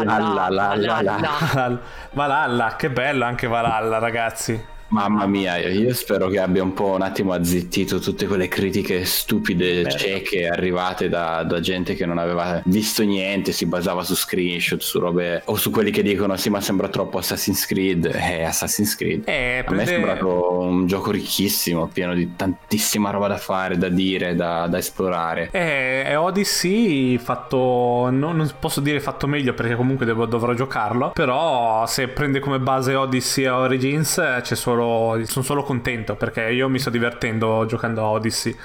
Valhalla, 0.77 1.79
Valhalla, 2.11 2.75
che 2.77 2.89
bello 2.89 3.25
anche 3.25 3.47
Valhalla, 3.47 3.97
ragazzi. 3.97 4.73
Mamma 4.87 5.25
mia, 5.25 5.57
io 5.57 5.93
spero 5.93 6.27
che 6.27 6.39
abbia 6.39 6.61
un 6.61 6.73
po' 6.73 6.91
un 6.91 7.01
attimo 7.01 7.33
azzittito 7.33 7.99
tutte 7.99 8.27
quelle 8.27 8.47
critiche 8.47 9.03
stupide, 9.03 9.81
Beh. 9.81 9.89
cieche, 9.89 10.47
arrivate 10.47 11.09
da, 11.09 11.43
da, 11.43 11.59
gente 11.59 11.95
che 11.95 12.05
non 12.05 12.19
aveva 12.19 12.61
visto 12.65 13.03
niente, 13.03 13.51
si 13.51 13.65
basava 13.65 14.03
su 14.03 14.15
screenshot, 14.15 14.79
su 14.79 14.99
robe, 14.99 15.41
o 15.45 15.55
su 15.55 15.71
quelli 15.71 15.89
che 15.89 16.03
dicono 16.03 16.37
sì 16.37 16.49
ma 16.49 16.61
sembra 16.61 16.87
troppo 16.87 17.17
Assassin's 17.17 17.65
Creed, 17.65 18.05
eh 18.13 18.43
Assassin's 18.43 18.95
Creed. 18.95 19.23
Eh, 19.27 19.63
A 19.65 19.73
me 19.73 19.83
è 19.83 19.85
sembrato 19.85 20.59
un 20.59 20.85
gioco 20.85 21.09
ricchissimo, 21.09 21.87
pieno 21.87 22.13
di 22.13 22.35
tantissima 22.35 23.09
roba 23.09 23.27
da 23.27 23.37
fare, 23.37 23.77
da 23.77 23.89
dire, 23.89 24.35
da, 24.35 24.67
da 24.67 24.77
esplorare. 24.77 25.49
Eh, 25.51 26.03
è 26.03 26.17
Odyssey 26.17 27.17
fatto, 27.17 28.09
no, 28.11 28.31
non 28.33 28.51
posso 28.59 28.81
dire 28.81 28.99
fatto 28.99 29.25
meglio 29.25 29.55
perché 29.55 29.75
comunque 29.75 30.05
devo, 30.05 30.27
dovrò 30.27 30.53
giocarlo, 30.53 31.11
però 31.13 31.87
se 31.87 32.07
prende 32.07 32.39
come 32.39 32.59
base 32.59 32.93
Odyssey 32.93 33.45
e 33.45 33.49
Origins 33.49 34.21
c'è 34.41 34.55
solo 34.55 34.74
solo, 34.75 35.25
sono 35.25 35.45
solo 35.45 35.63
contento 35.63 36.15
perché 36.15 36.51
io 36.51 36.67
mi 36.69 36.79
sto 36.79 36.89
divertendo 36.89 37.65
giocando 37.67 38.01
a 38.01 38.09
Odyssey. 38.09 38.55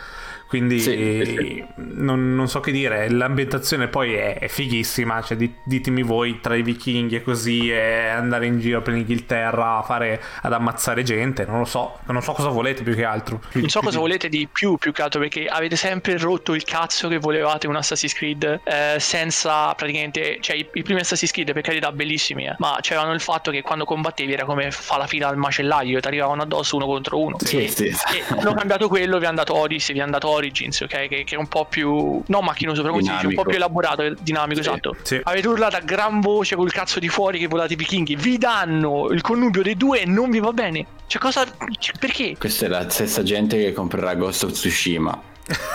Quindi 0.50 0.80
sì, 0.80 1.22
sì. 1.24 1.64
Non, 1.76 2.34
non, 2.34 2.48
so 2.48 2.58
che 2.58 2.72
dire, 2.72 3.08
l'ambientazione 3.08 3.86
poi 3.86 4.14
è, 4.14 4.36
è 4.36 4.48
fighissima, 4.48 5.22
cioè 5.22 5.36
dit, 5.36 5.58
ditemi 5.62 6.02
voi 6.02 6.40
tra 6.40 6.56
i 6.56 6.62
vichinghi 6.62 7.14
e 7.14 7.22
così 7.22 7.70
e 7.70 8.08
andare 8.08 8.46
in 8.46 8.58
giro 8.58 8.82
per 8.82 8.94
l'Inghilterra 8.94 9.76
a 9.76 9.82
fare, 9.82 10.20
ad 10.42 10.52
ammazzare 10.52 11.04
gente, 11.04 11.44
non 11.44 11.60
lo 11.60 11.64
so, 11.64 12.00
non 12.06 12.20
so 12.20 12.32
cosa 12.32 12.48
volete 12.48 12.82
più 12.82 12.96
che 12.96 13.04
altro. 13.04 13.40
Non 13.52 13.68
so 13.68 13.78
cosa 13.78 14.00
volete 14.00 14.28
di 14.28 14.48
più 14.50 14.76
più 14.76 14.90
che 14.90 15.02
altro 15.02 15.20
perché 15.20 15.46
avete 15.46 15.76
sempre 15.76 16.18
rotto 16.18 16.52
il 16.52 16.64
cazzo 16.64 17.06
che 17.06 17.18
volevate 17.18 17.68
un 17.68 17.76
Assassin's 17.76 18.12
Creed 18.12 18.62
eh, 18.64 18.96
senza 18.98 19.72
praticamente, 19.74 20.38
cioè 20.40 20.56
i, 20.56 20.68
i, 20.72 20.82
primi 20.82 20.98
Assassin's 20.98 21.30
Creed 21.30 21.52
per 21.52 21.62
carità 21.62 21.92
bellissimi, 21.92 22.46
eh, 22.46 22.56
ma 22.58 22.76
c'erano 22.80 23.12
il 23.12 23.20
fatto 23.20 23.52
che 23.52 23.62
quando 23.62 23.84
combattevi 23.84 24.32
era 24.32 24.44
come 24.44 24.72
fa 24.72 24.96
la 24.96 25.06
fila 25.06 25.28
al 25.28 25.36
macellaio, 25.36 26.00
ti 26.00 26.08
arrivavano 26.08 26.42
addosso 26.42 26.74
uno 26.74 26.86
contro 26.86 27.20
uno. 27.20 27.36
Sì, 27.38 27.68
sì. 27.68 27.84
E 27.84 27.94
hanno 28.36 28.52
cambiato 28.52 28.88
quello, 28.88 29.18
vi 29.20 29.26
è 29.26 29.28
andato 29.28 29.54
Odyssey, 29.54 29.94
vi 29.94 30.00
è 30.00 30.02
andato 30.02 30.28
Origins, 30.40 30.80
ok? 30.80 31.08
Che, 31.08 31.24
che, 31.24 31.34
è 31.34 31.38
un 31.38 31.48
po' 31.48 31.66
più. 31.66 32.22
Non 32.26 32.44
macchinoso, 32.44 32.82
però 32.82 32.96
dice, 32.98 33.26
un 33.26 33.34
po' 33.34 33.44
più 33.44 33.56
elaborato, 33.56 34.14
dinamico, 34.20 34.62
sì, 34.62 34.68
esatto. 34.68 34.96
Sì. 35.02 35.20
Avete 35.22 35.48
urlato 35.48 35.76
a 35.76 35.80
gran 35.80 36.20
voce 36.20 36.56
col 36.56 36.72
cazzo 36.72 36.98
di 36.98 37.08
fuori 37.08 37.38
che 37.38 37.46
volate 37.46 37.74
i 37.74 37.76
vichinghi. 37.76 38.16
Vi 38.16 38.38
danno 38.38 39.08
il 39.10 39.20
connubio 39.20 39.62
dei 39.62 39.76
due 39.76 40.02
e 40.02 40.06
non 40.06 40.30
vi 40.30 40.40
va 40.40 40.52
bene. 40.52 40.86
Cioè, 41.06 41.20
cosa. 41.20 41.44
Cioè, 41.44 41.94
perché? 41.98 42.36
Questa 42.38 42.66
è 42.66 42.68
la 42.68 42.88
stessa 42.88 43.22
gente 43.22 43.58
che 43.58 43.72
comprerà 43.72 44.14
Ghost 44.14 44.44
of 44.44 44.52
Tsushima 44.52 45.29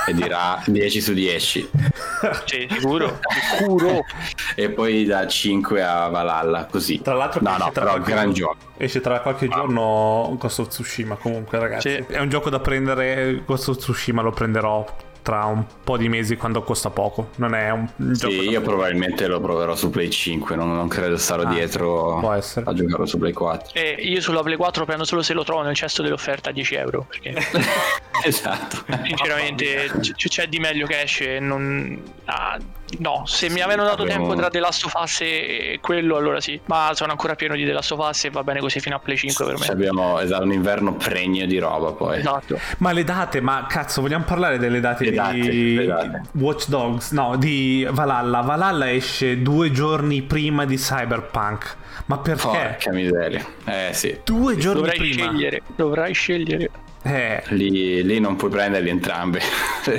e 0.07 0.13
dirà 0.13 0.61
10 0.65 1.01
su 1.01 1.13
10. 1.13 1.69
sì, 2.45 2.67
sicuro, 2.69 3.19
sicuro. 3.57 4.03
e 4.55 4.69
poi 4.69 5.05
da 5.05 5.27
5 5.27 5.83
a 5.83 6.07
Valhalla, 6.07 6.65
così. 6.65 7.01
Tra 7.01 7.13
l'altro, 7.13 7.41
no, 7.41 7.57
no, 7.57 7.71
però 7.71 7.99
gran 7.99 8.33
gioco. 8.33 8.57
Esce 8.77 9.01
tra 9.01 9.19
qualche 9.19 9.47
giorno 9.47 10.35
Ghost 10.37 10.59
of 10.59 10.67
Tsushima. 10.67 11.15
Comunque, 11.15 11.59
ragazzi, 11.59 11.89
sì. 11.89 12.13
è 12.13 12.19
un 12.19 12.29
gioco 12.29 12.49
da 12.49 12.59
prendere. 12.59 13.43
Ghost 13.45 13.69
of 13.69 13.77
Tsushima 13.77 14.21
lo 14.21 14.31
prenderò 14.31 14.85
tra 15.25 15.45
un 15.45 15.65
po' 15.83 15.97
di 15.97 16.07
mesi 16.07 16.35
quando 16.35 16.61
costa 16.61 16.91
poco. 16.91 17.31
Non 17.37 17.55
è 17.55 17.71
un 17.71 17.87
gioco. 17.97 18.31
Sì, 18.31 18.47
io 18.47 18.61
probabilmente 18.61 19.25
lo 19.25 19.41
proverò 19.41 19.75
su 19.75 19.89
Play 19.89 20.11
5. 20.11 20.55
Non, 20.55 20.75
non 20.75 20.87
credo 20.87 21.17
starò 21.17 21.41
ah, 21.41 21.51
dietro 21.51 22.19
a 22.19 22.73
giocarlo 22.73 23.07
su 23.07 23.17
Play 23.17 23.33
4. 23.33 23.71
E 23.73 23.95
io 24.01 24.21
sulla 24.21 24.43
Play 24.43 24.55
4 24.55 24.85
prendo 24.85 25.03
solo 25.03 25.23
se 25.23 25.33
lo 25.33 25.43
trovo 25.43 25.63
nel 25.63 25.73
cesto 25.73 26.03
dell'offerta 26.03 26.51
a 26.51 26.53
10 26.53 26.75
euro. 26.75 27.07
Perché 27.09 27.33
esatto. 28.23 28.83
Sinceramente, 29.03 29.89
c- 29.99 30.27
c'è 30.27 30.45
di 30.45 30.59
meglio 30.59 30.85
che 30.85 31.01
esce. 31.01 31.39
Non... 31.39 31.99
Ah, 32.25 32.59
No, 32.99 33.23
se 33.25 33.47
sì, 33.47 33.53
mi 33.53 33.61
avevano 33.61 33.89
dato 33.89 34.03
abbiamo... 34.03 34.27
tempo 34.27 34.39
tra 34.39 34.49
The 34.49 34.59
Last 34.59 34.85
of 34.85 34.93
Us 35.01 35.21
e 35.21 35.79
quello, 35.81 36.15
allora 36.15 36.39
sì. 36.39 36.59
Ma 36.65 36.91
sono 36.93 37.11
ancora 37.11 37.35
pieno 37.35 37.55
di 37.55 37.65
The 37.65 37.71
Last 37.71 37.91
of 37.91 38.07
Us 38.07 38.25
e 38.25 38.29
va 38.29 38.43
bene 38.43 38.59
così 38.59 38.79
fino 38.79 38.95
a 38.95 38.99
Play 38.99 39.17
5 39.17 39.45
per 39.45 39.57
me. 39.57 39.65
Abbiamo 39.67 40.19
esatto, 40.19 40.43
un 40.43 40.53
inverno 40.53 40.93
pregno 40.93 41.45
di 41.45 41.57
roba 41.57 41.91
poi. 41.91 42.19
Esatto. 42.19 42.59
Ma 42.77 42.91
le 42.91 43.03
date, 43.03 43.41
ma 43.41 43.65
cazzo, 43.67 44.01
vogliamo 44.01 44.23
parlare 44.23 44.57
delle 44.57 44.79
date 44.79 45.03
di 45.03 45.15
date, 45.15 45.37
le 45.37 45.85
date. 45.85 46.21
Watch 46.33 46.67
Dogs? 46.67 47.11
No, 47.11 47.35
di 47.37 47.87
Valhalla. 47.89 48.41
Valhalla 48.41 48.91
esce 48.91 49.41
due 49.41 49.71
giorni 49.71 50.21
prima 50.21 50.65
di 50.65 50.77
Cyberpunk. 50.77 51.77
Ma 52.05 52.19
perché? 52.19 52.43
Porca 52.43 52.91
miseria. 52.91 53.45
Eh 53.65 53.89
sì. 53.93 54.19
Due 54.23 54.57
giorni 54.57 54.81
Dovrai 54.81 54.97
prima. 54.97 55.23
Scegliere. 55.25 55.61
Dovrai 55.75 56.13
scegliere. 56.13 56.69
Eh. 57.05 57.43
Lì, 57.49 58.03
lì, 58.03 58.19
non 58.19 58.35
puoi 58.35 58.49
prenderli 58.49 58.89
entrambi. 58.89 59.37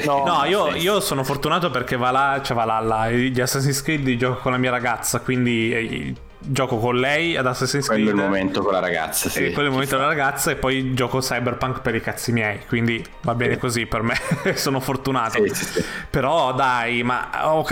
No, 0.05 0.25
no 0.27 0.45
io, 0.45 0.75
io, 0.75 0.99
sono 0.99 1.23
fortunato 1.23 1.71
perché 1.71 1.97
va 1.97 2.11
là, 2.11 2.41
cioè 2.43 2.57
va 2.57 2.65
là, 2.65 2.81
là. 2.81 3.11
Gli 3.11 3.41
Assassin's 3.41 3.81
Creed 3.81 4.05
li 4.05 4.19
gioco 4.19 4.41
con 4.41 4.51
la 4.51 4.59
mia 4.59 4.71
ragazza, 4.71 5.21
quindi 5.21 5.73
eh, 5.73 6.15
gioco 6.41 6.79
con 6.79 6.97
lei 6.97 7.37
ad 7.37 7.47
Assassin's 7.47 7.87
Creed. 7.87 8.03
Quello 8.03 8.21
è 8.21 8.25
il 8.25 8.29
momento 8.29 8.61
con 8.61 8.73
la 8.73 8.81
ragazza, 8.81 9.29
sì. 9.29 9.39
E 9.39 9.53
quello 9.53 9.61
è 9.61 9.67
il 9.67 9.71
momento 9.71 9.95
con 9.95 10.05
la 10.05 10.11
ragazza 10.11 10.51
e 10.51 10.57
poi 10.57 10.95
gioco 10.95 11.21
Cyberpunk 11.21 11.81
per 11.81 11.95
i 11.95 12.01
cazzi 12.01 12.33
miei, 12.33 12.59
quindi 12.67 13.05
va 13.21 13.37
bene 13.37 13.55
sì. 13.55 13.61
così 13.61 13.87
per 13.87 14.03
me, 14.03 14.17
sono 14.55 14.81
fortunato. 14.81 15.47
Sì, 15.47 15.65
sì, 15.65 15.85
Però 16.11 16.53
dai, 16.55 17.05
ma... 17.05 17.49
Oh, 17.49 17.65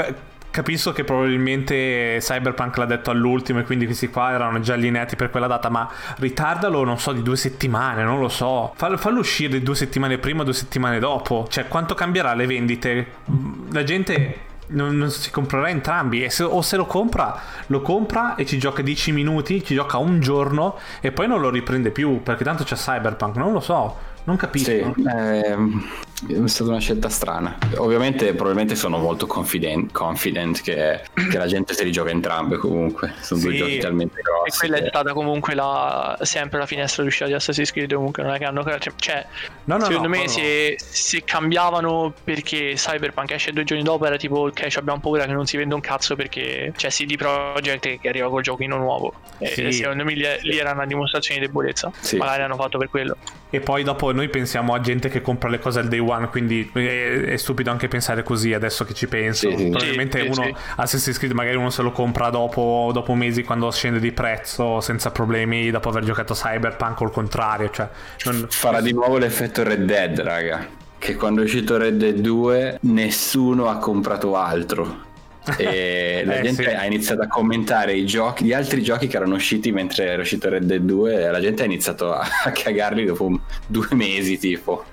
capisco 0.55 0.93
che 0.93 1.03
probabilmente 1.03 2.19
Cyberpunk 2.21 2.77
l'ha 2.77 2.85
detto 2.85 3.11
all'ultimo 3.11 3.59
e 3.59 3.65
quindi 3.65 3.87
questi 3.87 4.07
qua 4.07 4.31
erano 4.31 4.61
già 4.61 4.75
allineati 4.75 5.17
per 5.17 5.29
quella 5.29 5.49
data, 5.49 5.69
ma 5.69 5.91
ritardalo, 6.19 6.85
non 6.85 6.97
so, 6.97 7.11
di 7.11 7.23
due 7.23 7.37
settimane, 7.37 8.05
non 8.05 8.21
lo 8.21 8.29
so. 8.29 8.73
Fallo, 8.77 8.97
fallo 8.97 9.19
uscire 9.19 9.61
due 9.61 9.75
settimane 9.75 10.19
prima, 10.19 10.45
due 10.45 10.53
settimane 10.53 11.01
dopo. 11.01 11.49
Cioè, 11.51 11.67
quanto 11.67 11.95
cambierà 11.95 12.35
le 12.35 12.47
vendite? 12.47 13.07
La 13.73 13.83
gente... 13.83 14.53
Non, 14.67 14.97
non, 14.97 15.11
si 15.11 15.31
comprerà 15.31 15.69
entrambi 15.69 16.31
se, 16.31 16.43
o 16.43 16.63
se 16.63 16.77
lo 16.77 16.87
compra 16.87 17.39
lo 17.67 17.83
compra 17.83 18.35
e 18.35 18.47
ci 18.47 18.57
gioca 18.57 18.81
10 18.81 19.13
minuti 19.13 19.63
ci 19.63 19.75
gioca 19.75 19.99
un 19.99 20.21
giorno 20.21 20.79
e 21.03 21.13
poi 21.13 21.29
non 21.29 21.43
lo 21.43 21.51
riprende 21.51 21.91
più 21.91 22.23
perché 22.23 22.45
tanto 22.45 22.65
c'è 22.65 22.75
Cyberpunk 22.75 23.37
non 23.37 23.53
lo 23.53 23.61
so 23.61 23.95
non 24.25 24.37
capisco. 24.37 24.71
Sì, 24.71 25.05
ehm, 25.07 25.85
è 26.27 26.49
stata 26.49 26.71
una 26.71 26.81
scelta 26.81 27.09
strana. 27.09 27.57
Ovviamente, 27.77 28.33
probabilmente 28.35 28.75
sono 28.75 28.99
molto 28.99 29.27
confident, 29.27 29.93
confident 29.93 30.61
che, 30.63 31.03
che, 31.15 31.39
la 31.39 31.47
gente 31.47 31.75
se 31.75 31.85
li 31.85 31.93
gioca 31.93 32.11
entrambe 32.11 32.57
comunque. 32.57 33.15
Sono 33.21 33.41
sì, 33.41 33.47
due 33.47 33.57
giochi 33.57 33.79
talmente 33.79 34.21
grossi. 34.21 34.57
E 34.57 34.59
quella 34.59 34.79
che... 34.79 34.85
è 34.85 34.89
stata 34.89 35.13
comunque 35.13 35.55
la, 35.55 36.19
sempre 36.23 36.59
la 36.59 36.67
finestra 36.67 37.03
di 37.03 37.09
uscita 37.09 37.27
di 37.27 37.33
Assassin's 37.33 37.73
Creed. 37.73 37.93
Comunque 37.93 38.23
non 38.23 38.35
è 38.35 38.39
che 38.39 38.45
hanno. 38.45 38.65
Cioè, 38.97 39.27
no, 39.65 39.77
no, 39.77 39.85
secondo 39.85 40.09
no, 40.09 40.17
me 40.17 40.29
se, 40.29 40.77
se, 40.79 41.23
cambiavano 41.25 42.13
perché 42.25 42.75
Cyberpunk 42.75 43.33
esce 43.33 43.53
due 43.53 43.65
giorni 43.65 43.83
dopo, 43.83 44.07
era 44.07 44.17
tipo 44.17 44.41
ok, 44.41 44.75
abbiamo 44.77 45.01
paura 45.01 45.27
che 45.27 45.33
non 45.33 45.47
si 45.47 45.57
venda 45.57 45.75
un 45.75 45.81
cazzo 45.81 46.17
perché 46.17 46.73
c'è 46.77 46.89
CD 46.89 47.17
Projekt 47.17 48.01
che 48.01 48.09
arriva 48.09 48.29
col 48.29 48.43
giochino 48.43 48.77
nuovo. 48.77 49.15
Sì. 49.43 49.63
E 49.63 49.73
secondo 49.73 50.05
me 50.05 50.15
lì, 50.15 50.27
lì 50.43 50.59
era 50.59 50.73
una 50.73 50.87
dimostrazione 50.87 51.41
di 51.41 51.47
debolezza. 51.47 51.91
Sì. 52.01 52.17
Magari 52.17 52.43
hanno 52.43 52.57
fatto 52.57 52.79
per 52.79 52.89
quello. 52.89 53.17
E 53.51 53.61
poi 53.61 53.85
dopo 53.85 54.11
noi 54.11 54.29
pensiamo 54.29 54.75
a 54.75 54.81
gente 54.81 55.09
che 55.09 55.21
compra 55.23 55.49
le 55.49 55.61
cose 55.61 55.79
al 55.79 55.87
day 55.87 56.01
one, 56.01 56.14
quindi 56.31 56.71
è, 56.73 57.21
è 57.21 57.37
stupido 57.37 57.71
anche 57.71 57.89
pensare 57.89 58.23
così 58.23 58.53
adesso 58.53 58.85
che 58.85 58.95
ci 58.95 59.07
penso. 59.07 59.51
Sì, 59.51 59.69
Probabilmente 59.69 60.21
sì, 60.21 60.27
uno 60.27 60.43
sì. 60.45 60.55
Assassin's 60.77 61.19
Creed 61.19 61.33
magari 61.33 61.57
uno 61.57 61.71
se 61.71 61.83
lo 61.83 61.93
compra 61.93 62.31
dopo, 62.31 62.91
dopo, 62.93 63.15
mesi 63.15 63.43
quando 63.43 63.71
scende 63.71 64.01
di 64.01 64.13
prezzo 64.13 64.81
senza 64.81 65.11
problemi 65.11 65.71
dopo 65.71 65.89
aver 65.89 66.05
giocato 66.05 66.35
Cyberpunk 66.35 67.01
o 67.01 67.05
il 67.05 67.11
contrario. 67.11 67.71
Cioè, 67.71 67.89
non... 68.25 68.47
Farà 68.49 68.81
di 68.81 68.93
nuovo 68.93 69.19
l'effetto 69.19 69.63
Red 69.63 69.85
Dead, 69.85 70.21
raga. 70.21 70.67
Che 70.97 71.17
quando 71.17 71.43
è 71.43 71.45
uscito 71.45 71.77
Red 71.77 71.97
Dead 71.97 72.17
2 72.17 72.79
nessuno 72.83 73.69
ha 73.69 73.79
comprato 73.79 74.37
altro 74.37 75.13
e 75.59 76.23
la 76.25 76.39
eh, 76.39 76.43
gente 76.43 76.63
sì. 76.63 76.69
ha 76.69 76.85
iniziato 76.85 77.23
a 77.23 77.27
commentare 77.27 77.95
i 77.95 78.07
giochi, 78.07 78.45
gli 78.45 78.53
altri 78.53 78.83
giochi 78.83 79.07
che 79.07 79.17
erano 79.17 79.35
usciti 79.35 79.73
mentre 79.73 80.07
era 80.07 80.23
uscito 80.23 80.49
Red 80.49 80.65
Dead 80.65 80.83
2 80.83 81.25
e 81.25 81.31
la 81.31 81.41
gente 81.41 81.63
ha 81.63 81.67
iniziato 81.67 82.13
a, 82.13 82.27
a 82.45 82.51
cagarli 82.53 83.05
dopo 83.05 83.41
due 83.67 83.89
mesi 83.93 84.39
tipo 84.39 84.85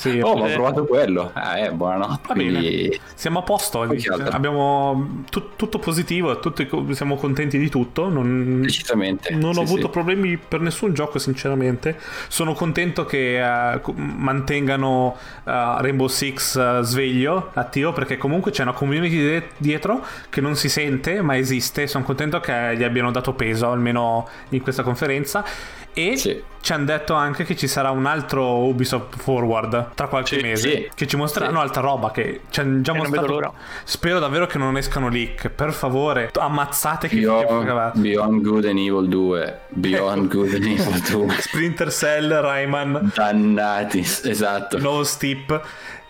sì, 0.00 0.18
oh, 0.22 0.34
ma 0.34 0.46
ho 0.46 0.52
provato 0.52 0.86
quello. 0.86 1.30
Ah, 1.34 1.58
eh, 1.58 1.70
buonanotte. 1.72 2.32
Quindi... 2.32 2.98
Siamo 3.12 3.40
a 3.40 3.42
posto. 3.42 3.86
Abbiamo 4.30 5.24
t- 5.28 5.56
tutto 5.56 5.78
positivo, 5.78 6.38
tutti, 6.40 6.66
siamo 6.92 7.16
contenti 7.16 7.58
di 7.58 7.68
tutto. 7.68 8.08
Non, 8.08 8.62
Decisamente. 8.62 9.34
Non 9.34 9.58
ho 9.58 9.60
avuto 9.60 9.82
sì. 9.82 9.88
problemi 9.88 10.38
per 10.38 10.60
nessun 10.60 10.94
gioco, 10.94 11.18
sinceramente. 11.18 11.98
Sono 12.28 12.54
contento 12.54 13.04
che 13.04 13.42
uh, 13.42 13.92
mantengano 13.92 15.16
uh, 15.44 15.50
Rainbow 15.80 16.06
Six 16.06 16.54
uh, 16.54 16.80
sveglio, 16.80 17.50
attivo, 17.52 17.92
perché 17.92 18.16
comunque 18.16 18.52
c'è 18.52 18.62
una 18.62 18.72
community 18.72 19.20
de- 19.20 19.48
dietro 19.58 20.02
che 20.30 20.40
non 20.40 20.56
si 20.56 20.70
sente, 20.70 21.20
ma 21.20 21.36
esiste. 21.36 21.86
Sono 21.86 22.04
contento 22.04 22.40
che 22.40 22.74
gli 22.74 22.84
abbiano 22.84 23.10
dato 23.10 23.34
peso, 23.34 23.70
almeno 23.70 24.26
in 24.48 24.62
questa 24.62 24.82
conferenza. 24.82 25.44
E 25.92 26.16
sì. 26.16 26.42
ci 26.60 26.72
hanno 26.72 26.84
detto 26.84 27.14
anche 27.14 27.44
che 27.44 27.56
ci 27.56 27.66
sarà 27.66 27.90
un 27.90 28.06
altro 28.06 28.64
Ubisoft 28.64 29.16
Forward 29.16 29.90
tra 29.94 30.06
qualche 30.06 30.36
sì, 30.36 30.42
mese 30.42 30.70
sì, 30.70 30.90
che 30.94 31.06
ci 31.06 31.16
mostreranno 31.16 31.58
sì. 31.58 31.64
altra 31.64 31.80
roba 31.80 32.10
che 32.10 32.42
ci 32.50 32.60
hanno 32.60 32.80
già 32.80 32.92
e 32.92 32.96
mostrato. 32.96 33.54
Spero 33.84 34.18
davvero 34.18 34.46
che 34.46 34.58
non 34.58 34.76
escano 34.76 35.08
leak. 35.08 35.48
Per 35.48 35.72
favore, 35.72 36.30
ammazzate 36.32 37.08
che 37.08 37.16
Beyond, 37.16 37.98
Beyond 37.98 38.42
Good 38.42 38.64
and 38.66 38.78
Evil 38.78 39.08
2. 39.08 39.60
Beyond 39.68 40.28
Good 40.28 40.54
and 40.54 40.64
Evil 40.64 41.00
2. 41.00 41.28
Splinter 41.40 41.92
Cell, 41.92 42.40
Rayman. 42.40 43.12
Dannati, 43.14 44.00
esatto. 44.00 44.78
No 44.78 45.02
Steep. 45.02 45.62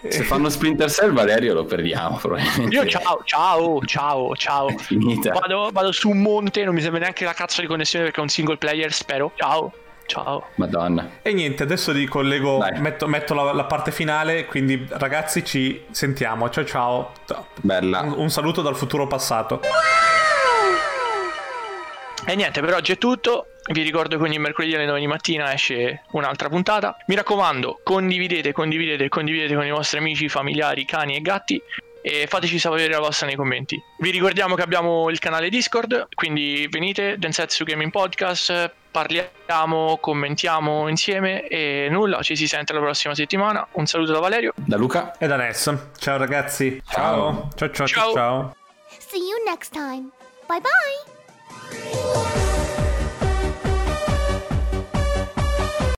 Se 0.09 0.22
fanno 0.22 0.48
Splinter 0.48 0.90
Cell, 0.90 1.12
Valerio 1.12 1.53
lo 1.53 1.64
perdiamo 1.64 2.16
probabilmente. 2.16 2.74
Io 2.74 2.86
ciao, 2.86 3.20
ciao, 3.24 3.80
ciao, 3.84 4.34
ciao. 4.34 4.68
Vado, 5.32 5.70
vado 5.72 5.92
su 5.92 6.09
un 6.09 6.22
monte, 6.22 6.64
non 6.64 6.74
mi 6.74 6.80
serve 6.80 7.01
neanche 7.01 7.24
la 7.24 7.34
cazzo 7.34 7.61
di 7.61 7.66
connessione 7.66 8.05
perché 8.07 8.20
è 8.20 8.22
un 8.22 8.30
single 8.30 8.57
player, 8.57 8.92
spero. 8.92 9.32
Ciao. 9.36 9.72
Ciao. 10.07 10.48
Madonna. 10.57 11.09
E 11.22 11.32
niente, 11.32 11.62
adesso 11.62 11.92
li 11.92 12.07
collego, 12.07 12.59
metto, 12.78 13.07
metto 13.07 13.32
la, 13.32 13.53
la, 13.53 13.64
parte 13.64 13.92
finale, 13.92 14.46
quindi 14.46 14.84
ragazzi 14.88 15.44
ci 15.44 15.84
sentiamo. 15.92 16.51
Ciao 16.51 16.64
ciao. 16.64 17.12
Bella. 17.61 18.01
Un, 18.01 18.14
un 18.16 18.30
saluto 18.30 18.61
dal 18.62 18.74
futuro 18.74 19.07
passato. 19.07 19.61
E 22.26 22.34
niente, 22.34 22.61
per 22.61 22.74
oggi 22.74 22.92
è 22.92 22.98
tutto. 22.98 23.46
Vi 23.73 23.83
ricordo 23.83 24.16
che 24.16 24.23
ogni 24.25 24.39
mercoledì 24.39 24.75
alle 24.75 24.87
9 24.87 24.99
di 24.99 25.07
mattina 25.07 25.53
esce 25.53 26.03
un'altra 26.12 26.49
puntata. 26.49 26.97
Mi 27.07 27.14
raccomando, 27.14 27.81
condividete, 27.85 28.53
condividete, 28.53 29.09
condividete 29.09 29.55
con 29.55 29.64
i 29.64 29.71
vostri 29.71 29.99
amici, 29.99 30.29
familiari, 30.29 30.85
cani 30.85 31.14
e 31.14 31.21
gatti 31.21 31.62
e 32.03 32.27
fateci 32.27 32.59
sapere 32.59 32.89
la 32.89 32.99
vostra 32.99 33.27
nei 33.27 33.37
commenti. 33.37 33.81
Vi 33.99 34.11
ricordiamo 34.11 34.57
che 34.57 34.62
abbiamo 34.62 35.09
il 35.09 35.21
canale 35.21 35.49
Discord, 35.51 36.09
quindi 36.14 36.66
venite, 36.68 37.16
Densetsu 37.18 37.62
Gaming 37.62 37.93
Podcast, 37.93 38.73
parliamo, 38.91 39.99
commentiamo 40.01 40.89
insieme 40.89 41.47
e 41.47 41.87
nulla, 41.91 42.23
ci 42.23 42.35
si 42.35 42.49
sente 42.49 42.73
la 42.73 42.81
prossima 42.81 43.14
settimana. 43.14 43.66
Un 43.73 43.87
saluto 43.87 44.11
da 44.11 44.18
Valerio, 44.18 44.53
da 44.57 44.77
Luca 44.77 45.16
e 45.16 45.29
da 45.29 45.37
Ness. 45.37 45.73
Ciao 45.97 46.16
ragazzi. 46.16 46.83
Ciao. 46.89 47.51
Ciao 47.55 47.71
ciao 47.71 47.87
ciao. 47.87 47.87
ciao. 47.87 48.14
ciao. 48.14 48.57
See 48.99 49.21
you 49.21 49.45
next 49.47 49.73
time. 49.73 50.11
Bye 50.49 50.61
bye. 52.01 52.89